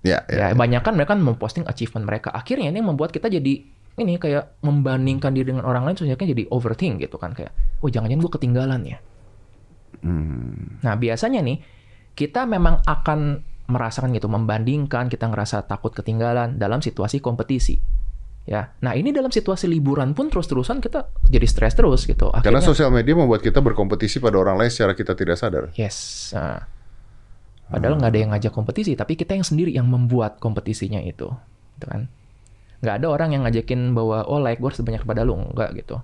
Ya, 0.06 0.22
ya. 0.30 0.54
Ya, 0.54 0.54
banyak 0.54 0.86
kan 0.86 0.94
mereka 0.94 1.18
memposting 1.18 1.66
achievement 1.66 2.06
mereka. 2.06 2.30
Akhirnya 2.30 2.70
ini 2.70 2.78
yang 2.78 2.94
membuat 2.94 3.10
kita 3.10 3.26
jadi 3.26 3.66
ini 3.96 4.22
kayak 4.22 4.62
membandingkan 4.62 5.34
diri 5.34 5.50
dengan 5.50 5.66
orang 5.66 5.90
lain 5.90 5.98
sehingga 5.98 6.22
jadi 6.22 6.46
overthink 6.54 7.02
gitu 7.02 7.18
kan 7.18 7.34
kayak, 7.34 7.50
oh 7.82 7.90
jangan-jangan 7.90 8.22
gue 8.22 8.34
ketinggalan 8.38 8.82
ya. 8.86 8.98
Hmm. 10.06 10.84
Nah, 10.86 10.94
biasanya 11.00 11.42
nih 11.42 11.58
kita 12.14 12.46
memang 12.46 12.86
akan 12.86 13.42
merasakan 13.66 14.14
gitu 14.14 14.30
membandingkan, 14.30 15.10
kita 15.10 15.26
ngerasa 15.26 15.66
takut 15.66 15.90
ketinggalan 15.90 16.62
dalam 16.62 16.86
situasi 16.86 17.18
kompetisi. 17.18 17.82
Ya. 18.46 18.78
Nah, 18.86 18.94
ini 18.94 19.10
dalam 19.10 19.34
situasi 19.34 19.66
liburan 19.66 20.14
pun 20.14 20.30
terus-terusan 20.30 20.78
kita 20.78 21.10
jadi 21.26 21.50
stres 21.50 21.74
terus 21.74 22.06
gitu. 22.06 22.30
Karena 22.30 22.62
Akhirnya 22.62 22.62
sosial 22.62 22.94
media 22.94 23.18
membuat 23.18 23.42
kita 23.42 23.58
berkompetisi 23.58 24.22
pada 24.22 24.38
orang 24.38 24.62
lain 24.62 24.70
secara 24.70 24.94
kita 24.94 25.18
tidak 25.18 25.42
sadar. 25.42 25.74
yes. 25.74 26.30
Nah, 26.38 26.62
padahal 27.68 27.98
nggak 27.98 28.12
ada 28.12 28.20
yang 28.20 28.32
ngajak 28.36 28.54
kompetisi, 28.54 28.94
tapi 28.94 29.18
kita 29.18 29.34
yang 29.34 29.46
sendiri 29.46 29.72
yang 29.74 29.90
membuat 29.90 30.38
kompetisinya 30.38 31.02
itu. 31.02 31.30
Gitu 31.78 31.86
kan. 31.86 32.08
Nggak 32.86 32.96
ada 33.02 33.08
orang 33.10 33.30
yang 33.34 33.42
ngajakin 33.48 33.98
bahwa 33.98 34.28
oh 34.30 34.38
like 34.38 34.62
gue 34.62 34.70
harus 34.70 34.82
banyak 34.84 35.02
kepada 35.02 35.26
lu, 35.26 35.34
enggak 35.34 35.74
gitu. 35.80 35.98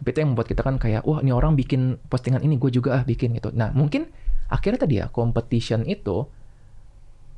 Tapi 0.00 0.08
itu 0.16 0.18
yang 0.24 0.30
membuat 0.32 0.48
kita 0.48 0.62
kan 0.64 0.80
kayak, 0.80 1.04
wah 1.04 1.20
ini 1.20 1.30
orang 1.30 1.54
bikin 1.54 2.00
postingan 2.08 2.40
ini, 2.40 2.56
gue 2.56 2.72
juga 2.72 2.98
ah 2.98 3.02
bikin 3.04 3.36
gitu. 3.36 3.52
Nah 3.52 3.68
mungkin 3.76 4.08
akhirnya 4.48 4.88
tadi 4.88 4.96
ya, 4.96 5.12
competition 5.12 5.84
itu, 5.84 6.24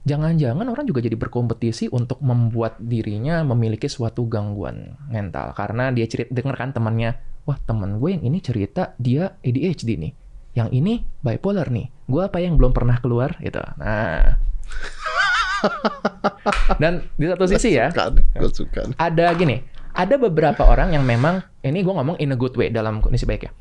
jangan-jangan 0.07 0.71
orang 0.71 0.87
juga 0.87 1.03
jadi 1.03 1.19
berkompetisi 1.19 1.91
untuk 1.91 2.23
membuat 2.23 2.79
dirinya 2.79 3.43
memiliki 3.43 3.91
suatu 3.91 4.31
gangguan 4.31 4.95
mental. 5.11 5.53
Karena 5.59 5.91
dia 5.91 6.07
cerita, 6.07 6.31
denger 6.31 6.55
kan 6.55 6.71
temannya, 6.71 7.19
wah 7.51 7.59
teman 7.59 7.99
gue 7.99 8.15
yang 8.15 8.25
ini 8.31 8.39
cerita 8.39 8.95
dia 8.95 9.35
ADHD 9.43 9.99
nih. 9.99 10.13
Yang 10.55 10.69
ini 10.71 10.95
bipolar 11.25 11.67
nih. 11.67 11.91
Gue 12.13 12.23
apa 12.23 12.39
yang 12.39 12.55
belum 12.55 12.71
pernah 12.71 13.01
keluar 13.01 13.41
gitu. 13.41 13.65
Nah. 13.81 14.37
Dan 16.77 17.09
di 17.15 17.25
satu 17.25 17.45
sisi 17.47 17.73
ya, 17.73 17.89
Suka 18.51 18.83
nih. 18.85 18.97
ada 18.99 19.31
gini, 19.33 19.63
ada 19.93 20.15
beberapa 20.17 20.67
orang 20.67 20.93
yang 20.93 21.05
memang 21.05 21.41
ini 21.63 21.81
gue 21.81 21.95
ngomong 21.95 22.19
in 22.19 22.31
a 22.31 22.37
good 22.37 22.53
way 22.53 22.69
dalam 22.69 22.99
kondisi 22.99 23.25
baik 23.25 23.47
ya. 23.47 23.53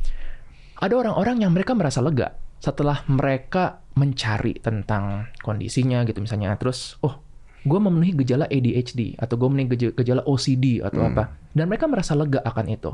Ada 0.82 0.98
orang-orang 0.98 1.40
yang 1.40 1.54
mereka 1.54 1.72
merasa 1.72 2.02
lega 2.02 2.34
setelah 2.58 3.06
mereka 3.06 3.80
mencari 3.94 4.58
tentang 4.58 5.30
kondisinya 5.40 6.02
gitu 6.04 6.20
misalnya. 6.20 6.58
Terus, 6.58 6.98
oh, 7.00 7.22
gue 7.62 7.80
memenuhi 7.80 8.18
gejala 8.18 8.50
ADHD 8.50 9.14
atau 9.16 9.38
gue 9.38 9.48
memenuhi 9.48 9.70
geja- 9.72 9.94
gejala 9.94 10.26
OCD 10.26 10.82
atau 10.82 11.06
Hmm. 11.06 11.14
apa, 11.14 11.24
dan 11.54 11.70
mereka 11.70 11.86
merasa 11.86 12.18
lega 12.18 12.42
akan 12.42 12.66
itu. 12.68 12.92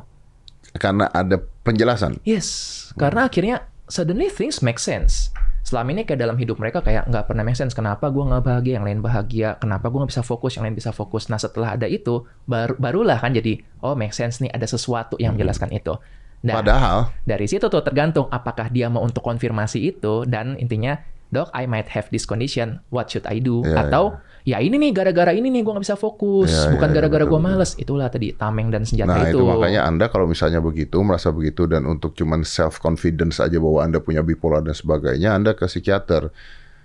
Karena 0.76 1.08
ada 1.08 1.40
penjelasan. 1.64 2.20
Yes, 2.22 2.92
karena 2.94 3.24
akhirnya 3.24 3.64
suddenly 3.88 4.28
things 4.28 4.60
make 4.60 4.78
sense. 4.78 5.32
Selama 5.68 5.92
ini 5.92 6.08
kayak 6.08 6.24
dalam 6.24 6.40
hidup 6.40 6.64
mereka 6.64 6.80
kayak 6.80 7.12
nggak 7.12 7.28
pernah 7.28 7.44
make 7.44 7.60
sense. 7.60 7.76
Kenapa 7.76 8.08
gue 8.08 8.24
nggak 8.24 8.40
bahagia, 8.40 8.80
yang 8.80 8.88
lain 8.88 9.04
bahagia? 9.04 9.60
Kenapa 9.60 9.92
gue 9.92 10.00
nggak 10.00 10.16
bisa 10.16 10.24
fokus, 10.24 10.56
yang 10.56 10.64
lain 10.64 10.80
bisa 10.80 10.96
fokus? 10.96 11.28
Nah 11.28 11.36
setelah 11.36 11.76
ada 11.76 11.92
itu, 11.92 12.24
baru 12.48 12.80
barulah 12.80 13.20
kan 13.20 13.36
jadi, 13.36 13.60
oh 13.84 13.92
make 13.92 14.16
sense 14.16 14.40
nih, 14.40 14.48
ada 14.48 14.64
sesuatu 14.64 15.20
yang 15.20 15.36
menjelaskan 15.36 15.76
itu. 15.76 16.00
Dan 16.40 16.64
Padahal 16.64 17.12
dari 17.28 17.52
situ 17.52 17.68
tuh 17.68 17.84
tergantung 17.84 18.32
apakah 18.32 18.72
dia 18.72 18.88
mau 18.88 19.04
untuk 19.04 19.20
konfirmasi 19.20 19.92
itu 19.92 20.24
dan 20.24 20.56
intinya, 20.56 20.96
dok, 21.30 21.52
I 21.52 21.68
might 21.68 21.92
have 21.92 22.08
this 22.10 22.24
condition, 22.24 22.80
what 22.88 23.12
should 23.12 23.28
I 23.28 23.44
do? 23.44 23.64
Ya, 23.64 23.88
Atau 23.88 24.16
ya 24.48 24.64
ini 24.64 24.80
nih 24.80 24.92
gara-gara 24.96 25.36
ini 25.36 25.52
nih 25.52 25.60
gue 25.64 25.72
nggak 25.76 25.84
bisa 25.84 26.00
fokus, 26.00 26.52
Ya, 26.52 26.72
bukan 26.72 26.90
gara-gara 26.96 27.28
gue 27.28 27.36
betul, 27.36 27.52
males. 27.52 27.72
Itulah 27.76 28.08
tadi 28.08 28.32
tameng 28.32 28.72
dan 28.72 28.88
senjata 28.88 29.12
Nah 29.12 29.28
itu. 29.28 29.44
itu 29.44 29.44
makanya 29.44 29.82
Anda 29.88 30.08
kalau 30.08 30.26
misalnya 30.26 30.64
begitu, 30.64 30.98
merasa 31.04 31.36
begitu 31.36 31.68
dan 31.68 31.84
untuk 31.84 32.16
cuman 32.16 32.48
self 32.48 32.80
confidence 32.80 33.44
aja 33.44 33.60
bahwa 33.60 33.84
Anda 33.84 34.00
punya 34.00 34.24
bipolar 34.24 34.64
dan 34.64 34.76
sebagainya, 34.76 35.36
Anda 35.36 35.52
ke 35.52 35.68
psikiater. 35.68 36.32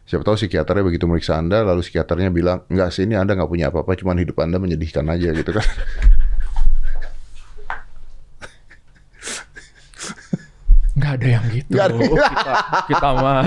Siapa 0.02 0.26
tahu 0.26 0.34
psikiaternya 0.34 0.82
begitu 0.82 1.06
meriksa 1.06 1.38
Anda, 1.38 1.62
lalu 1.62 1.86
psikiaternya 1.86 2.34
bilang, 2.34 2.66
enggak 2.66 2.90
sih 2.90 3.06
ini 3.06 3.14
Anda 3.14 3.38
nggak 3.38 3.46
punya 3.46 3.70
apa-apa, 3.70 3.94
cuman 3.94 4.18
hidup 4.18 4.42
Anda 4.42 4.58
menyedihkan 4.58 5.06
aja 5.06 5.30
gitu 5.30 5.54
kan. 5.54 5.62
Nggak 10.92 11.12
ada 11.16 11.26
yang 11.38 11.44
gitu. 11.54 11.70
Nggak 11.72 11.86
ada. 11.88 11.96
kita, 12.02 12.52
kita 12.90 13.08
mah. 13.16 13.44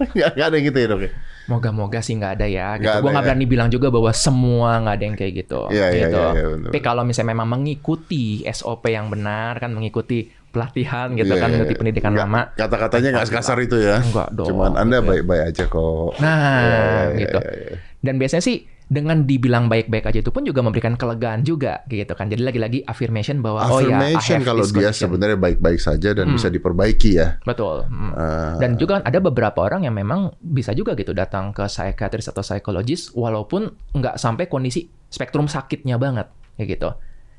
Nggak 0.16 0.46
ada 0.46 0.54
yang 0.54 0.66
gitu 0.66 0.78
ya 0.78 0.86
dok 0.88 1.00
ya? 1.02 1.10
Moga-moga 1.46 1.98
sih 1.98 2.14
nggak 2.14 2.32
ada 2.34 2.46
ya. 2.46 2.68
Gitu. 2.74 2.86
Nggak 2.86 2.96
Gue 2.98 3.10
nggak 3.10 3.22
ya. 3.22 3.28
berani 3.28 3.44
bilang 3.44 3.68
juga 3.68 3.86
bahwa 3.88 4.10
semua 4.10 4.70
nggak 4.78 4.94
ada 4.94 5.04
yang 5.04 5.16
kayak 5.16 5.32
gitu. 5.36 5.60
Iya, 5.68 5.86
iya, 5.90 6.00
gitu. 6.06 6.18
iya, 6.18 6.30
iya, 6.32 6.46
benar. 6.48 6.68
Tapi 6.70 6.78
kalau 6.80 7.02
misalnya 7.02 7.28
memang 7.32 7.48
mengikuti 7.50 8.24
SOP 8.44 8.84
yang 8.86 9.06
benar 9.06 9.58
kan, 9.58 9.70
mengikuti 9.70 10.18
pelatihan 10.50 11.14
gitu 11.14 11.26
Iya, 11.28 11.36
kan, 11.36 11.46
iya, 11.46 11.52
mengikuti 11.52 11.74
iya. 11.74 11.80
pendidikan 11.80 12.12
Nggak- 12.12 12.26
lama. 12.26 12.40
Kata-katanya 12.54 13.08
nggak 13.12 13.26
sekasar 13.26 13.56
itu 13.60 13.76
ya. 13.78 13.96
Enggak 13.98 14.28
dong. 14.30 14.48
Cuman 14.48 14.72
Anda 14.74 14.98
Gitu 14.98 15.02
ya. 15.02 15.08
baik-baik 15.10 15.42
aja 15.48 15.64
kok. 15.66 16.10
Nah, 16.18 16.38
Iya, 16.60 16.78
iya, 16.78 17.02
gitu. 17.18 17.38
iya, 17.40 17.52
iya. 17.52 17.76
Dan 18.00 18.14
biasanya 18.16 18.42
sih 18.42 18.56
dengan 18.90 19.22
dibilang 19.22 19.70
baik-baik 19.70 20.10
aja 20.10 20.18
itu 20.18 20.34
pun 20.34 20.42
juga 20.42 20.66
memberikan 20.66 20.98
kelegaan 20.98 21.46
juga 21.46 21.86
gitu 21.86 22.10
kan. 22.18 22.26
Jadi 22.26 22.42
lagi-lagi 22.42 22.78
affirmation 22.82 23.38
bahwa 23.38 23.62
oh 23.70 23.78
ya 23.78 24.02
I 24.02 24.18
Affirmation 24.18 24.42
kalau 24.42 24.66
dia 24.66 24.90
sebenarnya 24.90 25.38
baik-baik 25.38 25.78
saja 25.78 26.10
dan 26.10 26.26
Hmm. 26.26 26.34
bisa 26.34 26.50
diperbaiki 26.50 27.10
ya. 27.14 27.38
Betul. 27.46 27.86
Hmm. 27.86 28.10
Ah. 28.18 28.58
Dan 28.58 28.74
juga 28.82 28.98
kan 28.98 29.06
ada 29.06 29.22
beberapa 29.22 29.62
orang 29.62 29.86
yang 29.86 29.94
memang 29.94 30.34
bisa 30.42 30.74
juga 30.74 30.98
gitu 30.98 31.14
datang 31.14 31.54
ke 31.54 31.70
psikiatris 31.70 32.34
atau 32.34 32.42
psikologis 32.42 33.14
walaupun 33.14 33.70
nggak 33.94 34.18
sampai 34.18 34.50
kondisi 34.50 34.90
spektrum 35.06 35.46
sakitnya 35.46 35.94
banget 35.94 36.26
kayak 36.58 36.74
gitu. 36.74 36.90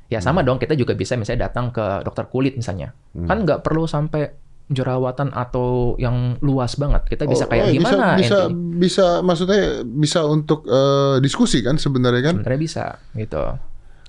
Ya 0.08 0.24
sama 0.24 0.40
dong 0.40 0.56
kita 0.56 0.72
juga 0.72 0.96
bisa 0.96 1.20
misalnya 1.20 1.52
datang 1.52 1.68
ke 1.68 2.00
dokter 2.00 2.32
kulit 2.32 2.56
misalnya. 2.56 2.96
Hmm. 3.12 3.28
Kan 3.28 3.44
nggak 3.44 3.60
perlu 3.60 3.84
sampai 3.84 4.41
jerawatan 4.72 5.30
atau 5.32 5.94
yang 6.00 6.40
luas 6.40 6.74
banget. 6.76 7.04
Kita 7.06 7.24
bisa 7.28 7.44
Oh, 7.46 7.50
kayak 7.52 7.68
oh, 7.68 7.74
gimana? 7.76 8.16
Bisa, 8.16 8.16
bisa, 8.18 8.38
bisa, 8.52 9.06
maksudnya 9.20 9.84
bisa 9.84 10.20
untuk 10.26 10.64
eh, 10.66 11.16
diskusi 11.20 11.60
kan 11.60 11.76
sebenarnya 11.76 12.32
kan? 12.32 12.34
Sebenarnya 12.40 12.60
bisa 12.60 12.84
gitu. 13.14 13.44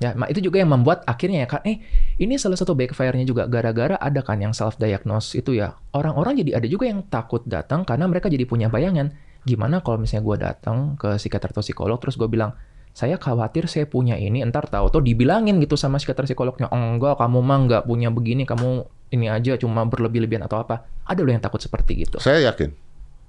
Ya, 0.02 0.12
itu 0.28 0.42
juga 0.50 0.60
yang 0.60 0.74
membuat 0.74 1.06
akhirnya 1.06 1.46
ya 1.46 1.48
kan, 1.48 1.62
eh 1.64 1.80
ini 2.18 2.36
salah 2.36 2.58
satu 2.58 2.74
backfire-nya 2.74 3.24
juga 3.24 3.46
gara-gara 3.46 3.96
ada 3.96 4.26
kan 4.26 4.42
yang 4.42 4.52
self 4.52 4.76
diagnose 4.82 5.38
itu 5.38 5.56
ya. 5.56 5.78
Orang-orang 5.94 6.44
jadi 6.44 6.60
ada 6.60 6.68
juga 6.68 6.90
yang 6.90 7.06
takut 7.08 7.46
datang 7.46 7.86
karena 7.86 8.10
mereka 8.10 8.28
jadi 8.28 8.44
punya 8.44 8.68
bayangan 8.68 9.14
gimana 9.44 9.84
kalau 9.84 10.00
misalnya 10.00 10.24
gue 10.24 10.38
datang 10.40 10.78
ke 10.96 11.20
psikiater 11.20 11.52
atau 11.52 11.64
psikolog 11.64 12.00
terus 12.00 12.16
gue 12.16 12.28
bilang 12.32 12.56
saya 12.94 13.18
khawatir 13.18 13.66
saya 13.66 13.90
punya 13.90 14.16
ini 14.16 14.46
entar 14.46 14.70
tahu 14.70 14.94
tuh 14.94 15.02
dibilangin 15.02 15.58
gitu 15.58 15.74
sama 15.74 15.98
psikiater 15.98 16.30
psikolognya 16.30 16.70
enggak 16.70 17.18
kamu 17.18 17.40
mah 17.42 17.58
nggak 17.66 17.84
punya 17.90 18.14
begini 18.14 18.46
kamu 18.46 18.86
ini 19.10 19.30
aja 19.30 19.58
cuma 19.58 19.86
berlebih-lebihan 19.86 20.46
atau 20.46 20.62
apa 20.62 20.86
ada 21.06 21.22
loh 21.26 21.34
yang 21.34 21.42
takut 21.42 21.62
seperti 21.62 22.06
gitu 22.06 22.22
Saya 22.22 22.54
yakin 22.54 22.70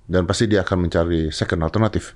dan 0.04 0.28
pasti 0.28 0.44
dia 0.44 0.60
akan 0.60 0.88
mencari 0.88 1.32
second 1.32 1.64
alternatif 1.64 2.12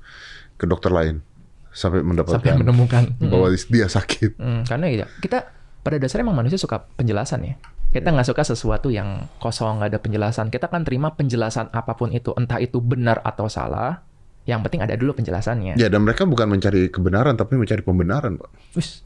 ke 0.60 0.68
dokter 0.68 0.92
lain 0.92 1.24
sampai 1.72 2.04
mendapatkan 2.04 2.40
sampai 2.40 2.58
menemukan 2.58 3.02
Mm. 3.16 3.30
bahwa 3.32 3.48
dia 3.52 3.86
sakit. 3.88 4.30
Hmm, 4.40 4.62
karena 4.68 4.86
ya 4.92 5.06
kita 5.20 5.48
pada 5.84 5.96
dasarnya 5.96 6.26
emang 6.26 6.44
manusia 6.44 6.58
suka 6.60 6.84
penjelasan 6.96 7.44
ya. 7.44 7.54
Kita 7.88 8.12
nggak 8.12 8.28
suka 8.28 8.44
sesuatu 8.44 8.92
yang 8.92 9.24
kosong 9.40 9.80
nggak 9.80 9.96
ada 9.96 10.00
penjelasan. 10.02 10.52
Kita 10.52 10.68
kan 10.68 10.84
terima 10.84 11.16
penjelasan 11.16 11.72
apa 11.72 11.96
pun 11.96 12.12
itu, 12.12 12.36
entah 12.36 12.60
itu 12.60 12.84
benar 12.84 13.24
atau 13.24 13.48
salah. 13.48 14.04
Yang 14.48 14.64
penting 14.64 14.80
ada 14.80 14.96
dulu 14.96 15.12
penjelasannya. 15.12 15.76
Ya 15.76 15.92
dan 15.92 16.08
mereka 16.08 16.24
bukan 16.24 16.48
mencari 16.48 16.88
kebenaran 16.88 17.36
tapi 17.36 17.60
mencari 17.60 17.84
pembenaran, 17.84 18.40
Pak. 18.40 18.48
Wis. 18.72 19.04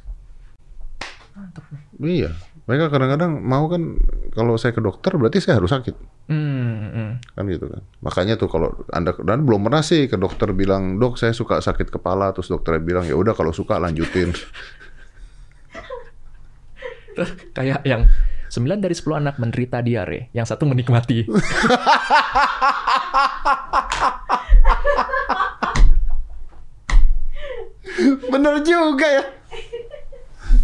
Iya. 1.99 2.31
Mereka 2.71 2.95
kadang-kadang 2.95 3.43
mau 3.43 3.67
kan 3.67 3.99
kalau 4.39 4.55
saya 4.55 4.71
ke 4.71 4.79
dokter 4.79 5.19
berarti 5.19 5.43
saya 5.43 5.59
harus 5.59 5.75
sakit. 5.75 5.99
Hmm, 6.31 6.95
hmm. 6.95 7.11
Kan 7.35 7.51
gitu 7.51 7.67
kan. 7.67 7.83
Makanya 8.07 8.39
tuh 8.39 8.47
kalau 8.47 8.71
Anda 8.95 9.19
dan 9.19 9.43
belum 9.43 9.67
pernah 9.67 9.83
sih 9.83 10.07
ke 10.07 10.15
dokter 10.15 10.55
bilang, 10.55 11.03
"Dok, 11.03 11.19
saya 11.19 11.35
suka 11.35 11.59
sakit 11.59 11.91
kepala." 11.91 12.31
Terus 12.31 12.55
dokternya 12.55 12.79
bilang, 12.79 13.05
"Ya 13.11 13.19
udah 13.19 13.35
kalau 13.35 13.51
suka 13.51 13.83
lanjutin." 13.83 14.31
Terus 17.19 17.35
kayak 17.51 17.83
yang 17.83 18.07
9 18.53 18.79
dari 18.79 18.95
10 18.95 19.19
anak 19.19 19.43
menderita 19.43 19.83
diare, 19.83 20.31
yang 20.31 20.47
satu 20.47 20.69
menikmati. 20.69 21.27
Bener 28.33 28.55
juga 28.65 29.07
ya. 29.07 29.25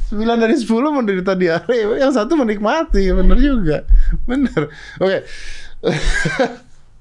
9 0.09 0.25
dari 0.25 0.57
10 0.57 0.65
menderita 0.69 1.37
diare, 1.37 2.01
yang 2.01 2.13
satu 2.13 2.33
menikmati. 2.37 3.13
Bener 3.13 3.39
juga. 3.41 3.85
Bener. 4.25 4.73
Oke. 5.01 5.19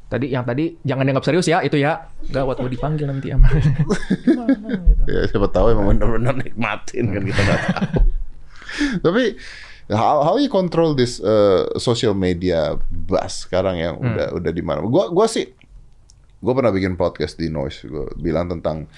Tadi 0.08 0.32
yang 0.32 0.48
tadi 0.48 0.72
jangan 0.88 1.04
dianggap 1.04 1.26
serius 1.28 1.48
ya 1.52 1.60
itu 1.64 1.76
ya. 1.80 2.08
Gawat 2.32 2.64
gue 2.64 2.72
dipanggil 2.72 3.08
nanti 3.08 3.32
sama. 3.32 3.48
Gitu. 3.52 3.84
Ya 5.08 5.24
siapa 5.24 5.48
tahu 5.48 5.72
emang 5.72 5.96
bener-bener 5.96 6.36
nikmatin 6.36 7.16
kan 7.16 7.24
kita 7.24 7.42
nggak 7.44 7.62
tahu. 7.64 8.02
Tapi 9.08 9.24
how, 9.88 10.20
how 10.24 10.36
you 10.36 10.52
control 10.52 10.92
this 10.92 11.24
uh, 11.24 11.72
social 11.80 12.12
media 12.12 12.76
buzz 12.92 13.48
sekarang 13.48 13.80
yang 13.80 13.96
udah 14.00 14.36
udah 14.36 14.52
di 14.52 14.64
mana? 14.64 14.84
Gua 14.84 15.08
gua 15.08 15.32
sih 15.32 15.48
gua 16.44 16.56
pernah 16.56 16.76
bikin 16.76 17.00
podcast 17.00 17.40
di 17.40 17.48
Noise. 17.48 17.88
Gua 17.88 18.12
bilang 18.20 18.52
tentang 18.52 18.92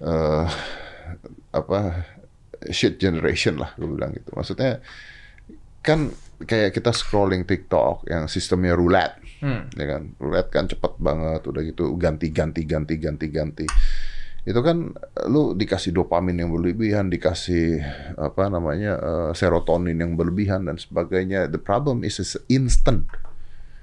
uh, 0.00 0.46
apa 1.50 2.04
shit 2.68 3.00
generation 3.00 3.56
lah 3.56 3.72
gue 3.74 3.88
bilang 3.88 4.12
gitu. 4.12 4.30
Maksudnya 4.36 4.80
kan 5.80 6.12
kayak 6.40 6.76
kita 6.76 6.92
scrolling 6.92 7.44
TikTok 7.44 8.08
yang 8.08 8.28
sistemnya 8.28 8.76
roulette, 8.76 9.16
Hmm. 9.40 9.72
ya 9.72 9.96
kan? 9.96 10.12
Roulette 10.20 10.52
kan 10.52 10.68
cepet 10.68 11.00
banget, 11.00 11.40
udah 11.48 11.62
gitu 11.64 11.96
ganti 11.96 12.28
ganti 12.28 12.68
ganti 12.68 13.00
ganti 13.00 13.26
ganti. 13.32 13.64
Itu 14.44 14.60
kan 14.60 14.92
lu 15.28 15.52
dikasih 15.52 15.92
dopamin 15.92 16.44
yang 16.44 16.52
berlebihan, 16.52 17.08
dikasih 17.08 17.80
apa 18.16 18.52
namanya 18.52 19.00
eh, 19.00 19.30
serotonin 19.32 19.96
yang 19.96 20.16
berlebihan 20.16 20.68
dan 20.68 20.76
sebagainya. 20.76 21.48
The 21.48 21.60
problem 21.60 22.04
is 22.04 22.20
is 22.20 22.36
instant, 22.52 23.08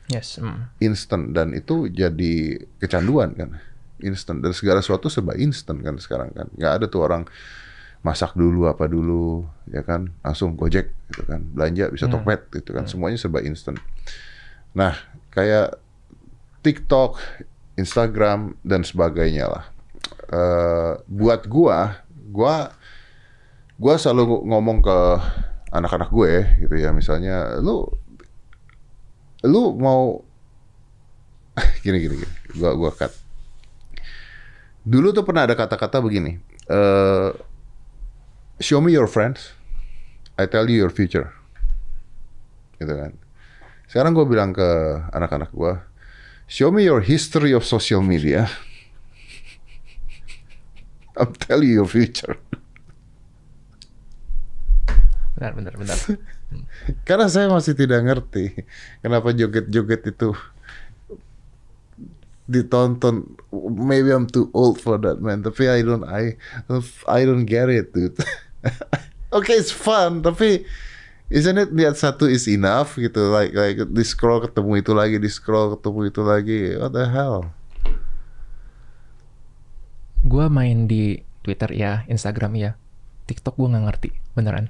Yes. 0.10 0.38
hmm. 0.38 0.70
instant 0.78 1.34
dan 1.34 1.58
itu 1.58 1.90
jadi 1.90 2.62
kecanduan 2.78 3.34
kan, 3.34 3.58
instant. 4.02 4.40
Dan 4.42 4.52
segala 4.54 4.82
sesuatu 4.82 5.10
serba 5.10 5.34
instant 5.38 5.80
kan 5.82 5.96
sekarang 5.98 6.30
kan. 6.34 6.48
Nggak 6.54 6.72
ada 6.82 6.86
tuh 6.90 7.02
orang 7.06 7.24
masak 8.06 8.38
dulu 8.38 8.70
apa 8.70 8.86
dulu 8.86 9.46
ya 9.70 9.82
kan? 9.82 10.14
Langsung 10.22 10.54
gojek 10.54 10.94
gitu 11.14 11.26
kan. 11.26 11.42
Belanja 11.44 11.90
bisa 11.90 12.06
Tokped 12.08 12.54
gitu 12.54 12.72
kan. 12.78 12.86
Semuanya 12.86 13.18
serba 13.18 13.42
instant. 13.42 13.82
Nah 14.78 14.94
kayak 15.34 15.78
TikTok 16.62 17.18
Instagram 17.78 18.58
dan 18.66 18.82
sebagainya 18.82 19.46
lah. 19.48 19.64
Eh, 20.28 20.94
buat 21.08 21.46
gua 21.48 22.04
gua 22.34 22.74
gua 23.78 23.94
selalu 23.96 24.44
ngomong 24.50 24.84
ke 24.84 24.98
anak-anak 25.72 26.10
gue 26.10 26.34
gitu 26.66 26.76
ya. 26.76 26.90
Misalnya 26.92 27.62
lu 27.62 27.86
lu 29.46 29.78
mau 29.78 30.26
gini 31.86 31.98
gini 32.02 32.16
gini. 32.20 32.34
Gua 32.58 32.74
gua 32.74 32.92
cut 32.92 33.14
dulu 34.88 35.12
tuh 35.12 35.28
pernah 35.28 35.44
ada 35.44 35.60
kata-kata 35.60 36.00
begini 36.00 36.40
eh 36.72 37.32
show 38.64 38.80
me 38.80 38.96
your 38.96 39.12
friends 39.12 39.58
I 40.38 40.46
tell 40.46 40.70
you 40.70 40.78
your 40.78 40.94
future. 40.94 41.34
Gitu 42.78 42.94
kan. 42.94 43.18
Sekarang 43.90 44.14
gue 44.14 44.22
bilang 44.30 44.54
ke 44.54 44.70
anak-anak 45.10 45.50
gue 45.50 45.74
show 46.46 46.70
me 46.70 46.86
your 46.86 47.02
history 47.02 47.58
of 47.58 47.66
social 47.66 48.06
media. 48.06 48.46
I'll 51.18 51.34
tell 51.34 51.66
you 51.66 51.82
your 51.82 51.90
future. 51.90 52.38
Benar, 55.34 55.58
benar, 55.58 55.74
benar. 55.74 55.98
Karena 57.10 57.26
saya 57.26 57.50
masih 57.50 57.74
tidak 57.74 58.06
ngerti 58.06 58.54
kenapa 59.02 59.34
joget-joget 59.34 60.14
itu 60.14 60.38
ditonton. 62.48 63.38
Maybe 63.76 64.10
I'm 64.10 64.28
too 64.28 64.50
old 64.56 64.80
for 64.80 64.98
that 65.04 65.20
man. 65.20 65.44
Tapi 65.44 65.68
I 65.68 65.84
don't 65.84 66.08
I 66.08 66.40
I 67.06 67.20
don't 67.28 67.46
get 67.46 67.68
it, 67.70 67.92
dude. 67.92 68.16
okay, 69.38 69.56
it's 69.60 69.72
fun. 69.72 70.24
Tapi 70.24 70.64
isn't 71.28 71.60
it 71.60 71.76
lihat 71.76 72.00
satu 72.00 72.26
is 72.26 72.48
enough 72.48 72.96
gitu? 72.96 73.30
Like 73.30 73.52
like 73.52 73.84
di 73.84 74.04
scroll 74.08 74.44
ketemu 74.48 74.82
itu 74.82 74.92
lagi, 74.96 75.16
di 75.20 75.30
scroll 75.30 75.78
ketemu 75.78 76.00
itu 76.08 76.22
lagi. 76.24 76.62
What 76.80 76.96
the 76.96 77.06
hell? 77.08 77.52
Gue 80.28 80.50
main 80.50 80.90
di 80.90 81.22
Twitter 81.46 81.72
ya, 81.72 82.04
Instagram 82.12 82.58
ya, 82.60 82.76
TikTok 83.30 83.56
gue 83.56 83.68
nggak 83.72 83.86
ngerti, 83.88 84.10
beneran. 84.36 84.68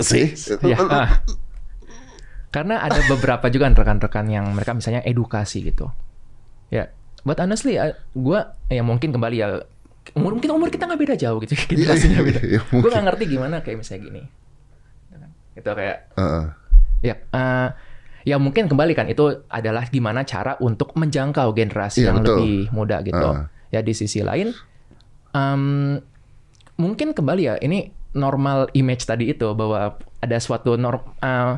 Sih? 0.00 0.34
Ya. 0.66 0.78
Karena 2.52 2.84
ada 2.84 3.00
beberapa 3.08 3.48
juga 3.48 3.72
rekan-rekan 3.72 4.28
yang 4.28 4.52
mereka 4.52 4.76
misalnya 4.76 5.00
edukasi 5.06 5.64
gitu. 5.64 5.88
Ya, 6.72 6.88
but 7.20 7.36
honestly, 7.36 7.76
gue 8.16 8.40
ya 8.66 8.80
mungkin 8.82 9.12
kembali 9.12 9.36
ya, 9.36 9.60
umur 10.16 10.40
mungkin 10.40 10.50
umur 10.56 10.72
kita 10.72 10.88
nggak 10.88 11.00
beda 11.04 11.14
jauh 11.20 11.36
gitu, 11.44 11.52
generasinya 11.70 12.24
beda. 12.24 12.40
Iya, 12.40 12.60
gue 12.64 12.88
nggak 12.88 13.04
ngerti 13.12 13.24
gimana 13.28 13.60
kayak 13.60 13.76
misalnya 13.84 14.00
gini. 14.08 14.22
Itu 15.52 15.68
kayak 15.68 16.16
Heeh. 16.16 16.44
Ya, 17.02 17.14
eh, 17.20 17.68
ya 18.24 18.36
mungkin 18.40 18.72
kembali 18.72 18.96
kan 18.96 19.04
itu 19.10 19.44
adalah 19.52 19.84
gimana 19.92 20.24
cara 20.24 20.56
untuk 20.64 20.96
menjangkau 20.96 21.52
generasi 21.52 22.02
Iya, 22.02 22.08
yang 22.08 22.16
betul. 22.24 22.36
lebih 22.40 22.56
muda 22.72 22.96
gitu. 23.04 23.20
Ah. 23.20 23.52
Ya 23.68 23.84
di 23.84 23.92
sisi 23.92 24.24
lain, 24.24 24.56
em, 25.36 26.00
mungkin 26.80 27.12
kembali 27.12 27.42
ya 27.44 27.54
ini 27.60 27.92
normal 28.12 28.72
image 28.72 29.04
tadi 29.04 29.28
itu 29.28 29.48
bahwa 29.52 29.96
ada 30.22 30.36
suatu 30.40 30.80
norm, 30.80 31.04
eh, 31.20 31.52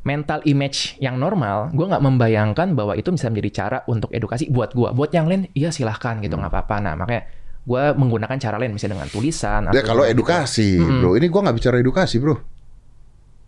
mental 0.00 0.40
image 0.44 0.96
yang 0.96 1.16
normal. 1.16 1.68
Gue 1.70 1.84
nggak 1.84 2.00
membayangkan 2.00 2.72
bahwa 2.72 2.94
itu 2.94 3.12
bisa 3.12 3.28
menjadi 3.28 3.50
cara 3.52 3.78
untuk 3.84 4.08
edukasi 4.10 4.48
buat 4.48 4.72
gue. 4.72 4.88
Buat 4.90 5.10
yang 5.12 5.28
lain, 5.28 5.52
iya 5.52 5.68
silahkan 5.68 6.18
gitu 6.18 6.34
Hmm. 6.34 6.44
nggak 6.44 6.52
apa-apa. 6.52 6.76
Nah 6.80 6.94
makanya 6.96 7.22
gue 7.60 7.82
menggunakan 7.92 8.36
cara 8.36 8.56
lain 8.56 8.72
misalnya 8.72 8.96
dengan 8.96 9.10
tulisan. 9.10 9.68
Ya 9.70 9.82
kalau 9.82 10.08
gitu. 10.08 10.12
edukasi, 10.16 10.80
bro. 10.80 11.12
Ini 11.14 11.26
gua 11.28 11.40
nggak 11.44 11.56
bicara 11.56 11.76
edukasi, 11.76 12.16
bro. 12.16 12.40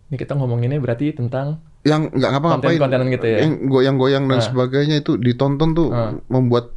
Ini 0.07 0.15
kita 0.15 0.37
ngomonginnya 0.37 0.77
berarti 0.77 1.09
tentang 1.11 1.57
yang 1.81 2.07
nggak 2.07 2.29
ngapa-ngapain 2.31 2.77
Konten-kontenan 2.77 3.07
gitu 3.11 3.25
ya? 3.27 3.37
yang 3.43 3.53
goyang-goyang 3.65 4.23
dan 4.27 4.39
Ah. 4.39 4.45
sebagainya 4.45 5.01
itu 5.01 5.17
ditonton 5.17 5.73
tuh 5.73 5.89
Ah. 5.89 6.13
membuat 6.29 6.69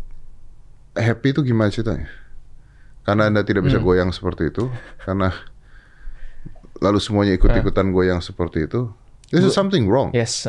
happy 0.97 1.31
itu 1.31 1.45
gimana 1.45 1.69
ceritanya 1.69 2.09
karena 3.05 3.29
anda 3.29 3.45
tidak 3.45 3.63
Hmm. 3.63 3.69
bisa 3.71 3.79
goyang 3.79 4.11
seperti 4.11 4.51
itu 4.51 4.67
karena 4.99 5.31
lalu 6.77 6.99
semuanya 6.99 7.33
ikut-ikutan 7.35 7.89
goyang 7.91 8.19
seperti 8.19 8.67
itu 8.67 8.91
this 9.31 9.43
is 9.43 9.55
something 9.55 9.87
wrong 9.91 10.15
Yes, 10.15 10.47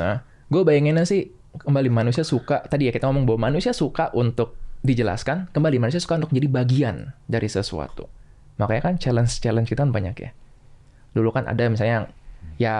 gue 0.47 0.61
bayanginnya 0.63 1.03
sih 1.03 1.33
kembali 1.57 1.89
manusia 1.89 2.21
suka 2.21 2.61
tadi 2.69 2.89
ya 2.89 2.93
kita 2.93 3.09
ngomong 3.09 3.25
bahwa 3.25 3.49
manusia 3.49 3.73
suka 3.73 4.13
untuk 4.13 4.53
dijelaskan, 4.85 5.49
kembali 5.51 5.81
manusia 5.81 5.97
suka 5.97 6.21
untuk 6.21 6.31
jadi 6.31 6.47
bagian 6.47 6.95
dari 7.25 7.49
sesuatu. 7.49 8.05
Makanya 8.61 8.81
kan 8.81 8.95
challenge-challenge 9.01 9.69
kita 9.69 9.85
kan 9.85 9.91
banyak 9.93 10.15
ya. 10.17 10.29
Dulu 11.17 11.33
kan 11.33 11.49
ada 11.49 11.65
misalnya 11.65 11.93
yang 11.93 12.07
ya 12.61 12.75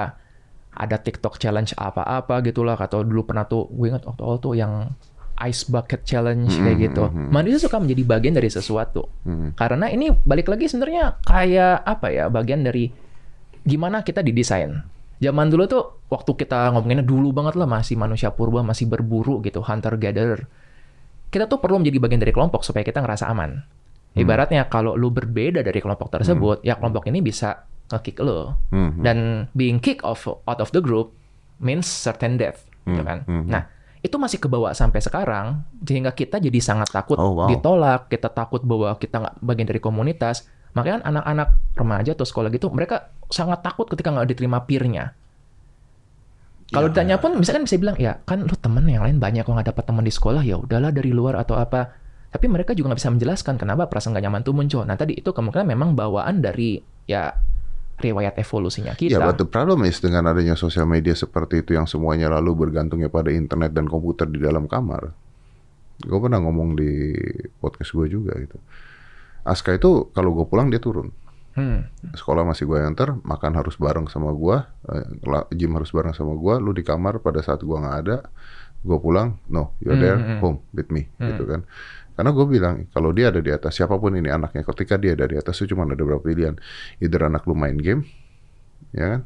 ada 0.78 0.98
TikTok 1.02 1.42
challenge 1.42 1.74
apa-apa 1.74 2.46
gitulah 2.46 2.78
atau 2.78 3.02
dulu 3.02 3.26
pernah 3.26 3.50
tuh 3.50 3.66
gue 3.74 3.90
ingat 3.90 4.06
waktu 4.06 4.22
awal 4.22 4.38
tuh 4.38 4.54
yang 4.54 4.94
ice 5.42 5.66
bucket 5.70 6.06
challenge 6.06 6.54
kayak 6.54 6.94
gitu. 6.94 7.10
Manusia 7.14 7.58
suka 7.62 7.82
menjadi 7.82 8.06
bagian 8.06 8.34
dari 8.38 8.50
sesuatu. 8.50 9.10
Karena 9.58 9.90
ini 9.90 10.14
balik 10.14 10.50
lagi 10.54 10.70
sebenarnya 10.70 11.18
kayak 11.26 11.82
apa 11.82 12.08
ya 12.14 12.26
bagian 12.30 12.62
dari 12.62 12.90
gimana 13.66 14.06
kita 14.06 14.22
didesain. 14.22 14.82
Zaman 15.18 15.50
dulu 15.50 15.64
tuh 15.66 15.84
waktu 16.14 16.32
kita 16.38 16.70
ngomonginnya 16.74 17.06
dulu 17.06 17.34
banget 17.34 17.58
lah 17.58 17.66
masih 17.66 17.98
manusia 17.98 18.30
purba 18.30 18.62
masih 18.62 18.86
berburu 18.86 19.42
gitu 19.42 19.66
hunter 19.66 19.98
gatherer. 19.98 20.46
Kita 21.28 21.50
tuh 21.50 21.58
perlu 21.60 21.82
menjadi 21.82 21.98
bagian 22.00 22.22
dari 22.22 22.32
kelompok 22.32 22.62
supaya 22.62 22.86
kita 22.86 23.02
ngerasa 23.02 23.28
aman. 23.28 23.60
Ibaratnya 24.18 24.66
kalau 24.66 24.98
lu 24.98 25.14
berbeda 25.14 25.62
dari 25.62 25.78
kelompok 25.78 26.10
tersebut, 26.10 26.66
ya 26.66 26.74
kelompok 26.78 27.06
ini 27.06 27.22
bisa 27.22 27.70
nge-kick 27.94 28.18
lu. 28.26 28.50
Hmm. 28.74 28.98
Dan 28.98 29.18
being 29.54 29.78
kick 29.78 30.02
off 30.02 30.26
out 30.26 30.58
of 30.58 30.74
the 30.74 30.82
group 30.82 31.14
means 31.62 31.86
certain 31.86 32.38
death, 32.38 32.66
gitu 32.86 33.02
kan. 33.06 33.22
Nah, 33.28 33.70
itu 34.02 34.16
masih 34.18 34.42
kebawa 34.42 34.74
sampai 34.74 35.02
sekarang 35.02 35.66
sehingga 35.86 36.14
kita 36.14 36.38
jadi 36.42 36.60
sangat 36.62 36.90
takut 36.94 37.18
Oh, 37.18 37.34
wow. 37.34 37.50
ditolak, 37.50 38.10
kita 38.10 38.30
takut 38.30 38.62
bahwa 38.66 38.94
kita 38.98 39.22
nggak 39.22 39.36
bagian 39.42 39.68
dari 39.70 39.82
komunitas. 39.82 40.50
Makanya 40.78 41.02
kan 41.02 41.06
anak-anak 41.10 41.50
remaja 41.74 42.12
atau 42.14 42.26
sekolah 42.30 42.54
gitu 42.54 42.70
mereka 42.70 43.10
sangat 43.34 43.66
takut 43.66 43.90
ketika 43.90 44.14
nggak 44.14 44.30
diterima 44.30 44.62
peernya. 44.64 45.18
Kalau 46.68 46.92
Ya. 46.92 46.94
ditanya 46.94 47.16
pun 47.18 47.34
misalkan 47.40 47.64
bisa 47.64 47.80
bilang 47.80 47.96
ya 47.96 48.20
kan 48.28 48.44
lu 48.44 48.56
temen 48.60 48.84
yang 48.86 49.02
lain 49.02 49.18
banyak 49.18 49.48
kok 49.48 49.56
nggak 49.56 49.72
dapat 49.72 49.84
teman 49.88 50.04
di 50.04 50.12
sekolah 50.12 50.44
ya 50.44 50.60
udahlah 50.60 50.92
dari 50.94 51.10
luar 51.16 51.40
atau 51.40 51.58
apa. 51.58 52.06
Tapi 52.28 52.46
mereka 52.52 52.76
juga 52.76 52.92
nggak 52.92 53.00
bisa 53.00 53.12
menjelaskan 53.16 53.56
kenapa 53.56 53.88
perasaan 53.88 54.12
gak 54.12 54.24
nyaman 54.28 54.44
itu 54.44 54.52
muncul. 54.52 54.84
Nah 54.84 55.00
tadi 55.00 55.16
itu 55.16 55.32
kemungkinan 55.32 55.64
memang 55.64 55.96
bawaan 55.96 56.44
dari 56.44 56.76
ya 57.08 57.32
riwayat 57.98 58.38
evolusinya 58.38 58.94
kita. 58.94 59.18
Ya, 59.18 59.24
but 59.24 59.42
the 59.42 59.48
problem 59.48 59.82
is 59.88 59.98
dengan 59.98 60.28
adanya 60.30 60.54
sosial 60.54 60.86
media 60.86 61.18
seperti 61.18 61.66
itu 61.66 61.74
yang 61.74 61.90
semuanya 61.90 62.30
lalu 62.30 62.68
bergantungnya 62.68 63.10
pada 63.10 63.34
internet 63.34 63.74
dan 63.74 63.90
komputer 63.90 64.30
di 64.30 64.38
dalam 64.38 64.70
kamar. 64.70 65.16
Gue 66.04 66.20
pernah 66.22 66.38
ngomong 66.38 66.78
di 66.78 67.16
podcast 67.58 67.96
gue 67.96 68.06
juga 68.06 68.38
gitu. 68.38 68.60
Aska 69.48 69.72
itu 69.74 70.12
kalau 70.12 70.36
gue 70.36 70.46
pulang 70.46 70.68
dia 70.68 70.84
turun. 70.84 71.16
Hmm. 71.58 71.90
Sekolah 72.14 72.46
masih 72.46 72.70
gue 72.70 72.78
antar, 72.78 73.18
makan 73.26 73.58
harus 73.58 73.80
bareng 73.82 74.06
sama 74.06 74.30
gue, 74.30 74.58
eh, 74.94 75.06
gym 75.58 75.74
harus 75.74 75.90
bareng 75.90 76.14
sama 76.14 76.38
gue. 76.38 76.54
Lu 76.62 76.70
di 76.70 76.86
kamar 76.86 77.18
pada 77.18 77.42
saat 77.42 77.66
gue 77.66 77.74
nggak 77.74 77.98
ada, 78.06 78.30
gue 78.86 78.98
pulang, 79.02 79.42
no, 79.50 79.74
you're 79.82 79.98
there, 79.98 80.22
Hmm, 80.22 80.38
hmm. 80.38 80.40
home 80.44 80.58
with 80.70 80.94
me, 80.94 81.10
gitu 81.18 81.50
kan. 81.50 81.66
Karena 82.14 82.30
gue 82.30 82.46
bilang 82.46 82.76
kalau 82.94 83.10
dia 83.10 83.34
ada 83.34 83.42
di 83.42 83.50
atas, 83.50 83.74
siapa 83.74 83.98
pun 83.98 84.14
ini 84.14 84.30
anaknya, 84.30 84.62
ketika 84.62 85.02
dia 85.02 85.18
ada 85.18 85.26
di 85.26 85.34
atas 85.34 85.58
itu 85.58 85.74
cuma 85.74 85.90
ada 85.90 85.98
beberapa 85.98 86.22
pilihan, 86.22 86.58
either 87.02 87.26
anak 87.26 87.42
lu 87.50 87.58
main 87.58 87.78
game, 87.78 88.06
ya 88.94 89.18
kan, 89.18 89.22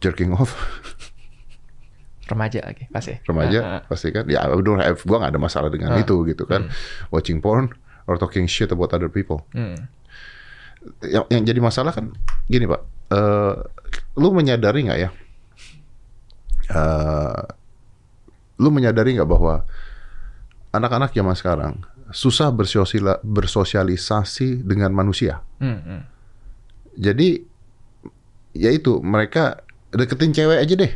jerking 0.00 0.32
off, 0.32 0.56
Remaja 2.28 2.60
lagi 2.60 2.84
pasti. 2.92 3.16
remaja 3.24 3.60
ah. 3.64 3.80
pasti 3.88 4.12
kan, 4.12 4.28
ya 4.28 4.44
have, 4.44 5.00
gue 5.00 5.16
nggak 5.16 5.32
ada 5.32 5.40
masalah 5.40 5.72
dengan 5.72 5.96
Ah. 5.96 6.00
itu 6.04 6.24
gitu 6.28 6.44
kan, 6.44 6.68
watching 7.08 7.40
porn 7.40 7.72
or 8.08 8.16
talking 8.16 8.48
shit 8.48 8.72
about 8.72 8.90
other 8.96 9.12
people. 9.12 9.44
Hmm. 9.52 9.76
yang, 11.04 11.26
yang 11.28 11.42
jadi 11.44 11.60
masalah 11.60 11.92
kan 11.92 12.14
gini 12.48 12.64
pak, 12.64 12.80
eh, 13.12 13.54
lu 14.16 14.32
menyadari 14.32 14.88
nggak 14.88 14.98
ya? 14.98 15.10
eh, 16.72 17.42
lu 18.58 18.68
menyadari 18.72 19.14
nggak 19.14 19.28
bahwa 19.28 19.68
anak-anak 20.72 21.12
zaman 21.12 21.36
sekarang 21.36 21.74
susah 22.08 22.48
bersosiala- 22.48 23.20
bersosialisasi 23.20 24.64
dengan 24.64 24.96
manusia. 24.96 25.44
Hmm, 25.60 25.80
hmm. 25.84 26.02
Jadi 26.98 27.44
ya 28.56 28.72
itu 28.72 28.98
mereka 29.04 29.60
deketin 29.92 30.32
cewek 30.32 30.58
aja 30.64 30.74
deh. 30.74 30.92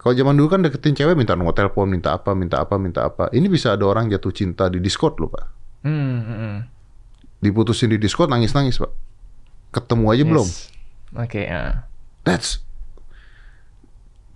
Kalau 0.00 0.16
zaman 0.16 0.32
dulu 0.32 0.48
kan 0.48 0.64
deketin 0.64 0.96
cewek 0.96 1.12
minta 1.12 1.36
nomor 1.36 1.52
telepon, 1.52 1.84
minta 1.84 2.16
apa, 2.16 2.32
minta 2.32 2.64
apa, 2.64 2.80
minta 2.80 3.04
apa. 3.04 3.28
Ini 3.36 3.44
bisa 3.52 3.76
ada 3.76 3.84
orang 3.84 4.08
jatuh 4.08 4.32
cinta 4.32 4.72
di 4.72 4.80
Discord 4.80 5.20
loh 5.20 5.28
pak. 5.28 5.44
Hmm, 5.84 6.18
hmm. 6.24 6.56
Diputusin 7.44 7.92
di 7.92 8.00
Discord 8.00 8.32
nangis-nangis 8.32 8.80
pak. 8.80 8.88
Ketemu 9.76 10.04
aja 10.08 10.24
belum. 10.24 10.48
Yes. 10.48 10.72
Oke, 11.20 11.44
ah. 11.52 11.84
That's 12.24 12.64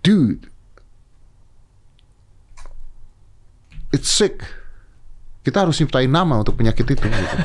dude. 0.05 0.53
It's 3.89 4.13
sick. 4.13 4.45
Kita 5.49 5.65
harus 5.65 5.81
nyiptain 5.81 6.13
nama 6.13 6.45
untuk 6.45 6.61
penyakit 6.61 6.85
itu. 6.85 7.09
gitu. 7.09 7.09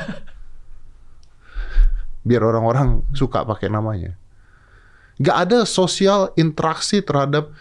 Biar 2.28 2.43
orang-orang 2.43 3.07
suka 3.15 3.47
pakai 3.47 3.72
namanya. 3.72 4.11
Gak 5.24 5.38
ada 5.47 5.59
sosial 5.63 6.36
interaksi 6.36 6.99
terhadap 6.99 7.55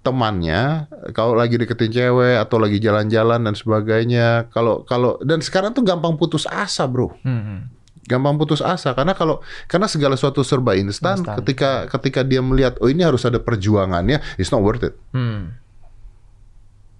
temannya 0.00 0.84
kalau 1.10 1.32
lagi 1.32 1.54
deketin 1.54 1.90
cewek 1.90 2.36
atau 2.38 2.56
lagi 2.56 2.76
jalan-jalan 2.76 3.40
dan 3.40 3.52
sebagainya 3.52 4.48
kalau 4.48 4.80
kalau 4.82 5.20
dan 5.20 5.38
sekarang 5.38 5.70
tuh 5.70 5.82
gampang 5.82 6.14
putus 6.14 6.44
asa 6.44 6.84
bro 6.84 7.12
Hmm, 7.20 7.28
hmm. 7.38 7.60
gampang 8.04 8.34
putus 8.34 8.58
asa 8.58 8.90
karena 8.90 9.12
kalau 9.12 9.38
karena 9.66 9.84
segala 9.84 10.14
sesuatu 10.14 10.40
serba 10.40 10.72
instan 10.72 11.20
Instan. 11.20 11.36
ketika 11.38 11.70
ketika 11.90 12.20
dia 12.22 12.40
melihat 12.40 12.74
oh 12.78 12.88
ini 12.88 13.00
harus 13.00 13.22
ada 13.22 13.36
perjuangannya 13.38 14.18
it's 14.34 14.48
not 14.48 14.60
worth 14.60 14.80
it 14.82 14.96
Hmm. 15.12 15.52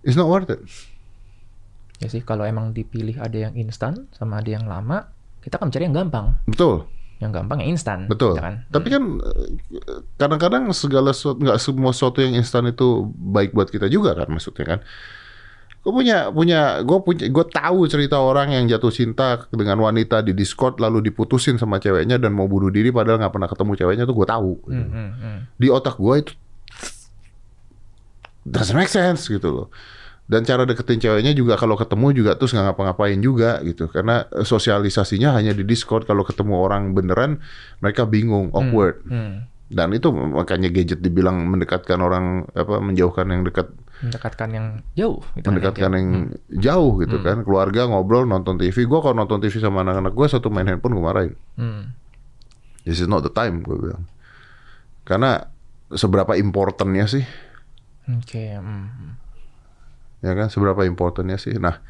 it's 0.03 0.14
not 0.14 0.26
worth 0.26 0.48
it 0.48 0.61
Ya 1.96 2.09
sih, 2.09 2.24
kalau 2.24 2.48
emang 2.48 2.72
dipilih 2.72 3.20
ada 3.20 3.36
yang 3.38 3.53
instan 3.55 4.09
sama 4.11 4.40
ada 4.40 4.48
yang 4.48 4.64
lama, 4.64 5.12
kita 5.40 5.61
akan 5.61 5.68
mencari 5.68 5.84
yang 5.84 5.92
gampang. 5.94 6.32
betul 6.46 6.88
Yang 7.20 7.30
gampang 7.36 7.58
yang 7.60 7.76
instan. 7.76 8.08
betul 8.08 8.32
ya 8.32 8.42
kan? 8.42 8.54
tapi 8.72 8.88
kan 8.88 9.02
eh, 9.20 9.48
kadang-kadang 10.16 10.72
segala 10.72 11.12
sesuatu 11.12 11.36
nggak 11.38 11.60
semua 11.60 11.92
sesuatu 11.92 12.18
yang 12.24 12.32
instan 12.34 12.64
itu 12.66 13.12
baik 13.12 13.52
buat 13.52 13.68
kita 13.68 13.92
juga 13.92 14.16
kan 14.16 14.32
maksudnya 14.32 14.64
kan 14.64 14.80
gue 15.80 15.92
punya 15.92 16.28
punya 16.28 16.80
gue 16.84 16.98
punya 17.00 17.24
gue 17.28 17.44
tahu 17.48 17.88
cerita 17.88 18.20
orang 18.20 18.52
yang 18.52 18.64
jatuh 18.68 18.92
cinta 18.92 19.48
dengan 19.48 19.80
wanita 19.80 20.20
di 20.20 20.36
Discord 20.36 20.76
lalu 20.76 21.08
diputusin 21.08 21.56
sama 21.56 21.80
ceweknya 21.80 22.20
dan 22.20 22.36
mau 22.36 22.44
bunuh 22.44 22.68
diri 22.68 22.92
padahal 22.92 23.16
nggak 23.16 23.32
pernah 23.32 23.48
ketemu 23.48 23.72
ceweknya 23.80 24.04
tuh 24.04 24.16
gue 24.16 24.28
tahu 24.28 24.52
Hmm, 24.68 24.88
hmm, 24.88 25.10
hmm. 25.16 25.38
di 25.56 25.68
otak 25.72 25.96
gue 25.96 26.14
itu 26.20 26.32
doesn't 28.44 28.76
make 28.76 28.88
sense 28.88 29.28
gitu 29.28 29.48
loh. 29.52 29.68
Dan 30.31 30.47
cara 30.47 30.62
deketin 30.62 31.03
ceweknya 31.03 31.35
juga 31.35 31.59
kalau 31.59 31.74
ketemu 31.74 32.14
juga 32.14 32.39
terus 32.39 32.55
nggak 32.55 32.70
ngapa-ngapain 32.70 33.18
juga 33.18 33.59
gitu. 33.66 33.91
Karena 33.91 34.31
eh, 34.31 34.47
sosialisasinya 34.47 35.35
hanya 35.35 35.51
di 35.51 35.66
Discord. 35.66 36.07
Kalau 36.07 36.22
ketemu 36.22 36.55
orang 36.55 36.95
beneran 36.95 37.43
mereka 37.83 38.07
bingung, 38.07 38.55
awkward. 38.55 39.03
Hmm. 39.11 39.51
Dan 39.66 39.91
itu 39.91 40.11
makanya 40.14 40.70
gadget 40.70 41.03
dibilang 41.03 41.51
mendekatkan 41.51 41.99
orang 41.99 42.47
apa 42.55 42.78
menjauhkan 42.78 43.26
yang 43.26 43.43
dekat, 43.43 43.74
Mendekatkan 44.01 44.49
yang 44.55 44.66
jauh. 44.95 45.18
Gitu 45.35 45.43
kan, 45.43 45.51
mendekatkan 45.51 45.91
yang 45.99 46.09
yang 46.09 46.14
jauh 46.62 46.93
gitu 47.03 47.16
kan. 47.26 47.43
Keluarga 47.43 47.91
ngobrol 47.91 48.22
nonton 48.22 48.55
TV. 48.55 48.87
Gue 48.87 49.03
kalau 49.03 49.18
nonton 49.18 49.43
TV 49.43 49.59
sama 49.59 49.83
anak-anak 49.83 50.14
gue 50.14 50.26
satu 50.31 50.47
main 50.47 50.70
handphone 50.70 50.95
gue 50.95 51.05
marahin. 51.05 51.35
Hmm. 51.59 51.91
This 52.87 53.03
is 53.03 53.11
not 53.11 53.26
the 53.26 53.35
time 53.35 53.66
gue 53.66 53.74
bilang. 53.74 54.07
Karena 55.03 55.43
seberapa 55.91 56.39
importantnya 56.39 57.11
sih 57.11 57.26
Oke. 58.07 58.55
hmm. 58.55 59.30
Ya 60.20 60.32
kan 60.36 60.48
seberapa 60.52 60.84
importantnya 60.84 61.40
sih? 61.40 61.56
Nah 61.56 61.80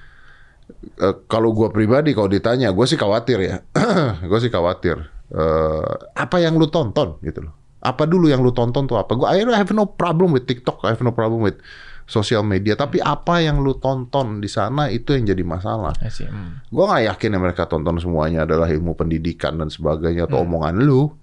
eh, 1.03 1.15
kalau 1.27 1.55
gua 1.55 1.71
pribadi 1.71 2.15
kalau 2.15 2.31
ditanya 2.31 2.71
gue 2.71 2.87
sih 2.87 2.99
khawatir 2.99 3.39
ya. 3.43 3.57
Gue 4.31 4.39
sih 4.39 4.53
khawatir 4.53 5.21
Eh, 5.31 5.95
apa 6.19 6.43
yang 6.43 6.59
lu 6.59 6.67
tonton 6.67 7.23
gitu 7.23 7.47
loh. 7.47 7.55
Apa 7.81 8.03
dulu 8.03 8.27
yang 8.27 8.43
lu 8.43 8.51
tonton 8.51 8.91
tuh 8.91 8.99
apa? 8.99 9.15
Gue 9.15 9.31
I 9.31 9.47
have 9.47 9.71
no 9.71 9.87
problem 9.87 10.35
with 10.35 10.51
TikTok 10.51 10.83
I 10.83 10.99
have 10.99 11.05
no 11.07 11.15
problem 11.15 11.47
with 11.47 11.63
sosial 12.11 12.43
media. 12.43 12.75
Tapi 12.75 12.99
apa 12.99 13.39
yang 13.39 13.63
lu 13.63 13.79
tonton 13.79 14.43
di 14.43 14.51
sana 14.51 14.91
itu 14.91 15.15
yang 15.15 15.31
jadi 15.31 15.47
masalah. 15.47 15.95
Hmm. 16.03 16.67
gue 16.67 16.85
nggak 16.85 17.15
yakin 17.15 17.29
yang 17.31 17.43
mereka 17.47 17.71
tonton 17.71 18.03
semuanya 18.03 18.43
adalah 18.43 18.67
ilmu 18.67 18.99
pendidikan 18.99 19.55
dan 19.55 19.71
sebagainya 19.71 20.27
atau 20.27 20.43
omongan 20.43 20.83
lu. 20.83 21.15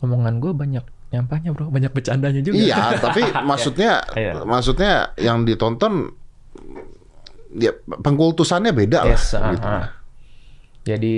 Omongan 0.00 0.40
gue 0.40 0.52
banyak 0.56 0.84
nyampahnya 1.16 1.50
bro, 1.50 1.72
banyak 1.72 1.90
bercandanya 1.90 2.40
juga. 2.40 2.60
Iya, 2.60 2.76
tapi 3.04 3.24
maksudnya 3.42 4.04
Iya. 4.12 4.44
maksudnya 4.44 4.92
yang 5.16 5.42
ditonton 5.42 6.12
ya 7.56 7.72
pengkultusannya 7.88 8.72
beda 8.72 8.98
lah. 9.02 9.16
Yes, 9.16 9.32
ah, 9.32 9.50
gitu. 9.50 9.66
ah. 9.66 9.86
Jadi 10.84 11.16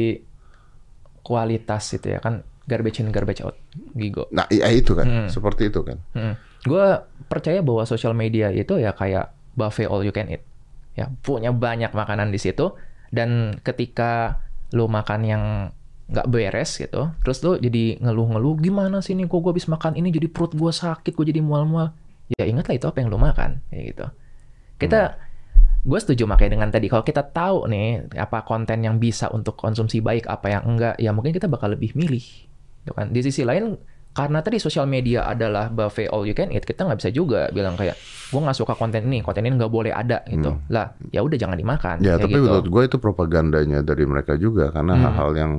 kualitas 1.21 1.85
itu 1.93 2.09
ya 2.09 2.23
kan 2.23 2.41
garbage 2.65 3.01
in 3.01 3.11
garbage 3.11 3.43
out, 3.43 3.57
gigo. 3.93 4.29
Nah, 4.31 4.45
iya 4.49 4.69
itu 4.71 4.93
kan, 4.93 5.07
Hmm. 5.09 5.29
seperti 5.29 5.69
itu 5.69 5.81
kan. 5.83 5.99
Gue 6.63 6.87
percaya 7.27 7.61
bahwa 7.61 7.85
sosial 7.85 8.13
media 8.13 8.53
itu 8.53 8.77
ya 8.77 8.93
kayak 8.93 9.33
buffet 9.53 9.89
all 9.89 10.05
you 10.05 10.13
can 10.13 10.29
eat. 10.29 10.45
Ya 10.95 11.09
punya 11.23 11.49
banyak 11.51 11.93
makanan 11.93 12.29
di 12.29 12.37
situ 12.37 12.75
dan 13.09 13.57
ketika 13.63 14.43
lu 14.73 14.85
makan 14.85 15.21
yang 15.25 15.45
nggak 16.09 16.27
beres 16.33 16.81
gitu, 16.81 17.13
terus 17.21 17.39
lu 17.45 17.61
jadi 17.61 18.01
ngeluh-ngeluh 18.01 18.57
gimana 18.65 19.05
sih 19.05 19.13
nih 19.13 19.29
kok 19.29 19.45
gue 19.45 19.53
habis 19.53 19.69
makan 19.69 19.93
ini 20.01 20.09
jadi 20.09 20.29
perut 20.33 20.57
gue 20.57 20.73
sakit, 20.73 21.13
gue 21.13 21.27
jadi 21.29 21.45
mual-mual. 21.45 21.93
Ya 22.33 22.49
ingatlah 22.49 22.77
itu 22.77 22.89
apa 22.89 23.05
yang 23.05 23.13
lu 23.13 23.21
makan, 23.21 23.61
kayak 23.69 23.85
gitu. 23.93 24.07
Kita 24.81 25.21
gue 25.89 25.99
setuju 26.01 26.27
makanya 26.27 26.59
dengan 26.59 26.69
tadi 26.75 26.87
kalau 26.91 27.05
kita 27.07 27.23
tahu 27.23 27.71
nih 27.71 28.13
apa 28.19 28.43
konten 28.43 28.83
yang 28.83 28.99
bisa 28.99 29.31
untuk 29.31 29.55
konsumsi 29.55 30.03
baik 30.03 30.27
apa 30.27 30.51
yang 30.51 30.63
enggak 30.67 30.99
ya 30.99 31.15
mungkin 31.15 31.31
kita 31.31 31.47
bakal 31.47 31.73
lebih 31.73 31.95
milih 31.95 32.25
gitu 32.83 32.93
kan 32.93 33.15
di 33.15 33.21
sisi 33.23 33.47
lain 33.47 33.79
karena 34.11 34.39
tadi 34.41 34.59
sosial 34.59 34.85
media 34.85 35.25
adalah 35.25 35.69
buffet 35.69 36.11
all 36.11 36.25
you 36.25 36.35
can 36.35 36.51
eat, 36.51 36.63
kita 36.63 36.83
nggak 36.83 36.99
bisa 36.99 37.11
juga 37.11 37.47
bilang 37.49 37.75
kayak 37.75 37.95
gue 38.29 38.41
nggak 38.41 38.57
suka 38.57 38.75
konten 38.75 39.07
ini, 39.07 39.23
konten 39.23 39.41
ini 39.41 39.57
nggak 39.57 39.71
boleh 39.71 39.89
ada 39.89 40.21
gitu. 40.27 40.59
Lah, 40.69 40.93
ya 41.09 41.23
udah 41.23 41.39
jangan 41.39 41.57
dimakan. 41.57 42.03
Ya, 42.03 42.19
tapi 42.19 42.35
gitu. 42.35 42.45
menurut 42.45 42.67
gue 42.67 42.83
itu 42.85 42.97
propagandanya 42.99 43.81
dari 43.81 44.05
mereka 44.05 44.35
juga 44.35 44.69
karena 44.69 44.93
Hmm. 44.93 45.03
hal-hal 45.07 45.31
yang 45.33 45.53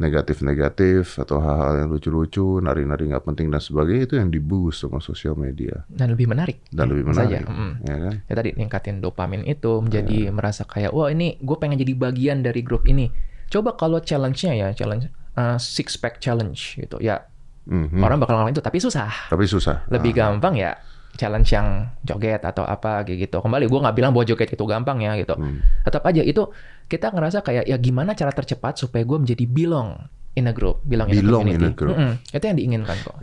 negatif-negatif 0.00 1.16
atau 1.16 1.38
hal-hal 1.38 1.84
yang 1.84 1.88
lucu-lucu, 1.88 2.58
nari-nari 2.58 3.08
nggak 3.08 3.24
penting 3.24 3.48
dan 3.48 3.60
sebagainya 3.60 4.04
itu 4.04 4.14
yang 4.18 4.28
diboost 4.28 4.82
sama 4.82 4.98
sosial 4.98 5.32
media 5.34 5.84
dan 5.88 6.12
lebih 6.12 6.26
menarik. 6.26 6.60
dan 6.68 6.88
ya, 6.88 6.90
lebih 6.92 7.04
saja. 7.12 7.40
menarik, 7.40 7.46
Mm. 7.46 7.72
ya 7.84 7.96
kan? 7.96 8.14
Ya 8.26 8.34
tadi 8.34 8.50
ningkatin 8.54 8.96
dopamin 8.98 9.42
itu 9.44 9.72
menjadi 9.78 10.28
merasa 10.30 10.64
kayak 10.64 10.90
wah 10.90 11.08
ini 11.08 11.38
gue 11.38 11.56
pengen 11.56 11.78
jadi 11.78 11.94
bagian 11.94 12.42
dari 12.42 12.60
grup 12.60 12.84
ini. 12.84 13.08
Coba 13.48 13.74
kalau 13.74 13.98
challenge-nya 13.98 14.52
ya 14.54 14.68
challenge 14.72 15.08
uh, 15.34 15.56
six 15.56 15.96
pack 15.96 16.18
challenge 16.18 16.76
gitu 16.76 16.98
ya 16.98 17.24
Mhm. 17.68 18.00
orang 18.00 18.16
bakal 18.16 18.34
ngelakuin 18.34 18.54
itu 18.54 18.64
tapi 18.64 18.78
susah. 18.78 19.10
Tapi 19.28 19.44
susah. 19.44 19.84
lebih 19.88 20.12
Ah. 20.12 20.16
gampang 20.26 20.54
ya 20.54 20.72
challenge 21.12 21.50
yang 21.50 21.90
joget 22.00 22.40
atau 22.40 22.62
apa 22.62 23.02
kayak 23.02 23.28
gitu. 23.28 23.36
Kembali 23.38 23.66
gue 23.66 23.80
nggak 23.80 23.94
bilang 23.94 24.10
bahwa 24.10 24.24
joget 24.24 24.48
itu 24.48 24.64
gampang 24.64 25.00
ya 25.00 25.14
gitu. 25.16 25.34
Hmm. 25.34 25.60
Tetap 25.82 26.02
aja 26.02 26.22
itu 26.22 26.48
kita 26.86 27.10
ngerasa 27.10 27.42
kayak 27.42 27.66
ya 27.66 27.76
gimana 27.76 28.14
cara 28.14 28.30
tercepat 28.30 28.78
supaya 28.78 29.02
gue 29.02 29.18
menjadi 29.18 29.44
belong 29.44 29.98
in 30.32 30.46
a 30.46 30.54
group, 30.54 30.80
belong, 30.82 31.10
Belong 31.10 31.18
in 31.44 31.58
in 31.58 31.66
a 31.66 31.68
a 31.68 31.74
community. 31.74 31.76
group. 31.76 31.96
Mm-mm. 31.98 32.12
Itu 32.30 32.44
yang 32.44 32.56
diinginkan 32.56 32.96
kok. 33.02 33.16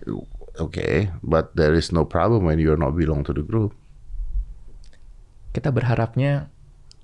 Okay, 0.58 0.94
but 1.22 1.54
there 1.54 1.72
is 1.72 1.90
no 1.90 2.04
problem 2.04 2.44
when 2.44 2.58
you're 2.58 2.76
not 2.76 2.92
belong 2.94 3.22
to 3.22 3.32
the 3.32 3.42
group. 3.42 3.72
Kita 5.50 5.72
berharapnya 5.72 6.52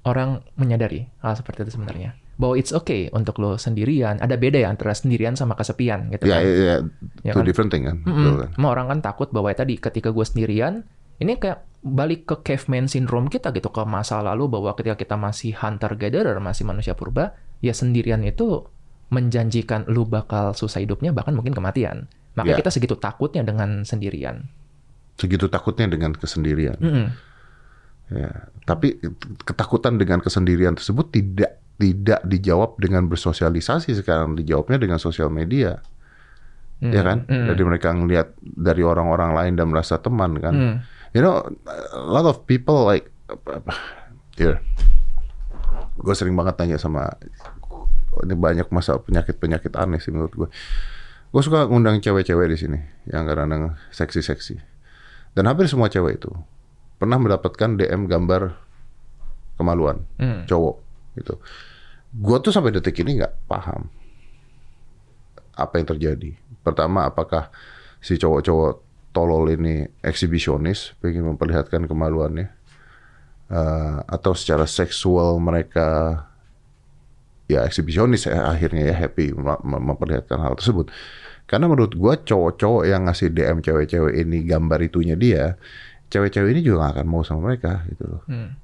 orang 0.03 0.43
menyadari 0.53 1.09
hal 1.19 1.33
seperti 1.33 1.63
itu 1.63 1.79
sebenarnya. 1.79 2.13
Bahwa 2.33 2.57
it's 2.57 2.73
okay 2.73 3.13
untuk 3.13 3.37
lo 3.37 3.61
sendirian. 3.61 4.17
Ada 4.17 4.35
beda 4.41 4.57
ya 4.57 4.69
antara 4.73 4.91
sendirian 4.97 5.37
sama 5.37 5.53
kesepian 5.53 6.09
gitu 6.09 6.25
Ya, 6.25 6.37
kan. 6.37 6.43
ya, 6.43 6.51
ya, 6.53 6.77
Ya 7.21 7.31
two 7.33 7.41
kan? 7.41 7.45
different 7.45 7.69
thing 7.69 7.85
kan. 7.85 8.01
Betul 8.01 8.35
kan? 8.41 8.49
Semua 8.57 8.69
orang 8.73 8.87
kan 8.89 8.99
takut 9.05 9.29
bahwa 9.29 9.53
ya 9.53 9.57
tadi 9.61 9.77
ketika 9.77 10.09
gue 10.09 10.25
sendirian, 10.25 10.81
ini 11.21 11.37
kayak 11.37 11.61
balik 11.85 12.25
ke 12.25 12.35
caveman 12.41 12.89
syndrome 12.89 13.29
kita 13.29 13.53
gitu 13.53 13.69
ke 13.69 13.83
masa 13.85 14.23
lalu 14.25 14.49
bahwa 14.49 14.73
ketika 14.73 14.97
kita 14.97 15.15
masih 15.15 15.53
hunter 15.53 15.93
gatherer, 15.93 16.33
masih 16.41 16.65
manusia 16.65 16.97
purba, 16.97 17.37
ya 17.61 17.71
sendirian 17.71 18.25
itu 18.25 18.65
menjanjikan 19.13 19.85
lu 19.93 20.09
bakal 20.09 20.57
susah 20.57 20.81
hidupnya 20.81 21.13
bahkan 21.13 21.37
mungkin 21.37 21.53
kematian. 21.53 22.09
Makanya 22.33 22.57
Ya. 22.57 22.59
kita 22.65 22.71
segitu 22.73 22.95
takutnya 22.97 23.45
dengan 23.45 23.85
sendirian. 23.85 24.49
Segitu 25.21 25.45
takutnya 25.45 25.85
dengan 25.85 26.17
kesendirian. 26.17 26.81
Mm-mm. 26.81 27.07
Ya, 28.09 28.49
tapi 28.65 28.97
ketakutan 29.45 30.01
dengan 30.01 30.17
kesendirian 30.19 30.73
tersebut 30.73 31.13
tidak 31.13 31.61
tidak 31.81 32.21
dijawab 32.25 32.77
dengan 32.77 33.09
bersosialisasi 33.09 33.97
sekarang 33.97 34.37
dijawabnya 34.37 34.77
dengan 34.77 34.99
sosial 35.01 35.33
media. 35.33 35.81
Ya 36.83 36.99
kan? 36.99 37.23
Mm. 37.31 37.47
Jadi 37.55 37.61
mereka 37.63 37.95
ngelihat 37.95 38.35
dari 38.43 38.83
orang-orang 38.83 39.31
lain 39.31 39.53
dan 39.55 39.71
merasa 39.71 40.03
teman 40.03 40.35
kan. 40.43 40.53
Mm. 40.53 40.75
You 41.15 41.21
know, 41.23 41.39
a 41.95 42.03
lot 42.03 42.27
of 42.27 42.43
people 42.43 42.83
like 42.83 43.07
here. 44.35 44.59
Gue 45.95 46.15
sering 46.17 46.35
banget 46.35 46.59
tanya 46.59 46.75
sama 46.75 47.07
ini 48.21 48.35
banyak 48.37 48.67
masa 48.69 48.99
penyakit-penyakit 48.99 49.73
aneh 49.79 50.03
sih 50.03 50.11
menurut 50.11 50.33
gue. 50.35 50.49
Gue 51.33 51.41
suka 51.41 51.65
ngundang 51.65 51.97
cewek-cewek 52.03 52.45
di 52.51 52.57
sini 52.59 52.79
yang 53.09 53.25
kadang-kadang 53.25 53.79
seksi-seksi. 53.89 54.59
Dan 55.33 55.49
hampir 55.49 55.65
semua 55.65 55.89
cewek 55.89 56.21
itu 56.21 56.29
pernah 57.01 57.17
mendapatkan 57.17 57.79
DM 57.79 58.05
gambar 58.05 58.53
kemaluan 59.57 60.03
Mm. 60.19 60.45
cowok 60.49 60.82
gitu. 61.17 61.39
Gue 62.13 62.37
tuh 62.41 62.53
sampai 62.53 62.73
detik 62.73 63.01
ini 63.01 63.21
nggak 63.21 63.49
paham 63.49 63.89
apa 65.53 65.73
yang 65.77 65.87
terjadi. 65.89 66.31
Pertama, 66.61 67.09
apakah 67.09 67.49
si 68.01 68.17
cowok-cowok 68.17 68.71
tolol 69.13 69.45
ini 69.53 69.85
eksibisionis, 70.01 70.97
pengen 71.01 71.33
memperlihatkan 71.33 71.85
kemaluannya, 71.85 72.49
Eh, 73.53 73.97
atau 74.09 74.33
secara 74.33 74.65
seksual 74.65 75.37
mereka 75.37 76.17
ya 77.45 77.61
eksibisionis 77.67 78.25
ya 78.25 78.49
akhirnya 78.49 78.89
ya 78.89 78.95
happy 78.97 79.29
mem- 79.35 79.61
mem- 79.61 79.85
memperlihatkan 79.93 80.41
hal 80.41 80.57
tersebut. 80.57 80.89
Karena 81.45 81.69
menurut 81.69 81.93
gua 81.93 82.17
cowok-cowok 82.17 82.83
yang 82.87 83.05
ngasih 83.05 83.29
DM 83.29 83.61
cewek-cewek 83.61 84.15
ini 84.25 84.47
gambar 84.47 84.79
itunya 84.87 85.13
dia, 85.13 85.59
cewek-cewek 86.09 86.49
ini 86.55 86.65
juga 86.65 86.87
gak 86.87 86.91
akan 86.97 87.05
mau 87.05 87.21
sama 87.21 87.51
mereka 87.51 87.85
gitu 87.93 88.17
loh. 88.17 88.23
Mm. 88.25 88.57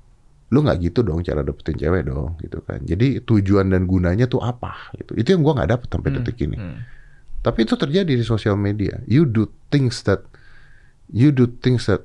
Lu 0.50 0.66
nggak 0.66 0.82
gitu 0.82 1.06
dong 1.06 1.22
cara 1.22 1.46
dapetin 1.46 1.78
cewek 1.78 2.10
dong 2.10 2.34
gitu 2.42 2.62
kan. 2.66 2.82
Jadi 2.82 3.22
tujuan 3.22 3.70
dan 3.70 3.86
gunanya 3.86 4.26
tuh 4.26 4.42
apa 4.42 4.94
gitu. 4.98 5.14
Itu 5.14 5.38
yang 5.38 5.46
gua 5.46 5.62
nggak 5.62 5.70
dapet 5.70 5.88
sampai 5.94 6.10
detik 6.18 6.38
ini. 6.42 6.58
Mm. 6.58 6.78
Tapi 7.46 7.60
itu 7.64 7.78
terjadi 7.78 8.12
di 8.18 8.26
sosial 8.26 8.58
media. 8.58 9.00
You 9.06 9.30
do 9.30 9.48
things 9.70 10.02
that 10.10 10.26
you 11.14 11.30
do 11.30 11.46
things 11.48 11.86
that 11.86 12.02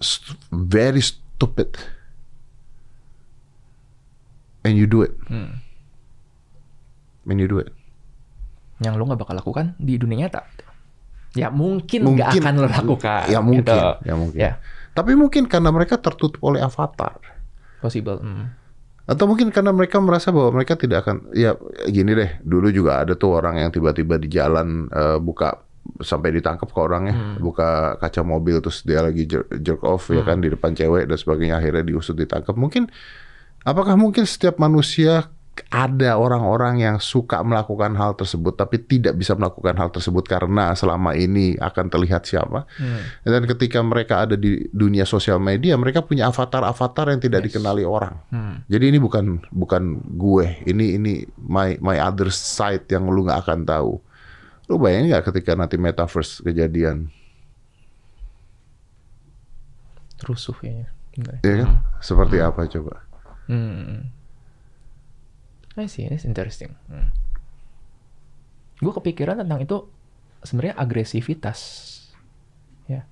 st- 0.00 0.40
very 0.48 1.04
stupid. 1.04 1.76
And 4.64 4.80
you 4.80 4.88
do 4.88 5.04
it. 5.04 5.12
Mm. 5.28 5.60
And 7.28 7.36
you 7.36 7.48
do 7.48 7.60
it. 7.60 7.68
Yang 8.80 8.96
lo 8.96 9.02
nggak 9.12 9.20
bakal 9.20 9.36
lakukan 9.36 9.76
di 9.76 10.00
dunia 10.00 10.26
nyata. 10.26 10.48
Ya 11.34 11.50
mungkin 11.50 12.16
nggak 12.16 12.40
akan 12.40 12.54
lo 12.62 12.66
lakukan. 12.70 13.26
Ya 13.28 13.38
mungkin, 13.44 13.60
gitu. 13.66 14.08
ya 14.08 14.14
mungkin. 14.14 14.38
Ya, 14.40 14.52
Tapi 14.94 15.18
mungkin 15.18 15.50
karena 15.50 15.74
mereka 15.74 15.98
tertutup 15.98 16.38
oleh 16.46 16.62
avatar. 16.62 17.33
Possible. 17.84 18.16
Mm. 18.24 18.48
Atau 19.04 19.28
mungkin 19.28 19.52
karena 19.52 19.68
mereka 19.68 20.00
merasa 20.00 20.32
bahwa 20.32 20.56
mereka 20.56 20.80
tidak 20.80 21.04
akan 21.04 21.28
ya 21.36 21.52
gini 21.92 22.16
deh, 22.16 22.40
dulu 22.40 22.72
juga 22.72 23.04
ada 23.04 23.12
tuh 23.12 23.36
orang 23.36 23.60
yang 23.60 23.68
tiba-tiba 23.68 24.16
di 24.16 24.32
jalan 24.32 24.88
eh, 24.88 25.20
buka 25.20 25.60
sampai 26.00 26.32
ditangkap 26.40 26.72
ke 26.72 26.80
orangnya, 26.80 27.36
buka 27.36 28.00
kaca 28.00 28.24
mobil 28.24 28.56
terus 28.64 28.80
dia 28.88 29.04
lagi 29.04 29.28
jer- 29.28 29.44
jerk 29.60 29.84
off 29.84 30.08
ya 30.08 30.24
kan 30.24 30.40
di 30.40 30.48
depan 30.48 30.72
cewek 30.72 31.04
dan 31.04 31.20
sebagainya 31.20 31.60
akhirnya 31.60 31.84
diusut 31.84 32.16
ditangkap. 32.16 32.56
Mungkin 32.56 32.88
apakah 33.68 33.92
mungkin 34.00 34.24
setiap 34.24 34.56
manusia 34.56 35.28
ada 35.70 36.18
orang-orang 36.18 36.82
yang 36.82 36.96
suka 36.98 37.42
melakukan 37.46 37.94
hal 37.94 38.18
tersebut 38.18 38.58
tapi 38.58 38.82
tidak 38.82 39.14
bisa 39.14 39.38
melakukan 39.38 39.74
hal 39.78 39.90
tersebut 39.94 40.26
karena 40.26 40.74
selama 40.74 41.14
ini 41.14 41.54
akan 41.58 41.86
terlihat 41.90 42.26
siapa. 42.26 42.66
Dan 43.22 43.46
ketika 43.46 43.78
mereka 43.82 44.26
ada 44.26 44.34
di 44.34 44.66
dunia 44.74 45.06
sosial 45.06 45.38
media, 45.38 45.78
mereka 45.78 46.02
punya 46.02 46.30
avatar-avatar 46.30 47.14
yang 47.14 47.20
tidak 47.22 47.46
dikenali 47.46 47.86
orang. 47.86 48.18
Hmm. 48.34 48.66
Jadi 48.66 48.94
ini 48.94 48.98
bukan 48.98 49.46
bukan 49.50 50.02
gue, 50.18 50.66
ini 50.66 50.98
ini 50.98 51.12
my 51.38 51.78
my 51.78 51.98
other 52.02 52.30
side 52.34 52.86
yang 52.90 53.06
lu 53.06 53.26
nggak 53.26 53.46
akan 53.46 53.66
tahu. 53.66 53.92
Lu 54.66 54.80
bayangin 54.80 55.14
nggak 55.14 55.30
ketika 55.30 55.52
nanti 55.54 55.76
metaverse 55.76 56.40
kejadian, 56.40 57.12
Rusuh 60.24 60.56
kayaknya. 60.56 60.88
Ya 61.44 61.54
kan? 61.62 61.70
Seperti 62.00 62.36
apa 62.40 62.66
coba? 62.66 63.04
Hmm. 63.46 64.13
I 65.74 65.90
see, 65.90 66.06
this 66.06 66.22
interesting. 66.22 66.78
Hmm. 66.86 67.10
Gue 68.78 68.92
kepikiran 68.94 69.42
tentang 69.42 69.62
itu 69.62 69.90
sebenarnya 70.42 70.78
agresivitas. 70.78 71.58
Ya. 72.86 73.06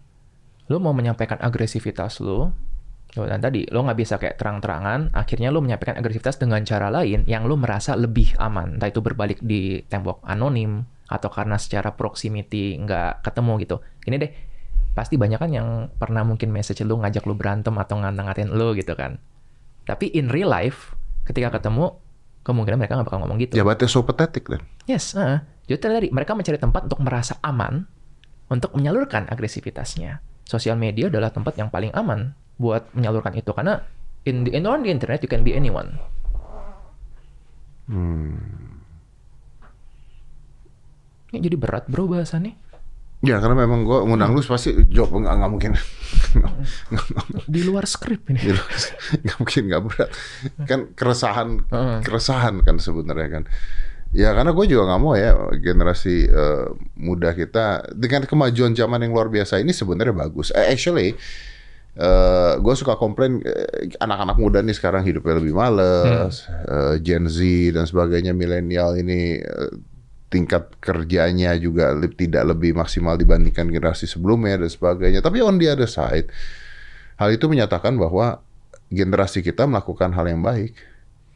Lo 0.70 0.78
mau 0.78 0.94
menyampaikan 0.94 1.42
agresivitas 1.42 2.22
lo, 2.22 2.54
dan 3.12 3.42
tadi 3.42 3.66
lo 3.68 3.82
nggak 3.82 3.98
bisa 3.98 4.14
kayak 4.16 4.38
terang-terangan, 4.38 5.10
akhirnya 5.12 5.50
lo 5.50 5.58
menyampaikan 5.58 5.98
agresivitas 5.98 6.38
dengan 6.38 6.62
cara 6.62 6.88
lain 6.88 7.26
yang 7.26 7.44
lo 7.44 7.58
merasa 7.58 7.98
lebih 7.98 8.38
aman. 8.38 8.78
Entah 8.78 8.88
itu 8.90 9.02
berbalik 9.02 9.42
di 9.42 9.82
tembok 9.84 10.22
anonim, 10.22 10.86
atau 11.12 11.28
karena 11.28 11.60
secara 11.60 11.92
proximity 11.92 12.80
nggak 12.80 13.20
ketemu 13.20 13.52
gitu. 13.60 13.76
Ini 14.08 14.16
deh, 14.16 14.32
pasti 14.96 15.20
banyak 15.20 15.38
kan 15.40 15.50
yang 15.52 15.68
pernah 15.92 16.24
mungkin 16.24 16.48
message 16.48 16.80
lo 16.84 17.00
ngajak 17.00 17.28
lo 17.28 17.36
berantem 17.36 17.76
atau 17.76 18.00
ngantang-ngatain 18.00 18.48
lo 18.48 18.72
gitu 18.72 18.96
kan. 18.96 19.20
Tapi 19.84 20.08
in 20.16 20.32
real 20.32 20.48
life, 20.48 20.96
ketika 21.28 21.60
ketemu, 21.60 22.01
kemungkinan 22.42 22.78
mereka 22.78 22.98
nggak 22.98 23.08
bakal 23.08 23.20
ngomong 23.22 23.38
gitu. 23.42 23.54
Ya 23.54 23.62
berarti 23.62 23.86
so 23.86 24.02
pathetic 24.02 24.46
dan. 24.50 24.62
Yes, 24.86 25.14
heeh. 25.14 25.42
jadi 25.70 25.78
tadi 25.78 26.08
mereka 26.10 26.34
mencari 26.34 26.58
tempat 26.58 26.90
untuk 26.90 27.00
merasa 27.02 27.38
aman, 27.42 27.86
untuk 28.50 28.74
menyalurkan 28.74 29.30
agresivitasnya. 29.30 30.20
Sosial 30.42 30.74
media 30.76 31.06
adalah 31.08 31.30
tempat 31.30 31.54
yang 31.56 31.70
paling 31.70 31.94
aman 31.94 32.34
buat 32.58 32.90
menyalurkan 32.92 33.32
itu 33.38 33.54
karena 33.54 33.80
in 34.26 34.44
the, 34.44 34.50
in 34.52 34.66
on 34.66 34.82
the 34.82 34.90
internet 34.90 35.22
you 35.22 35.30
can 35.30 35.46
be 35.46 35.54
anyone. 35.54 35.96
Ini 41.32 41.38
jadi 41.40 41.56
berat 41.56 41.88
bro 41.88 42.04
bahasannya. 42.10 42.54
Ya 43.22 43.38
karena 43.38 43.54
memang 43.64 43.86
gue 43.86 43.98
ngundang 44.02 44.34
lu 44.34 44.42
pasti 44.42 44.74
jawab 44.90 45.22
nggak 45.22 45.34
nggak 45.38 45.50
mungkin. 45.50 45.72
Di 47.46 47.60
luar 47.64 47.84
skrip 47.84 48.28
ini. 48.32 48.40
Nggak. 49.22 49.36
Mungkin 49.40 49.62
nggak 49.68 49.82
berat. 49.86 50.10
Kan 50.68 50.80
keresahan 50.94 51.64
keresahan 52.04 52.60
kan 52.64 52.76
sebenarnya 52.80 53.28
kan. 53.40 53.44
Ya 54.12 54.36
karena 54.36 54.52
gue 54.52 54.66
juga 54.68 54.92
nggak 54.92 55.00
mau 55.00 55.16
ya 55.16 55.32
generasi 55.56 56.28
eh, 56.28 56.68
muda 57.00 57.32
kita 57.32 57.96
dengan 57.96 58.28
kemajuan 58.28 58.76
zaman 58.76 59.00
yang 59.08 59.16
luar 59.16 59.32
biasa 59.32 59.56
ini 59.64 59.72
sebenarnya 59.72 60.12
bagus. 60.12 60.52
Eh, 60.52 60.68
actually 60.68 61.16
eh 61.92 62.56
gue 62.56 62.72
suka 62.72 62.96
komplain 62.96 63.44
anak-anak 64.00 64.40
muda 64.40 64.64
nih 64.64 64.72
sekarang 64.72 65.04
hidupnya 65.04 65.36
lebih 65.36 65.52
males 65.52 66.48
eh, 66.48 66.96
Gen 67.04 67.28
Z 67.28 67.36
dan 67.76 67.84
sebagainya 67.84 68.32
milenial 68.32 68.96
ini 68.96 69.44
eh, 69.44 69.72
tingkat 70.32 70.72
kerjanya 70.80 71.52
juga 71.60 71.92
tidak 72.16 72.56
lebih 72.56 72.72
maksimal 72.72 73.20
dibandingkan 73.20 73.68
generasi 73.68 74.08
sebelumnya 74.08 74.56
dan 74.56 74.72
sebagainya. 74.72 75.20
Tapi 75.20 75.44
on 75.44 75.60
the 75.60 75.68
other 75.68 75.84
side, 75.84 76.32
hal 77.20 77.28
itu 77.28 77.44
menyatakan 77.52 77.92
bahwa 78.00 78.40
generasi 78.88 79.44
kita 79.44 79.68
melakukan 79.68 80.16
hal 80.16 80.24
yang 80.24 80.40
baik. 80.40 80.72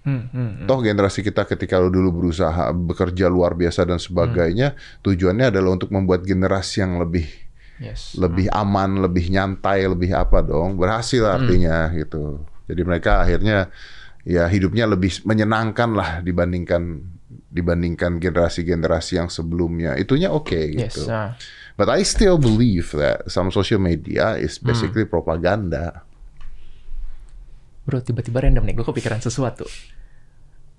Hmm, 0.07 0.33
hmm, 0.33 0.51
hmm. 0.65 0.67
Toh 0.71 0.81
generasi 0.81 1.21
kita 1.21 1.45
ketika 1.45 1.77
lu 1.77 1.93
dulu 1.93 2.25
berusaha 2.25 2.73
bekerja 2.73 3.29
luar 3.29 3.53
biasa 3.53 3.85
dan 3.85 4.01
sebagainya, 4.01 4.73
tujuannya 5.05 5.53
adalah 5.53 5.77
untuk 5.77 5.93
membuat 5.93 6.25
generasi 6.25 6.81
yang 6.81 6.97
lebih 6.97 7.29
Yes. 7.77 8.17
lebih 8.17 8.49
aman, 8.57 9.05
lebih 9.05 9.29
nyantai, 9.29 9.85
lebih 9.85 10.17
apa 10.17 10.41
dong? 10.41 10.81
Berhasil 10.81 11.21
artinya 11.29 11.93
gitu. 11.93 12.41
Jadi 12.65 12.81
mereka 12.81 13.21
akhirnya 13.21 13.69
ya 14.25 14.49
hidupnya 14.49 14.89
lebih 14.89 15.23
menyenangkan 15.29 15.91
lah 15.93 16.11
dibandingkan 16.25 17.05
dibandingkan 17.47 18.19
generasi-generasi 18.19 19.23
yang 19.23 19.31
sebelumnya. 19.31 19.95
Itunya 19.95 20.29
oke 20.29 20.55
Yes. 20.55 20.99
gitu. 20.99 21.09
ah. 21.09 21.39
But 21.77 21.93
I 21.93 22.03
still 22.09 22.41
believe 22.41 22.97
that 22.97 23.29
some 23.29 23.53
social 23.53 23.77
media 23.77 24.41
is 24.41 24.57
basically 24.57 25.05
propaganda. 25.05 26.09
Bro, 27.85 28.01
tiba-tiba 28.03 28.43
random 28.43 28.65
nih, 28.65 28.75
gue 28.81 28.87
kepikiran 28.89 29.21
sesuatu. 29.21 29.69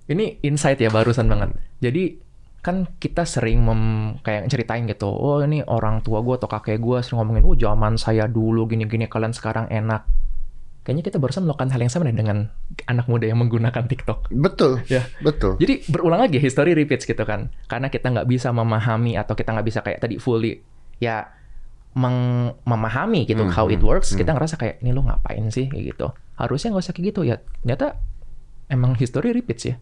Ini 0.10 0.42
insight 0.42 0.82
ya 0.82 0.90
barusan 0.90 1.30
banget. 1.30 1.54
Jadi 1.80 2.18
kan 2.66 2.84
kita 2.98 3.24
sering 3.24 3.62
mem, 3.64 3.82
kayak 4.26 4.50
ceritain 4.52 4.84
gitu, 4.90 5.08
oh 5.08 5.40
ini 5.40 5.62
orang 5.64 6.02
tua 6.04 6.20
gue 6.26 6.36
atau 6.36 6.50
kakek 6.50 6.82
gue 6.82 6.98
sering 7.00 7.22
ngomongin, 7.22 7.46
oh 7.48 7.56
zaman 7.56 7.96
saya 7.96 8.26
dulu 8.28 8.66
gini-gini, 8.68 9.08
kalian 9.08 9.32
sekarang 9.32 9.70
enak. 9.70 10.04
Kayaknya 10.88 11.04
kita 11.04 11.18
barusan 11.20 11.44
melakukan 11.44 11.68
hal 11.68 11.84
yang 11.84 11.92
sama 11.92 12.08
dengan 12.08 12.48
anak 12.88 13.12
muda 13.12 13.28
yang 13.28 13.44
menggunakan 13.44 13.92
TikTok. 13.92 14.32
Betul, 14.32 14.80
Ya. 14.88 15.04
betul. 15.20 15.60
Jadi 15.60 15.84
berulang 15.92 16.24
lagi 16.24 16.40
history 16.40 16.72
repeats 16.72 17.04
gitu 17.04 17.20
kan. 17.28 17.52
Karena 17.68 17.92
kita 17.92 18.08
nggak 18.08 18.24
bisa 18.24 18.56
memahami 18.56 19.20
atau 19.20 19.36
kita 19.36 19.52
nggak 19.52 19.68
bisa 19.68 19.84
kayak 19.84 20.00
tadi 20.00 20.16
fully 20.16 20.64
ya 20.98 21.28
meng- 21.92 22.56
memahami 22.64 23.28
gitu 23.28 23.44
Hmm, 23.44 23.52
how 23.52 23.68
it 23.68 23.78
hmm, 23.78 23.86
works. 23.86 24.16
hmm. 24.16 24.24
Kita 24.24 24.32
ngerasa 24.32 24.56
kayak 24.56 24.80
ini 24.80 24.96
lo 24.96 25.04
ngapain 25.04 25.44
sih 25.52 25.68
kayak 25.68 25.92
gitu. 25.92 26.08
Harusnya 26.40 26.72
nggak 26.72 26.84
usah 26.88 26.94
kayak 26.96 27.06
gitu 27.12 27.22
ya. 27.28 27.36
Ternyata 27.60 28.00
emang 28.72 28.96
history 28.96 29.36
repeats 29.36 29.68
ya. 29.68 29.76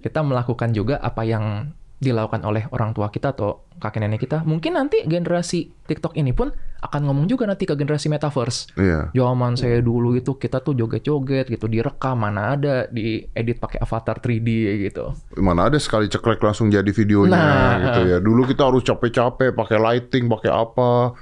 Kita 0.00 0.24
melakukan 0.24 0.72
juga 0.72 0.96
apa 0.96 1.28
yang 1.28 1.76
dilakukan 1.96 2.44
oleh 2.44 2.68
orang 2.76 2.92
tua 2.92 3.08
kita 3.08 3.32
atau 3.32 3.64
kakek 3.80 4.04
nenek 4.04 4.28
kita. 4.28 4.44
Mungkin 4.44 4.76
nanti 4.76 5.00
generasi 5.08 5.72
TikTok 5.88 6.12
ini 6.20 6.36
pun 6.36 6.52
akan 6.76 7.08
ngomong 7.08 7.24
juga 7.24 7.48
nanti 7.48 7.64
ke 7.64 7.72
generasi 7.72 8.12
metaverse. 8.12 8.76
Iya. 8.76 9.08
Zaman 9.16 9.56
saya 9.56 9.80
dulu 9.80 10.12
itu 10.12 10.36
kita 10.36 10.60
tuh 10.60 10.76
joget-joget 10.76 11.48
gitu 11.48 11.64
direkam 11.72 12.20
mana 12.20 12.52
ada 12.52 12.84
diedit 12.92 13.56
pakai 13.56 13.80
avatar 13.80 14.20
3D 14.20 14.48
gitu. 14.86 15.16
Mana 15.40 15.72
ada 15.72 15.80
sekali 15.80 16.12
ceklek 16.12 16.44
langsung 16.44 16.68
jadi 16.68 16.88
videonya 16.92 17.32
Nah. 17.32 17.76
gitu 17.90 18.00
ya. 18.12 18.18
Dulu 18.20 18.44
kita 18.44 18.68
harus 18.68 18.84
capek-capek 18.84 19.56
pakai 19.56 19.78
lighting, 19.80 20.28
pakai 20.28 20.50
apa. 20.52 21.16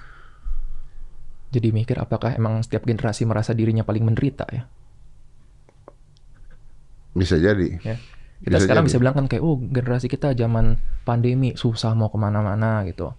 Jadi 1.54 1.70
mikir 1.70 2.02
apakah 2.02 2.34
emang 2.34 2.66
setiap 2.66 2.82
generasi 2.82 3.22
merasa 3.30 3.54
dirinya 3.54 3.86
paling 3.86 4.02
menderita 4.02 4.42
ya? 4.50 4.66
Bisa 7.14 7.38
jadi. 7.38 7.78
ya. 7.78 7.94
Kita 8.44 8.54
Bisa 8.54 8.64
sekarang 8.64 8.84
jadi. 8.84 8.90
bisa 8.92 8.98
bilang 9.00 9.14
kan 9.14 9.24
kayak, 9.24 9.40
oh 9.40 9.56
generasi 9.56 10.06
kita 10.06 10.32
zaman 10.32 10.76
pandemi 11.02 11.52
susah 11.54 11.92
mau 11.92 12.06
ke 12.06 12.16
mana-mana 12.16 12.84
gitu. 12.84 13.16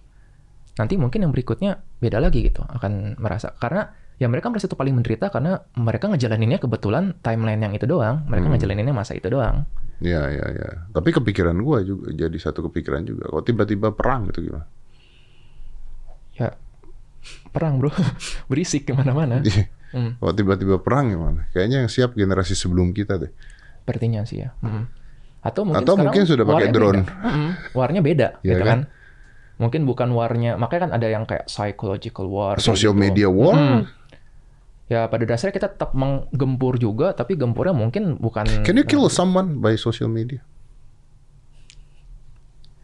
Nanti 0.76 0.94
mungkin 0.94 1.18
yang 1.20 1.32
berikutnya 1.32 1.76
beda 1.98 2.18
lagi 2.18 2.46
gitu, 2.46 2.62
akan 2.62 3.18
merasa. 3.18 3.50
Karena 3.52 3.90
ya 4.16 4.26
mereka 4.26 4.48
merasa 4.48 4.64
itu 4.64 4.74
paling 4.74 4.94
menderita 4.94 5.28
karena 5.28 5.58
mereka 5.74 6.06
ngejalaninnya 6.06 6.56
kebetulan 6.56 7.18
timeline 7.20 7.58
yang 7.58 7.72
itu 7.72 7.84
doang. 7.84 8.22
Mereka 8.24 8.46
Hmm. 8.46 8.54
ngejalaninnya 8.54 8.94
masa 8.94 9.12
itu 9.12 9.26
doang. 9.26 9.66
Iya, 9.96 10.28
iya, 10.28 10.46
iya. 10.52 10.68
Tapi 10.88 11.08
kepikiran 11.10 11.56
gua 11.58 11.80
juga 11.80 12.12
jadi 12.12 12.36
satu 12.36 12.68
kepikiran 12.68 13.02
juga. 13.02 13.26
Kok 13.26 13.42
tiba-tiba 13.42 13.90
perang 13.90 14.28
gitu 14.28 14.44
gimana? 14.44 14.68
Ya, 16.34 16.52
perang 17.50 17.80
bro. 17.80 17.90
Berisik 18.48 18.84
ke 18.84 18.92
mana-mana. 18.92 19.40
Hmm, 19.88 20.20
Kok 20.20 20.34
tiba-tiba 20.34 20.76
perang 20.78 21.08
gimana? 21.08 21.48
Kayaknya 21.50 21.82
yang 21.82 21.90
siap 21.90 22.12
generasi 22.12 22.52
sebelum 22.52 22.92
kita 22.92 23.18
deh. 23.18 23.32
sepertinya 23.78 24.26
sih 24.26 24.42
ya. 24.42 24.50
Hmm. 24.60 24.90
Atau 25.46 25.62
mungkin, 25.62 25.86
Atau 25.86 25.94
mungkin 25.94 26.22
sudah 26.26 26.44
pakai 26.44 26.68
drone. 26.74 27.02
beda. 27.06 27.72
Warnya 27.72 28.00
beda 28.02 28.28
Iya 28.42 28.58
gitu 28.58 28.62
kan? 28.66 28.80
kan. 28.86 28.94
Mungkin 29.56 29.88
bukan 29.88 30.12
warnya, 30.12 30.60
makanya 30.60 30.90
kan 30.90 30.92
ada 31.00 31.06
yang 31.08 31.24
kayak 31.24 31.48
psychological 31.48 32.28
war. 32.28 32.58
kayak 32.58 32.66
Social 32.66 32.92
gitu. 32.92 33.02
media 33.06 33.28
war. 33.30 33.56
Mm. 33.56 33.80
Ya 34.86 35.08
pada 35.10 35.24
dasarnya 35.26 35.54
kita 35.56 35.68
tetap 35.72 35.96
menggempur 35.96 36.76
juga, 36.78 37.16
tapi 37.16 37.34
gempurnya 37.34 37.72
mungkin 37.72 38.20
bukan. 38.20 38.44
Can 38.62 38.76
you 38.76 38.84
kill 38.86 39.08
someone 39.08 39.58
by 39.58 39.74
social 39.74 40.06
media? 40.06 40.44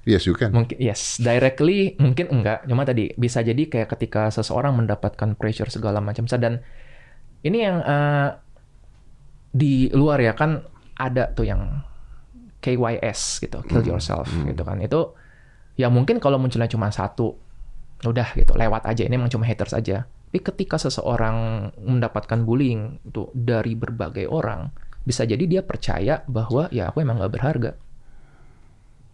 Yes, 0.03 0.27
you 0.27 0.35
can. 0.35 0.51
Mungkin 0.51 0.83
yes, 0.83 1.23
directly 1.23 1.95
mungkin 2.03 2.27
enggak. 2.27 2.67
Cuma 2.67 2.83
tadi 2.83 3.15
bisa 3.15 3.39
jadi 3.39 3.71
kayak 3.71 3.87
ketika 3.95 4.35
seseorang 4.35 4.75
mendapatkan 4.75 5.39
pressure 5.39 5.71
segala 5.71 6.03
macam 6.03 6.27
dan 6.27 6.59
ini 7.47 7.59
yang 7.63 7.79
eh, 7.87 8.29
di 9.55 9.87
luar 9.95 10.19
ya 10.19 10.35
kan 10.35 10.67
ada 10.99 11.31
tuh 11.31 11.47
yang 11.47 11.87
KYS 12.63 13.43
gitu, 13.43 13.59
kill 13.67 13.83
yourself 13.83 14.31
gitu 14.31 14.63
kan. 14.63 14.79
Itu 14.79 15.19
ya 15.75 15.91
mungkin 15.91 16.23
kalau 16.23 16.39
munculnya 16.39 16.71
cuma 16.71 16.95
satu 16.95 17.35
udah 18.07 18.39
gitu, 18.39 18.55
lewat 18.55 18.87
aja. 18.87 19.03
Ini 19.03 19.19
emang 19.19 19.29
cuma 19.29 19.43
haters 19.45 19.75
aja. 19.75 20.07
Tapi 20.07 20.39
ketika 20.41 20.81
seseorang 20.81 21.69
mendapatkan 21.77 22.41
bullying 22.41 23.03
itu 23.05 23.29
dari 23.37 23.77
berbagai 23.77 24.25
orang, 24.31 24.73
bisa 25.05 25.29
jadi 25.29 25.45
dia 25.45 25.61
percaya 25.61 26.25
bahwa 26.25 26.73
ya 26.73 26.89
aku 26.89 27.05
emang 27.05 27.21
nggak 27.21 27.33
berharga. 27.37 27.73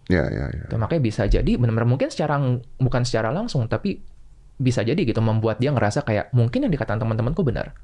Ya, 0.08 0.24
ya, 0.30 0.46
ya. 0.48 0.64
Tuh, 0.70 0.78
makanya 0.78 1.02
bisa 1.02 1.26
jadi 1.26 1.58
benar-benar 1.58 1.90
mungkin 1.90 2.08
secara 2.08 2.38
bukan 2.80 3.02
secara 3.04 3.28
langsung 3.28 3.68
tapi 3.68 4.00
bisa 4.58 4.80
jadi 4.80 4.96
gitu 5.04 5.20
membuat 5.20 5.60
dia 5.60 5.68
ngerasa 5.70 6.02
kayak 6.02 6.32
mungkin 6.32 6.66
yang 6.66 6.72
dikatakan 6.72 7.02
teman-temanku 7.02 7.42
benar. 7.42 7.74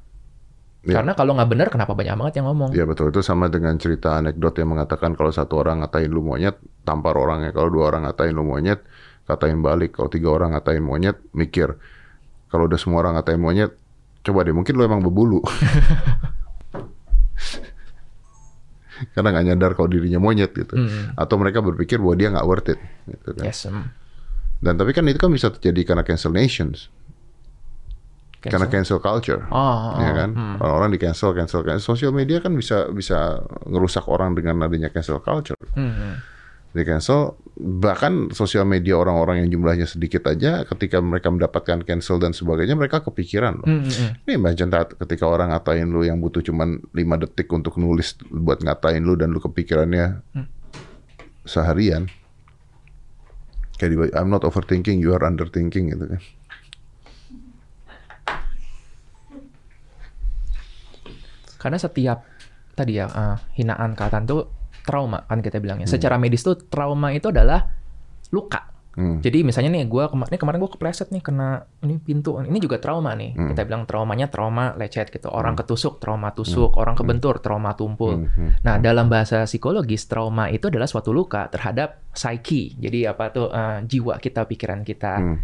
Ya. 0.85 1.01
Karena 1.01 1.17
kalau 1.17 1.33
nggak 1.33 1.49
benar 1.49 1.67
kenapa 1.73 1.97
banyak 1.97 2.13
banget 2.13 2.33
yang 2.37 2.45
ngomong? 2.53 2.69
Ya 2.77 2.85
betul 2.85 3.09
itu 3.09 3.25
sama 3.25 3.49
dengan 3.49 3.73
cerita 3.81 4.21
anekdot 4.21 4.53
yang 4.61 4.69
mengatakan 4.77 5.17
kalau 5.17 5.33
satu 5.33 5.57
orang 5.57 5.81
ngatain 5.81 6.13
lu 6.13 6.21
monyet, 6.21 6.61
tampar 6.85 7.17
orangnya. 7.17 7.49
Kalau 7.49 7.73
dua 7.73 7.89
orang 7.89 8.05
ngatain 8.05 8.37
lu 8.37 8.45
monyet, 8.45 8.85
katain 9.25 9.65
balik. 9.65 9.97
Kalau 9.97 10.13
tiga 10.13 10.29
orang 10.29 10.53
ngatain 10.53 10.85
monyet, 10.85 11.17
mikir. 11.33 11.73
Kalau 12.53 12.69
udah 12.69 12.77
semua 12.77 13.01
orang 13.01 13.17
ngatain 13.17 13.41
monyet, 13.41 13.73
coba 14.21 14.45
deh 14.45 14.53
mungkin 14.53 14.77
lu 14.77 14.85
emang 14.85 15.01
bebulu. 15.01 15.41
Karena 19.17 19.27
nggak 19.33 19.45
nyadar 19.51 19.71
kalau 19.73 19.89
dirinya 19.89 20.21
monyet 20.21 20.53
gitu. 20.53 20.77
Hmm. 20.77 21.17
Atau 21.17 21.41
mereka 21.41 21.65
berpikir 21.65 21.97
bahwa 21.97 22.13
dia 22.13 22.29
nggak 22.29 22.45
worth 22.45 22.69
it. 22.77 22.79
Gitu 23.09 23.29
kan. 23.33 23.43
Yes. 23.43 23.65
hmm. 23.65 23.89
Dan 24.61 24.77
tapi 24.79 24.93
kan 24.95 25.03
itu 25.09 25.19
kan 25.19 25.33
bisa 25.33 25.51
terjadi 25.51 25.81
karena 25.93 26.03
cancel 26.07 26.31
nations, 26.31 26.87
karena 28.51 28.67
cancel 28.69 29.01
culture. 29.01 29.41
Oh, 29.49 29.57
oh, 29.57 30.01
ya 30.01 30.11
kan 30.13 30.29
hmm. 30.33 30.55
orang-orang 30.61 30.91
di 30.93 30.99
cancel 31.01 31.33
cancel 31.33 31.61
cancel 31.65 31.85
sosial 31.95 32.11
media 32.13 32.37
kan 32.37 32.53
bisa 32.53 32.89
bisa 32.93 33.41
ngerusak 33.65 34.05
orang 34.05 34.37
dengan 34.37 34.61
adanya 34.61 34.93
cancel 34.93 35.17
culture 35.19 35.57
Hmm, 35.73 35.91
hmm. 35.91 36.13
di 36.75 36.83
cancel 36.83 37.39
bahkan 37.55 38.29
sosial 38.35 38.67
media 38.67 38.99
orang-orang 38.99 39.43
yang 39.43 39.49
jumlahnya 39.55 39.87
sedikit 39.87 40.27
aja 40.27 40.67
ketika 40.67 40.99
mereka 40.99 41.31
mendapatkan 41.31 41.87
cancel 41.87 42.19
dan 42.19 42.35
sebagainya 42.35 42.75
mereka 42.75 42.99
kepikiran 43.01 43.63
loh 43.63 43.67
Hmm, 43.67 43.81
hmm, 43.87 43.93
hmm. 43.95 44.11
ini 44.27 44.31
imagine 44.35 44.69
ketika 44.99 45.25
orang 45.25 45.55
ngatain 45.55 45.87
lu 45.87 46.03
yang 46.03 46.19
butuh 46.19 46.43
cuman 46.43 46.83
5 46.91 47.23
detik 47.25 47.47
untuk 47.49 47.79
nulis 47.79 48.19
buat 48.27 48.59
ngatain 48.59 49.01
lu 49.01 49.15
dan 49.15 49.31
lu 49.31 49.39
kepikirannya 49.39 50.21
Hmm. 50.35 50.47
seharian 51.45 52.11
kayak 53.75 53.89
di 53.91 53.97
I'm 54.15 54.31
not 54.31 54.43
overthinking 54.43 55.03
you 55.03 55.11
are 55.11 55.23
underthinking 55.23 55.91
gitu 55.91 56.07
kan 56.07 56.21
Karena 61.65 61.81
setiap 61.81 62.21
tadi 62.71 62.93
ya 62.93 63.09
eh, 63.09 63.37
hinaan 63.57 63.97
kataan 63.97 64.23
tuh 64.23 64.45
trauma 64.85 65.25
kan 65.25 65.41
kita 65.41 65.57
bilangnya. 65.57 65.89
Secara 65.89 66.15
medis 66.15 66.45
tuh 66.45 66.53
trauma 66.61 67.09
itu 67.09 67.33
adalah 67.33 67.65
luka. 68.29 68.69
Hmm. 68.93 69.19
Jadi 69.19 69.43
misalnya 69.43 69.75
nih 69.75 69.91
gue 69.91 70.03
kema 70.07 70.23
kemarin 70.29 70.55
gue 70.57 70.71
kepleset 70.71 71.11
nih 71.11 71.19
kena 71.19 71.67
ini 71.83 71.99
pintu 71.99 72.39
ini 72.39 72.55
juga 72.57 72.79
trauma 72.79 73.11
nih 73.11 73.35
Hmm. 73.35 73.51
kita 73.51 73.67
bilang 73.67 73.83
traumanya 73.83 74.31
trauma 74.31 74.71
lecet 74.71 75.11
gitu 75.11 75.27
orang 75.27 75.51
ketusuk 75.53 75.99
trauma 75.99 76.31
tusuk 76.31 76.71
orang 76.77 76.95
kebentur 76.95 77.43
trauma 77.43 77.75
tumpul 77.75 78.15
Hmm, 78.15 78.31
hmm. 78.31 78.51
nah 78.63 78.79
dalam 78.79 79.11
bahasa 79.11 79.43
psikologis 79.43 80.07
trauma 80.07 80.47
itu 80.47 80.71
adalah 80.71 80.87
suatu 80.87 81.11
luka 81.11 81.51
terhadap 81.51 82.07
psyche 82.15 82.71
jadi 82.79 83.11
apa 83.11 83.35
tuh 83.35 83.51
eh, 83.51 83.83
jiwa 83.83 84.15
kita 84.15 84.47
pikiran 84.47 84.79
kita 84.81 85.13
Hmm. 85.17 85.37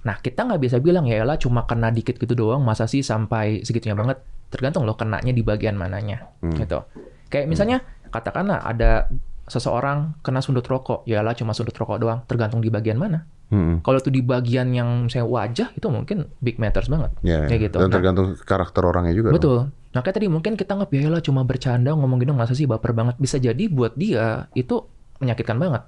Nah 0.00 0.14
kita 0.14 0.42
nggak 0.42 0.60
bisa 0.60 0.76
bilang 0.78 1.04
ya 1.04 1.22
lah 1.22 1.34
cuma 1.34 1.64
kena 1.64 1.88
dikit 1.88 2.16
gitu 2.16 2.32
doang 2.32 2.62
masa 2.62 2.84
sih 2.84 3.00
sampai 3.00 3.62
segitunya 3.62 3.94
banget 3.94 4.22
tergantung 4.48 4.82
loh 4.82 4.94
kenanya 4.94 5.30
di 5.30 5.42
bagian 5.42 5.74
mananya 5.74 6.30
Hmm. 6.38 6.54
gitu 6.54 6.80
kayak 7.28 7.46
misalnya 7.46 7.82
katakanlah 8.08 8.62
ada 8.62 9.10
seseorang 9.44 10.16
kena 10.20 10.38
sundut 10.38 10.64
rokok 10.64 11.02
ya 11.04 11.20
lah 11.20 11.32
cuma 11.32 11.50
sundut 11.50 11.72
rokok 11.72 11.98
doang 11.98 12.20
tergantung 12.24 12.60
di 12.60 12.68
bagian 12.68 12.96
mana 12.96 13.24
Hmm. 13.48 13.80
kalau 13.80 13.96
itu 13.96 14.12
di 14.12 14.20
bagian 14.20 14.68
yang 14.70 15.08
saya 15.08 15.24
wajah 15.24 15.72
itu 15.72 15.88
mungkin 15.88 16.28
big 16.38 16.60
matters 16.60 16.84
banget. 16.84 17.08
Ya, 17.24 17.48
Kayak 17.48 17.72
gitu. 17.72 17.76
Dan 17.80 17.88
Nah. 17.88 17.94
tergantung 17.96 18.26
karakter 18.36 18.84
orangnya 18.84 19.16
juga. 19.16 19.32
dong. 19.32 19.36
Betul. 19.40 19.58
Nah 19.88 20.00
kayak 20.04 20.16
tadi 20.20 20.28
mungkin 20.28 20.52
kita 20.52 20.76
nggak 20.76 20.92
ya 20.92 21.08
lah 21.08 21.24
cuma 21.24 21.40
bercanda 21.42 21.96
ngomong 21.96 22.20
gitu 22.20 22.36
masa 22.36 22.52
sih 22.52 22.68
baper 22.68 22.92
banget. 22.92 23.16
Bisa 23.16 23.40
jadi 23.40 23.64
buat 23.72 23.96
dia 23.96 24.52
itu 24.52 24.84
menyakitkan 25.16 25.56
banget. 25.56 25.80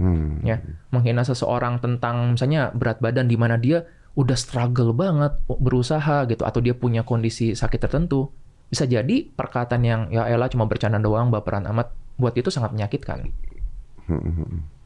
Hmm. 0.00 0.40
ya 0.40 0.64
menghina 0.88 1.20
seseorang 1.20 1.76
tentang 1.76 2.32
misalnya 2.32 2.72
berat 2.72 3.04
badan 3.04 3.28
di 3.28 3.36
mana 3.36 3.60
dia 3.60 3.84
udah 4.16 4.32
struggle 4.32 4.96
banget 4.96 5.36
berusaha 5.46 6.24
gitu 6.24 6.40
atau 6.42 6.58
dia 6.58 6.72
punya 6.72 7.04
kondisi 7.04 7.52
sakit 7.52 7.76
tertentu 7.78 8.32
bisa 8.66 8.88
jadi 8.88 9.28
perkataan 9.28 9.82
yang 9.84 10.00
ya 10.08 10.24
elah 10.24 10.48
cuma 10.48 10.64
bercanda 10.64 10.96
doang 10.96 11.28
baperan 11.28 11.68
amat 11.68 11.92
buat 12.16 12.32
itu 12.32 12.48
sangat 12.48 12.72
menyakitkan 12.72 13.28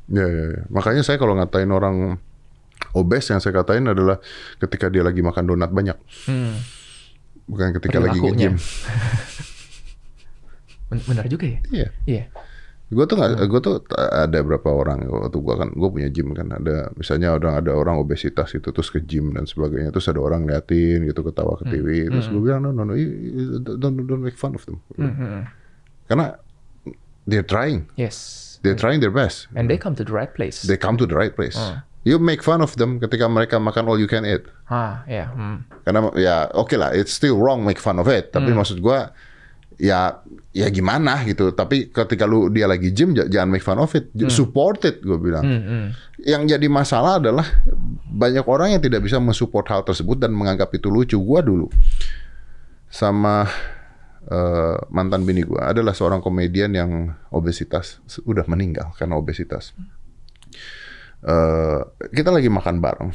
Ya, 0.04 0.20
ya, 0.28 0.44
ya. 0.52 0.62
Makanya 0.68 1.00
saya 1.00 1.16
kalau 1.16 1.32
ngatain 1.32 1.72
orang 1.72 2.20
obes 2.92 3.24
yang 3.32 3.40
saya 3.40 3.56
katain 3.56 3.88
adalah 3.88 4.20
ketika 4.60 4.92
dia 4.92 5.00
lagi 5.00 5.24
makan 5.24 5.48
donat 5.48 5.72
banyak, 5.72 5.96
hmm. 6.28 6.52
bukan 7.48 7.72
ketika 7.80 8.04
lagi 8.04 8.20
nge-gym. 8.20 8.52
Ben- 10.92 11.04
benar 11.08 11.24
juga 11.24 11.48
ya 11.48 11.58
Iya. 11.72 11.88
iya 12.04 12.24
Gue 12.92 13.08
tuh 13.08 13.16
nggak, 13.16 13.48
gue 13.48 13.60
tuh 13.64 13.74
ada 13.96 14.38
berapa 14.44 14.68
orang 14.68 15.08
waktu 15.08 15.40
gue 15.40 15.54
kan, 15.56 15.68
gue 15.72 15.88
punya 15.88 16.08
gym 16.12 16.36
kan, 16.36 16.52
ada 16.52 16.92
misalnya 17.00 17.32
orang 17.32 17.56
ada 17.64 17.72
orang 17.72 17.96
obesitas 17.96 18.52
itu 18.52 18.68
terus 18.70 18.92
ke 18.92 19.00
gym 19.00 19.32
dan 19.32 19.48
sebagainya, 19.48 19.88
terus 19.88 20.04
ada 20.12 20.20
orang 20.20 20.44
liatin 20.44 21.08
gitu 21.08 21.24
ketawa 21.24 21.56
ke 21.64 21.64
TV, 21.72 22.12
terus 22.12 22.28
gue 22.28 22.44
bilang 22.44 22.60
no 22.60 22.76
no 22.76 22.84
no, 22.84 22.92
don't 23.80 23.96
don't 24.04 24.20
make 24.20 24.36
fun 24.36 24.52
of 24.52 24.62
them, 24.68 24.84
Hmm, 25.00 25.10
hmm, 25.16 25.16
hmm. 25.16 25.44
karena 26.12 26.26
they're 27.24 27.46
trying, 27.46 27.88
yes 27.96 28.60
they're 28.60 28.76
trying 28.76 29.00
their 29.00 29.10
best, 29.10 29.48
and 29.56 29.66
they 29.66 29.80
come 29.80 29.96
to 29.96 30.04
the 30.04 30.12
right 30.12 30.36
place 30.36 30.60
they 30.68 30.76
come 30.76 31.00
to 31.00 31.08
the 31.08 31.16
right 31.16 31.32
place. 31.32 31.56
You 32.04 32.20
make 32.20 32.44
fun 32.44 32.60
of 32.60 32.76
them 32.76 33.00
ketika 33.00 33.24
mereka 33.32 33.56
makan 33.56 33.88
all 33.88 33.96
you 33.96 34.04
can 34.04 34.28
eat. 34.28 34.44
ah 34.68 35.00
ya 35.08 35.32
hmm. 35.32 35.88
Karena 35.88 36.12
ya 36.20 36.52
oke 36.52 36.76
lah, 36.76 36.92
it's 36.92 37.16
still 37.16 37.40
wrong 37.40 37.64
make 37.64 37.80
fun 37.80 37.96
of 37.96 38.12
it. 38.12 38.28
Tapi 38.28 38.52
maksud 38.52 38.84
gua 38.84 39.16
ya 39.76 40.22
ya 40.54 40.66
gimana 40.70 41.22
gitu. 41.26 41.50
Tapi 41.50 41.90
ketika 41.90 42.24
lu 42.24 42.46
dia 42.48 42.70
lagi 42.70 42.94
gym 42.94 43.12
jangan 43.14 43.48
make 43.50 43.64
fun 43.64 43.78
of 43.78 43.90
it, 43.94 44.10
J- 44.14 44.30
support 44.30 44.82
it 44.86 45.02
gue 45.02 45.18
bilang. 45.18 45.42
Hmm, 45.44 45.62
hmm. 45.62 45.86
Yang 46.24 46.42
jadi 46.56 46.66
masalah 46.70 47.18
adalah 47.20 47.46
banyak 48.08 48.46
orang 48.46 48.78
yang 48.78 48.82
tidak 48.82 49.02
bisa 49.02 49.18
mensupport 49.18 49.66
hal 49.70 49.82
tersebut 49.82 50.16
dan 50.22 50.32
menganggap 50.32 50.70
itu 50.72 50.88
lucu. 50.88 51.18
Gua 51.20 51.42
dulu 51.42 51.68
sama 52.88 53.44
eh, 54.30 54.76
mantan 54.88 55.26
bini 55.26 55.42
gua 55.42 55.74
adalah 55.74 55.92
seorang 55.92 56.22
komedian 56.22 56.72
yang 56.72 56.90
obesitas 57.34 58.00
udah 58.24 58.46
meninggal 58.46 58.94
karena 58.94 59.18
obesitas. 59.18 59.74
Eh, 61.24 61.80
kita 62.14 62.30
lagi 62.30 62.48
makan 62.48 62.78
bareng. 62.84 63.10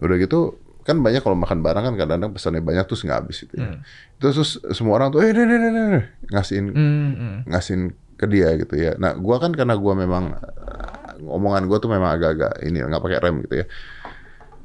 Udah 0.00 0.16
gitu 0.16 0.56
kan 0.82 0.96
banyak 1.00 1.20
kalau 1.20 1.36
makan 1.36 1.60
bareng 1.60 1.84
kan 1.86 1.94
kadang-kadang 1.96 2.32
pesannya 2.32 2.62
banyak 2.64 2.84
terus 2.88 3.02
nggak 3.04 3.18
habis 3.24 3.38
itu. 3.44 3.54
Ya. 3.56 3.80
Terus, 4.20 4.34
terus 4.36 4.50
semua 4.76 5.00
orang 5.00 5.12
tuh 5.12 5.24
eh 5.24 5.30
deh, 5.32 5.44
deh, 5.44 5.58
deh, 5.58 5.70
deh," 5.70 6.04
ngasihin 6.32 6.66
Hmm, 6.72 7.10
hmm. 7.14 7.36
ngasihin 7.48 7.82
ke 8.20 8.26
dia 8.28 8.52
gitu 8.60 8.74
ya. 8.76 8.92
Nah, 9.00 9.16
gua 9.16 9.40
kan 9.40 9.52
karena 9.56 9.76
gua 9.80 9.96
memang 9.96 10.36
eh, 10.36 11.24
omongan 11.24 11.64
gua 11.68 11.78
tuh 11.80 11.88
memang 11.88 12.12
agak-agak 12.16 12.64
ini 12.64 12.84
nggak 12.84 13.00
pakai 13.00 13.18
rem 13.20 13.36
gitu 13.44 13.64
ya. 13.64 13.66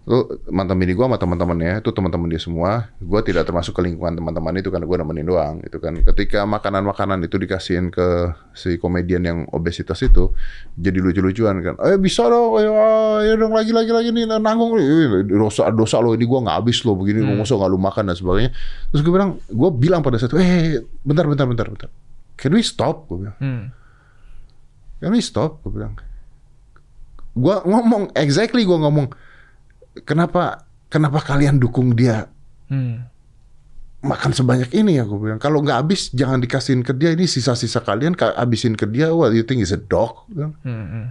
Lu 0.06 0.30
mantan 0.54 0.78
bini 0.78 0.94
gua 0.94 1.10
sama 1.10 1.18
teman-temannya 1.18 1.82
itu 1.82 1.90
teman-teman 1.90 2.30
dia 2.30 2.38
semua. 2.38 2.94
Gua 3.02 3.26
tidak 3.26 3.50
termasuk 3.50 3.74
ke 3.74 3.82
lingkungan 3.82 4.14
teman-teman 4.14 4.54
itu 4.62 4.70
karena 4.70 4.86
gua 4.86 5.02
nemenin 5.02 5.26
doang 5.26 5.56
itu 5.66 5.82
kan. 5.82 5.98
Ketika 5.98 6.46
makanan-makanan 6.46 7.26
itu 7.26 7.42
dikasihin 7.42 7.90
ke 7.90 8.30
si 8.54 8.78
komedian 8.78 9.26
yang 9.26 9.40
obesitas 9.50 9.98
itu 10.06 10.30
jadi 10.78 11.02
lucu-lucuan 11.02 11.58
kan. 11.66 11.74
Eh 11.82 11.98
bisa 11.98 12.22
dong, 12.30 12.54
ayo, 12.62 12.72
ayo 13.26 13.34
dong 13.34 13.58
lagi 13.58 13.74
lagi 13.74 13.90
lagi 13.90 14.14
nih 14.14 14.30
nanggung. 14.30 14.78
Eh, 14.78 15.26
dosa 15.26 15.74
dosa 15.74 15.98
lo 15.98 16.14
ini 16.14 16.30
gua 16.30 16.46
nggak 16.46 16.58
habis 16.62 16.86
lo 16.86 16.94
begini, 16.94 17.26
hmm. 17.26 17.42
nggak 17.42 17.70
lu 17.74 17.82
makan 17.82 18.14
dan 18.14 18.16
sebagainya. 18.16 18.54
Terus 18.94 19.02
gue 19.02 19.10
bilang, 19.14 19.42
gue 19.42 19.70
bilang 19.74 20.06
pada 20.06 20.22
saat 20.22 20.30
itu, 20.30 20.38
eh 20.38 20.86
bentar 21.02 21.26
bentar 21.26 21.50
bentar 21.50 21.66
bentar. 21.66 21.90
Can 22.38 22.54
we 22.54 22.62
stop? 22.62 23.10
Gue 23.10 23.26
bilang. 23.26 23.38
Hmm. 23.42 23.74
Can 25.02 25.10
we 25.18 25.22
stop? 25.26 25.66
Gue 25.66 25.82
bilang. 25.82 25.98
Gua 27.36 27.66
ngomong 27.66 28.14
exactly 28.16 28.64
gua 28.64 28.80
ngomong 28.86 29.12
kenapa 30.04 30.68
kenapa 30.88 31.24
kalian 31.24 31.56
dukung 31.56 31.96
dia? 31.96 32.28
Hmm. 32.68 33.08
makan 34.06 34.38
sebanyak 34.38 34.70
ini 34.70 34.98
ya 34.98 35.04
gue 35.04 35.18
bilang. 35.18 35.42
Kalau 35.42 35.66
nggak 35.66 35.82
habis 35.82 36.14
jangan 36.14 36.38
dikasihin 36.38 36.86
ke 36.86 36.94
dia. 36.94 37.10
Ini 37.10 37.26
sisa-sisa 37.26 37.82
kalian 37.82 38.14
ka- 38.14 38.38
habisin 38.38 38.78
ke 38.78 38.86
dia. 38.86 39.10
What 39.10 39.34
you 39.34 39.42
think 39.42 39.66
is 39.66 39.74
a 39.74 39.82
dog? 39.82 40.30
Gua 40.30 40.50
bilang. 40.50 40.54
Hmm, 40.62 40.86
hmm. 40.86 41.06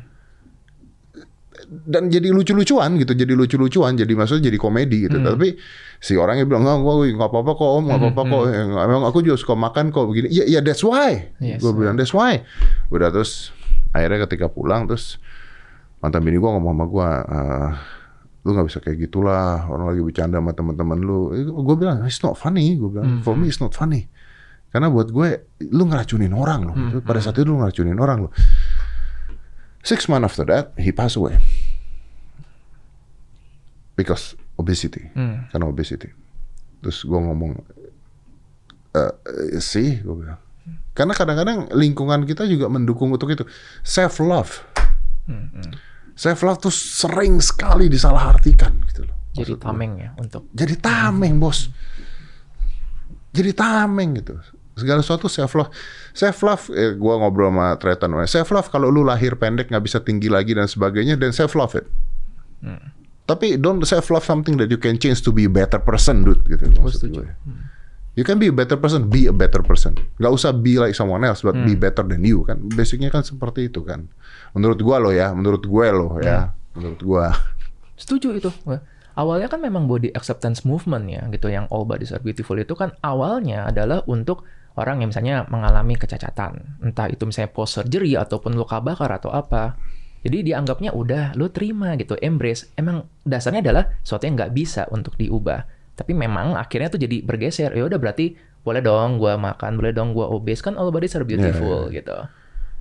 dan 1.65 2.07
jadi 2.07 2.29
lucu-lucuan 2.29 3.01
gitu 3.01 3.17
jadi 3.17 3.33
lucu-lucuan 3.33 3.97
jadi 3.97 4.13
maksudnya 4.13 4.47
jadi 4.47 4.59
komedi 4.61 5.09
gitu. 5.09 5.17
Tapi 5.19 5.57
si 5.97 6.15
orangnya 6.15 6.45
bilang 6.45 6.63
nggak 6.63 6.77
gue 6.77 7.17
nggak 7.17 7.31
apa-apa 7.31 7.53
kok 7.57 7.71
om 7.73 7.83
nggak 7.89 7.99
apa-apa 7.99 8.23
kok. 8.23 8.43
Eh, 8.47 8.63
emang 8.85 9.03
aku 9.03 9.19
juga 9.25 9.37
suka 9.41 9.55
makan 9.57 9.89
kok 9.89 10.05
begini. 10.05 10.29
Ya 10.29 10.45
ya 10.47 10.61
that's 10.61 10.85
why. 10.85 11.33
Yes. 11.41 11.59
gue 11.59 11.73
bilang 11.73 11.97
that's 11.97 12.13
why. 12.13 12.45
Udah 12.93 13.09
terus 13.09 13.51
akhirnya 13.91 14.29
ketika 14.29 14.47
pulang 14.47 14.85
terus 14.85 15.17
mantan 15.99 16.21
bini 16.21 16.37
gue 16.37 16.47
ngomong 16.47 16.75
sama 16.75 16.85
gue 16.85 17.09
"Ah, 17.33 17.71
lu 18.45 18.53
nggak 18.53 18.67
bisa 18.69 18.79
kayak 18.85 19.09
gitulah 19.09 19.65
orang 19.73 19.89
lagi 19.89 20.05
bercanda 20.05 20.37
sama 20.37 20.53
teman-teman 20.53 21.01
lu. 21.01 21.33
Gue 21.65 21.77
bilang 21.81 22.05
it's 22.05 22.21
not 22.21 22.37
funny 22.37 22.77
gue 22.77 22.93
bilang. 22.93 23.25
For 23.25 23.33
me 23.33 23.49
it's 23.49 23.59
not 23.59 23.73
funny. 23.73 24.07
Karena 24.69 24.93
buat 24.93 25.09
gue 25.09 25.29
lu 25.73 25.89
ngeracunin 25.89 26.37
orang 26.37 26.61
loh. 26.69 26.77
Pada 27.01 27.25
saat 27.25 27.41
itu 27.41 27.49
lu 27.49 27.57
ngeracunin 27.65 27.97
orang 27.97 28.29
loh. 28.29 28.33
Six 29.81 30.09
months 30.13 30.29
after 30.29 30.45
that 30.53 30.77
he 30.77 30.93
passed 30.93 31.17
away. 31.17 31.41
Because 33.97 34.37
obesity. 34.61 35.09
Hmm. 35.17 35.49
karena 35.49 35.65
obesity. 35.67 36.13
Terus 36.85 37.01
gue 37.01 37.17
ngomong 37.17 37.65
eh 38.93 39.13
sih 39.65 40.05
gue 40.05 40.17
bilang. 40.21 40.41
Karena 40.93 41.17
kadang-kadang 41.17 41.73
lingkungan 41.73 42.29
kita 42.29 42.45
juga 42.45 42.69
mendukung 42.69 43.09
untuk 43.09 43.33
itu. 43.33 43.49
Self 43.81 44.21
love 44.21 44.53
self 46.15 46.41
love 46.47 46.59
tuh 46.63 46.75
sering 46.75 47.43
sekali 47.43 47.91
disalahartikan 47.91 48.73
gitu 48.91 49.07
loh. 49.07 49.17
Jadi 49.35 49.53
tameng 49.59 49.93
ya 49.99 50.11
untuk 50.19 50.47
jadi 50.55 50.75
tameng 50.79 51.43
bos. 51.43 51.71
Jadi 53.35 53.51
tameng 53.51 54.15
gitu. 54.19 54.39
Segala 54.75 55.03
sesuatu 55.03 55.31
self 55.31 55.55
love 55.55 55.71
self 56.15 56.39
love 56.43 56.65
eh, 56.75 56.95
gue 56.95 57.15
ngobrol 57.19 57.51
sama 57.51 57.79
Tretan 57.79 58.11
self 58.27 58.49
love 58.51 58.69
kalau 58.71 58.91
lu 58.91 59.07
lahir 59.07 59.39
pendek 59.39 59.71
nggak 59.71 59.85
bisa 59.87 59.99
tinggi 60.03 60.27
lagi 60.27 60.55
dan 60.55 60.67
sebagainya 60.67 61.15
dan 61.15 61.31
self 61.31 61.55
love 61.55 61.75
it 61.79 61.87
tapi 63.25 63.57
don't 63.57 63.81
self 63.89 64.13
love 64.13 64.25
something 64.25 64.61
that 64.61 64.69
you 64.69 64.77
can 64.77 65.01
change 65.01 65.25
to 65.25 65.33
be 65.33 65.49
a 65.49 65.53
better 65.53 65.81
person 65.81 66.25
dude 66.25 66.45
gitu 66.45 66.69
maksud 66.77 67.09
setuju. 67.09 67.25
gue 67.25 67.29
You 68.15 68.23
can 68.23 68.39
be 68.39 68.47
a 68.47 68.55
better 68.55 68.79
person, 68.79 69.11
be 69.11 69.27
a 69.27 69.35
better 69.35 69.59
person. 69.67 69.99
Gak 70.23 70.31
usah 70.31 70.55
be 70.55 70.79
like 70.79 70.95
someone 70.95 71.27
else, 71.27 71.43
but 71.43 71.59
be 71.67 71.75
better 71.75 72.07
than 72.07 72.23
you 72.23 72.47
kan. 72.47 72.63
Basicnya 72.71 73.11
kan 73.11 73.27
seperti 73.27 73.67
itu 73.67 73.83
kan. 73.83 74.07
Menurut 74.55 74.79
gua 74.79 75.03
loh 75.03 75.11
ya, 75.11 75.35
menurut 75.35 75.67
gue 75.67 75.87
loh 75.91 76.23
ya, 76.23 76.55
menurut 76.79 77.01
gua. 77.03 77.35
Setuju 77.99 78.39
itu. 78.39 78.51
Awalnya 79.15 79.47
kan 79.47 79.63
memang 79.63 79.87
body 79.87 80.11
acceptance 80.15 80.67
movement 80.67 81.07
ya 81.07 81.23
gitu 81.31 81.47
yang 81.47 81.71
all 81.71 81.87
bodies 81.87 82.11
are 82.11 82.19
beautiful 82.19 82.59
itu 82.59 82.75
kan 82.75 82.99
awalnya 82.99 83.71
adalah 83.71 84.03
untuk 84.11 84.43
orang 84.75 85.03
yang 85.03 85.15
misalnya 85.15 85.47
mengalami 85.47 85.95
kecacatan. 85.95 86.83
Entah 86.83 87.07
itu 87.07 87.23
misalnya 87.23 87.55
post 87.55 87.79
surgery 87.79 88.19
ataupun 88.19 88.59
luka 88.59 88.83
bakar 88.83 89.11
atau 89.15 89.31
apa. 89.31 89.79
Jadi 90.27 90.51
dianggapnya 90.51 90.91
udah 90.97 91.39
lo 91.39 91.53
terima 91.55 91.95
gitu, 91.95 92.19
embrace. 92.19 92.75
Emang 92.75 93.07
dasarnya 93.23 93.61
adalah 93.63 93.85
sesuatu 94.03 94.25
yang 94.27 94.35
nggak 94.35 94.55
bisa 94.57 94.83
untuk 94.91 95.15
diubah. 95.15 95.63
Tapi 95.95 96.13
memang 96.13 96.59
akhirnya 96.59 96.91
tuh 96.91 96.99
jadi 96.99 97.23
bergeser. 97.23 97.71
Ya 97.75 97.87
udah 97.87 97.99
berarti 97.99 98.35
boleh 98.67 98.81
dong 98.83 99.21
gua 99.23 99.39
makan, 99.39 99.79
boleh 99.79 99.93
dong 99.95 100.11
gua 100.17 100.31
obese 100.31 100.65
kan 100.65 100.75
all 100.75 100.91
bodies 100.91 101.15
are 101.15 101.27
beautiful 101.27 101.87
gitu. 101.93 102.17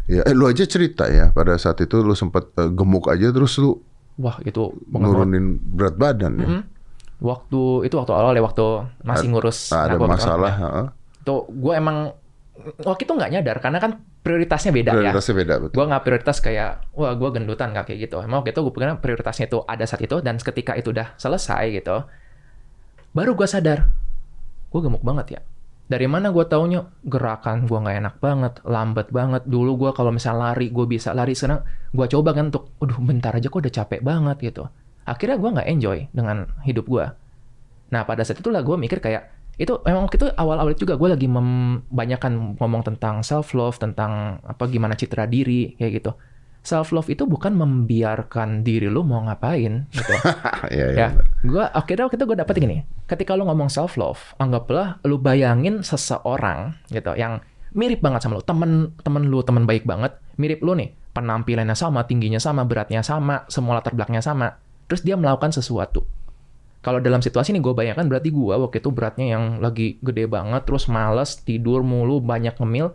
Ya, 0.04 0.20
eh, 0.28 0.36
lu 0.36 0.52
aja 0.52 0.68
cerita 0.68 1.08
ya 1.08 1.32
pada 1.32 1.56
saat 1.56 1.80
itu 1.80 2.04
lu 2.04 2.12
sempat 2.12 2.52
eh, 2.60 2.68
gemuk 2.68 3.08
aja 3.08 3.32
terus 3.32 3.56
lu 3.56 3.80
Wah, 4.14 4.38
itu 4.46 4.70
nurunin 4.94 5.58
berat 5.58 5.98
badan 5.98 6.34
ya. 6.38 6.48
Hmm. 6.48 6.64
Waktu 7.18 7.88
itu 7.90 7.96
waktu 7.98 8.14
awal 8.14 8.38
ya 8.38 8.44
waktu 8.46 8.66
masih 9.02 9.34
ngurus 9.34 9.74
ada 9.74 9.98
masalah, 9.98 10.54
heeh. 10.54 10.86
Tuh 11.26 11.50
gue 11.50 11.74
emang 11.74 12.14
waktu 12.86 13.10
itu 13.10 13.14
nggak 13.16 13.32
nyadar 13.34 13.58
karena 13.58 13.80
kan 13.82 13.92
prioritasnya 14.22 14.70
beda 14.70 14.92
ya. 14.94 15.10
prioritasnya 15.10 15.34
beda 15.34 15.54
betul. 15.66 15.76
Gue 15.82 15.86
nggak 15.90 16.04
prioritas 16.06 16.38
kayak 16.46 16.72
wah 16.94 17.14
gue 17.18 17.30
gendutan 17.34 17.74
nggak 17.74 17.86
kayak 17.90 18.00
gitu. 18.06 18.22
Emang 18.22 18.46
waktu 18.46 18.54
itu 18.54 18.62
gue 18.62 18.74
pikirnya 18.76 18.98
prioritasnya 19.02 19.46
itu 19.50 19.60
ada 19.66 19.86
saat 19.90 20.02
itu 20.06 20.16
dan 20.22 20.38
ketika 20.38 20.78
itu 20.78 20.94
udah 20.94 21.18
selesai 21.18 21.64
gitu, 21.74 22.06
baru 23.14 23.38
gue 23.38 23.48
sadar 23.48 23.90
gue 24.74 24.80
gemuk 24.82 25.06
banget 25.06 25.38
ya. 25.38 25.42
Dari 25.84 26.10
mana 26.10 26.34
gue 26.34 26.42
taunya 26.50 26.90
gerakan 27.06 27.70
gue 27.70 27.78
nggak 27.78 27.98
enak 28.02 28.16
banget, 28.18 28.54
lambat 28.66 29.14
banget. 29.14 29.46
Dulu 29.46 29.78
gue 29.78 29.92
kalau 29.94 30.10
misalnya 30.10 30.50
lari 30.50 30.74
gue 30.74 30.86
bisa 30.90 31.14
lari 31.14 31.38
sekarang 31.38 31.62
gue 31.94 32.08
coba 32.10 32.34
kan 32.34 32.50
untuk, 32.50 32.74
aduh 32.82 32.98
bentar 32.98 33.30
aja 33.36 33.46
kok 33.54 33.62
udah 33.62 33.70
capek 33.70 34.02
banget 34.02 34.38
gitu. 34.42 34.66
Akhirnya 35.06 35.38
gue 35.38 35.50
nggak 35.54 35.68
enjoy 35.70 35.98
dengan 36.10 36.50
hidup 36.66 36.90
gue. 36.90 37.06
Nah 37.94 38.02
pada 38.10 38.26
saat 38.26 38.42
itulah 38.42 38.66
gue 38.66 38.74
mikir 38.74 38.98
kayak 38.98 39.30
itu 39.62 39.78
waktu 39.86 40.18
itu 40.18 40.28
awal-awal 40.34 40.74
juga 40.74 40.98
gue 40.98 41.14
lagi 41.14 41.30
membanyakan 41.30 42.58
ngomong 42.58 42.82
tentang 42.82 43.22
self 43.22 43.54
love 43.54 43.78
tentang 43.78 44.42
apa 44.42 44.66
gimana 44.66 44.98
citra 44.98 45.30
diri 45.30 45.78
kayak 45.78 46.02
gitu. 46.02 46.18
Self 46.64 46.96
love 46.96 47.12
itu 47.12 47.28
bukan 47.28 47.60
membiarkan 47.60 48.64
diri 48.64 48.88
lu 48.88 49.04
mau 49.04 49.20
ngapain 49.28 49.84
gitu. 49.92 50.14
Iya, 50.72 50.86
iya. 50.96 50.96
ya, 50.96 51.08
gue 51.44 51.60
akhirnya 51.60 52.08
waktu 52.08 52.16
itu 52.16 52.26
gue 52.26 52.38
dapet 52.40 52.56
gini. 52.56 52.88
Ketika 53.04 53.36
lu 53.36 53.44
ngomong 53.44 53.68
self 53.68 54.00
love, 54.00 54.32
anggaplah 54.40 55.04
lu 55.04 55.20
bayangin 55.20 55.84
seseorang 55.84 56.80
gitu 56.88 57.12
yang 57.20 57.44
mirip 57.76 58.00
banget 58.00 58.24
sama 58.24 58.40
lu, 58.40 58.44
temen 58.48 58.96
temen 59.04 59.28
lu 59.28 59.44
temen 59.44 59.68
baik 59.68 59.84
banget, 59.84 60.16
mirip 60.40 60.64
lu 60.64 60.72
nih, 60.78 60.96
penampilannya 61.12 61.76
sama, 61.76 62.08
tingginya 62.08 62.40
sama, 62.40 62.64
beratnya 62.64 63.04
sama, 63.04 63.44
semua 63.52 63.84
latar 63.84 63.92
belakangnya 63.92 64.24
sama. 64.24 64.56
Terus 64.88 65.04
dia 65.04 65.20
melakukan 65.20 65.52
sesuatu. 65.52 66.08
Kalau 66.84 67.00
dalam 67.00 67.24
situasi 67.24 67.56
ini 67.56 67.64
gue 67.64 67.72
bayangkan 67.72 68.04
berarti 68.12 68.32
gue 68.32 68.56
waktu 68.60 68.84
itu 68.84 68.90
beratnya 68.92 69.40
yang 69.40 69.64
lagi 69.64 70.00
gede 70.04 70.28
banget, 70.28 70.68
terus 70.68 70.92
males, 70.92 71.40
tidur 71.44 71.80
mulu, 71.80 72.20
banyak 72.20 72.60
ngemil. 72.60 72.92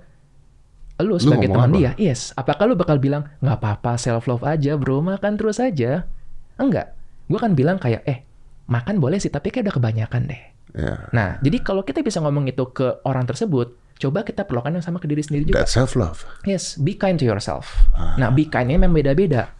Lu 0.98 1.14
sebagai 1.22 1.46
teman 1.46 1.70
dia, 1.70 1.94
yes. 1.94 2.34
Apakah 2.34 2.66
lu 2.66 2.74
bakal 2.74 2.98
bilang, 2.98 3.30
nggak 3.38 3.58
apa-apa, 3.62 3.94
self-love 3.94 4.42
aja 4.42 4.74
bro, 4.74 4.98
makan 4.98 5.38
terus 5.38 5.62
aja? 5.62 6.10
Enggak. 6.58 6.98
Gue 7.30 7.38
kan 7.38 7.54
bilang 7.54 7.78
kayak, 7.78 8.02
eh, 8.02 8.26
makan 8.66 8.98
boleh 8.98 9.22
sih, 9.22 9.30
tapi 9.30 9.54
kayak 9.54 9.70
udah 9.70 9.76
kebanyakan 9.78 10.22
deh. 10.26 10.42
Ya. 10.74 11.08
Nah, 11.14 11.38
jadi 11.38 11.62
kalau 11.62 11.86
kita 11.86 12.02
bisa 12.02 12.18
ngomong 12.18 12.50
itu 12.50 12.66
ke 12.74 13.00
orang 13.06 13.24
tersebut, 13.24 13.78
coba 13.98 14.26
kita 14.26 14.42
perlakukan 14.42 14.78
yang 14.78 14.84
sama 14.84 14.98
ke 14.98 15.06
diri 15.06 15.22
sendiri 15.22 15.54
juga. 15.54 15.62
That's 15.62 15.74
self 15.74 15.94
love. 15.94 16.26
Yes, 16.46 16.74
be 16.78 16.98
kind 16.98 17.14
to 17.18 17.26
yourself. 17.26 17.88
Nah, 18.18 18.34
be 18.34 18.50
kind 18.50 18.66
ini 18.70 18.78
memang 18.82 18.98
beda-beda. 18.98 19.54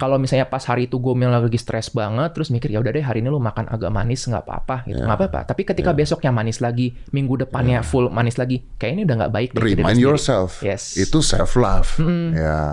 Kalau 0.00 0.16
misalnya 0.16 0.48
pas 0.48 0.64
hari 0.64 0.88
itu 0.88 0.96
gue 0.96 1.12
lagi 1.12 1.60
stres 1.60 1.92
banget, 1.92 2.32
terus 2.32 2.48
mikir 2.48 2.72
ya 2.72 2.80
udah 2.80 2.88
deh 2.88 3.04
hari 3.04 3.20
ini 3.20 3.28
lu 3.28 3.36
makan 3.36 3.68
agak 3.68 3.92
manis 3.92 4.24
nggak 4.24 4.48
apa-apa 4.48 4.88
gitu, 4.88 5.04
nggak 5.04 5.18
apa-apa. 5.20 5.40
Tapi 5.44 5.68
ketika 5.68 5.92
besoknya 5.92 6.32
manis 6.32 6.64
lagi, 6.64 6.96
minggu 7.12 7.44
depannya 7.44 7.84
full 7.84 8.08
manis 8.08 8.40
lagi, 8.40 8.64
kayak 8.80 8.92
ini 8.96 9.02
udah 9.04 9.16
nggak 9.20 9.32
baik. 9.36 9.48
Remind 9.60 10.00
yourself. 10.00 10.64
Yes. 10.64 10.96
Itu 10.96 11.20
self 11.20 11.52
love. 11.60 12.00
Ya, 12.32 12.64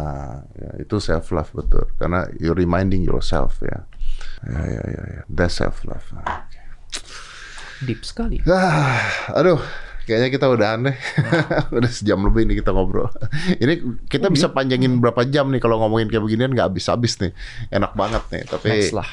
ya, 0.56 0.72
itu 0.80 1.04
self 1.04 1.36
love 1.36 1.52
betul. 1.52 1.84
Karena 2.00 2.32
you 2.40 2.56
reminding 2.56 3.04
yourself 3.04 3.60
ya. 3.60 3.84
Ya, 4.48 4.62
ya, 4.64 4.84
ya, 4.88 5.04
ya. 5.20 5.22
That's 5.28 5.60
self 5.60 5.84
love. 5.84 6.08
deep 7.84 8.02
sekali. 8.02 8.42
Ah, 8.50 8.98
aduh, 9.38 9.62
kayaknya 10.08 10.30
kita 10.32 10.48
udah 10.48 10.68
aneh. 10.80 10.96
udah 11.78 11.92
sejam 11.92 12.24
lebih 12.24 12.48
nih 12.48 12.64
kita 12.64 12.72
ngobrol. 12.72 13.12
Ini 13.64 14.08
kita 14.08 14.32
bisa 14.32 14.56
panjangin 14.56 15.04
berapa 15.04 15.28
jam 15.28 15.52
nih 15.52 15.60
kalau 15.60 15.84
ngomongin 15.84 16.08
kayak 16.08 16.24
beginian 16.24 16.56
nggak 16.56 16.72
habis-habis 16.72 17.20
nih. 17.20 17.36
Enak 17.68 17.92
banget 18.00 18.24
nih. 18.32 18.44
Tapi 18.48 18.70
Next 18.72 18.96
lah. 18.96 19.08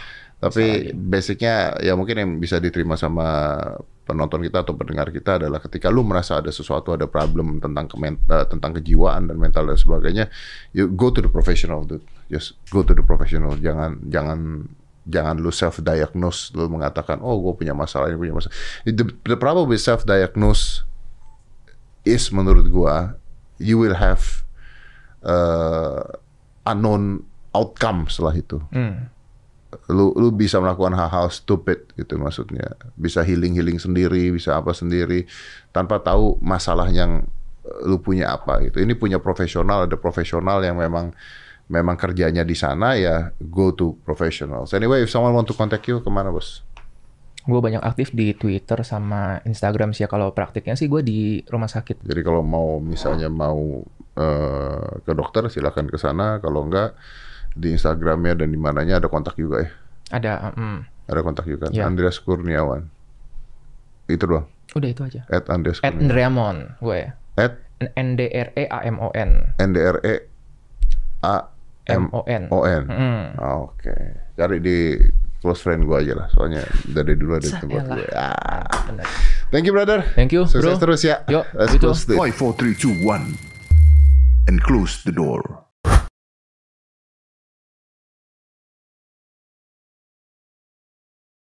tapi 0.45 0.93
basicnya 0.93 1.73
ya 1.81 1.97
mungkin 1.97 2.21
yang 2.21 2.31
bisa 2.37 2.61
diterima 2.61 3.01
sama 3.01 3.57
penonton 4.05 4.45
kita 4.45 4.61
atau 4.61 4.77
pendengar 4.77 5.09
kita 5.09 5.41
adalah 5.41 5.57
ketika 5.57 5.89
lu 5.89 6.05
merasa 6.05 6.37
ada 6.37 6.53
sesuatu 6.53 6.93
ada 6.93 7.09
problem 7.09 7.59
tentang 7.65 7.89
kemen, 7.89 8.21
eh, 8.29 8.45
tentang 8.45 8.77
kejiwaan 8.77 9.33
dan 9.33 9.41
mental 9.41 9.65
dan 9.65 9.81
sebagainya, 9.81 10.29
you 10.77 10.93
go 10.93 11.09
to 11.09 11.25
the 11.25 11.33
professional 11.33 11.83
dude. 11.89 12.05
Just 12.29 12.61
go 12.69 12.85
to 12.85 12.93
the 12.93 13.01
professional. 13.01 13.57
Jangan 13.57 14.05
jangan 14.13 14.69
jangan 15.05 15.37
lu 15.37 15.53
self 15.53 15.85
diagnose 15.85 16.53
lu 16.57 16.69
mengatakan 16.73 17.21
oh 17.21 17.37
gue 17.41 17.65
punya 17.65 17.77
masalah 17.77 18.09
ini 18.09 18.17
punya 18.17 18.35
masalah. 18.37 18.57
The, 18.89 19.05
the 19.29 19.37
problem 19.37 19.69
with 19.69 19.85
self 19.85 20.09
diagnose 20.09 20.85
is 22.05 22.29
menurut 22.33 22.69
gua 22.69 23.17
you 23.57 23.81
will 23.81 23.97
have 23.97 24.45
uh, 25.25 26.05
unknown 26.69 27.25
outcome 27.57 28.09
setelah 28.09 28.35
itu 28.37 28.61
Hmm. 28.73 29.09
lu 29.91 30.15
lu 30.15 30.31
bisa 30.31 30.61
melakukan 30.63 30.95
hal-hal 30.95 31.29
stupid 31.35 31.91
gitu 31.99 32.15
maksudnya 32.21 32.79
bisa 32.95 33.27
healing 33.27 33.59
healing 33.59 33.81
sendiri 33.81 34.31
bisa 34.31 34.55
apa 34.55 34.71
sendiri 34.71 35.27
tanpa 35.75 35.99
tahu 35.99 36.39
masalah 36.39 36.87
yang 36.95 37.27
eh, 37.67 37.81
lu 37.89 37.99
punya 37.99 38.37
apa 38.39 38.63
gitu 38.69 38.79
ini 38.79 38.95
punya 38.95 39.19
profesional 39.19 39.89
ada 39.89 39.99
profesional 39.99 40.63
yang 40.63 40.79
memang 40.79 41.11
memang 41.69 41.97
kerjanya 41.97 42.45
di 42.45 42.53
sana 42.53 42.97
ya 42.99 43.33
go 43.41 43.73
to 43.73 43.97
professionals. 44.05 44.77
Anyway 44.77 45.05
if 45.05 45.11
someone 45.11 45.33
want 45.33 45.49
to 45.49 45.57
contact 45.57 45.89
you 45.89 46.01
ke 46.01 46.11
mana 46.13 46.29
bos? 46.29 46.61
Gue 47.45 47.61
banyak 47.61 47.85
aktif 47.85 48.13
di 48.17 48.33
Twitter 48.33 48.81
sama 48.85 49.41
Instagram 49.45 49.93
sih 49.93 50.05
ya. 50.05 50.09
Kalau 50.09 50.33
praktiknya 50.33 50.77
sih 50.77 50.89
gue 50.89 51.05
di 51.05 51.45
rumah 51.45 51.69
sakit. 51.69 52.01
jadi 52.05 52.21
kalau 52.25 52.41
mau 52.41 52.81
misalnya 52.81 53.29
mau 53.29 53.85
eh, 54.17 54.89
ke 55.05 55.13
dokter 55.13 55.45
silakan 55.53 55.89
ke 55.89 56.01
sana. 56.01 56.41
Kalau 56.41 56.65
enggak 56.65 56.97
di 57.53 57.77
Instagramnya 57.77 58.45
dan 58.45 58.49
di 58.49 58.59
mananya 58.59 58.97
ada 58.97 59.09
kontak 59.13 59.37
juga 59.37 59.61
ya? 59.65 59.71
Ada, 60.13 60.57
mm, 60.57 60.79
ada 61.09 61.21
kontak 61.21 61.45
juga? 61.45 61.69
Ya. 61.69 61.85
Andreas 61.85 62.17
Kurniawan. 62.21 62.89
Itu 64.09 64.25
doang? 64.25 64.49
Udah 64.73 64.89
itu 64.89 65.03
aja. 65.05 65.23
at 65.29 65.45
Andreas 65.53 65.85
At 65.85 65.93
Kurniawan. 65.93 66.01
Andreamon 66.01 66.57
gue. 66.81 67.01
At? 67.37 67.61
N 67.93 68.17
D 68.17 68.33
R 68.33 68.49
E 68.57 68.65
A 68.73 68.79
M 68.89 68.97
O 69.05 69.13
N. 69.13 69.53
NDRE 69.61 70.15
A 71.21 71.54
M 71.89 72.09
O 72.13 72.25
N. 72.25 72.49
O 72.49 72.65
N. 72.65 72.85
Mm. 72.89 73.25
Ah, 73.37 73.57
Oke, 73.61 73.93
cari 74.37 74.59
di 74.61 74.97
close 75.45 75.61
friend 75.61 75.85
gue 75.85 75.97
aja 76.01 76.17
lah, 76.17 76.29
soalnya 76.33 76.65
dari 76.89 77.13
dulu 77.21 77.37
ada 77.37 77.45
di 77.45 77.53
tempat 77.53 77.85
gue. 77.85 78.07
Ah. 78.17 78.65
Thank 79.53 79.69
you 79.69 79.73
brother. 79.77 80.01
Thank 80.17 80.33
you, 80.33 80.49
Sukses 80.49 80.65
bro. 80.65 80.81
terus 80.81 81.05
ya. 81.05 81.21
Yo, 81.29 81.45
Let's 81.53 81.77
gitu. 81.77 81.93
close 81.93 82.09
this. 82.09 82.17
Five, 82.17 82.35
four, 82.35 82.57
three, 82.57 82.73
two, 82.73 82.93
one, 83.05 83.37
and 84.49 84.61
close 84.65 85.05
the 85.05 85.13
door. 85.13 85.64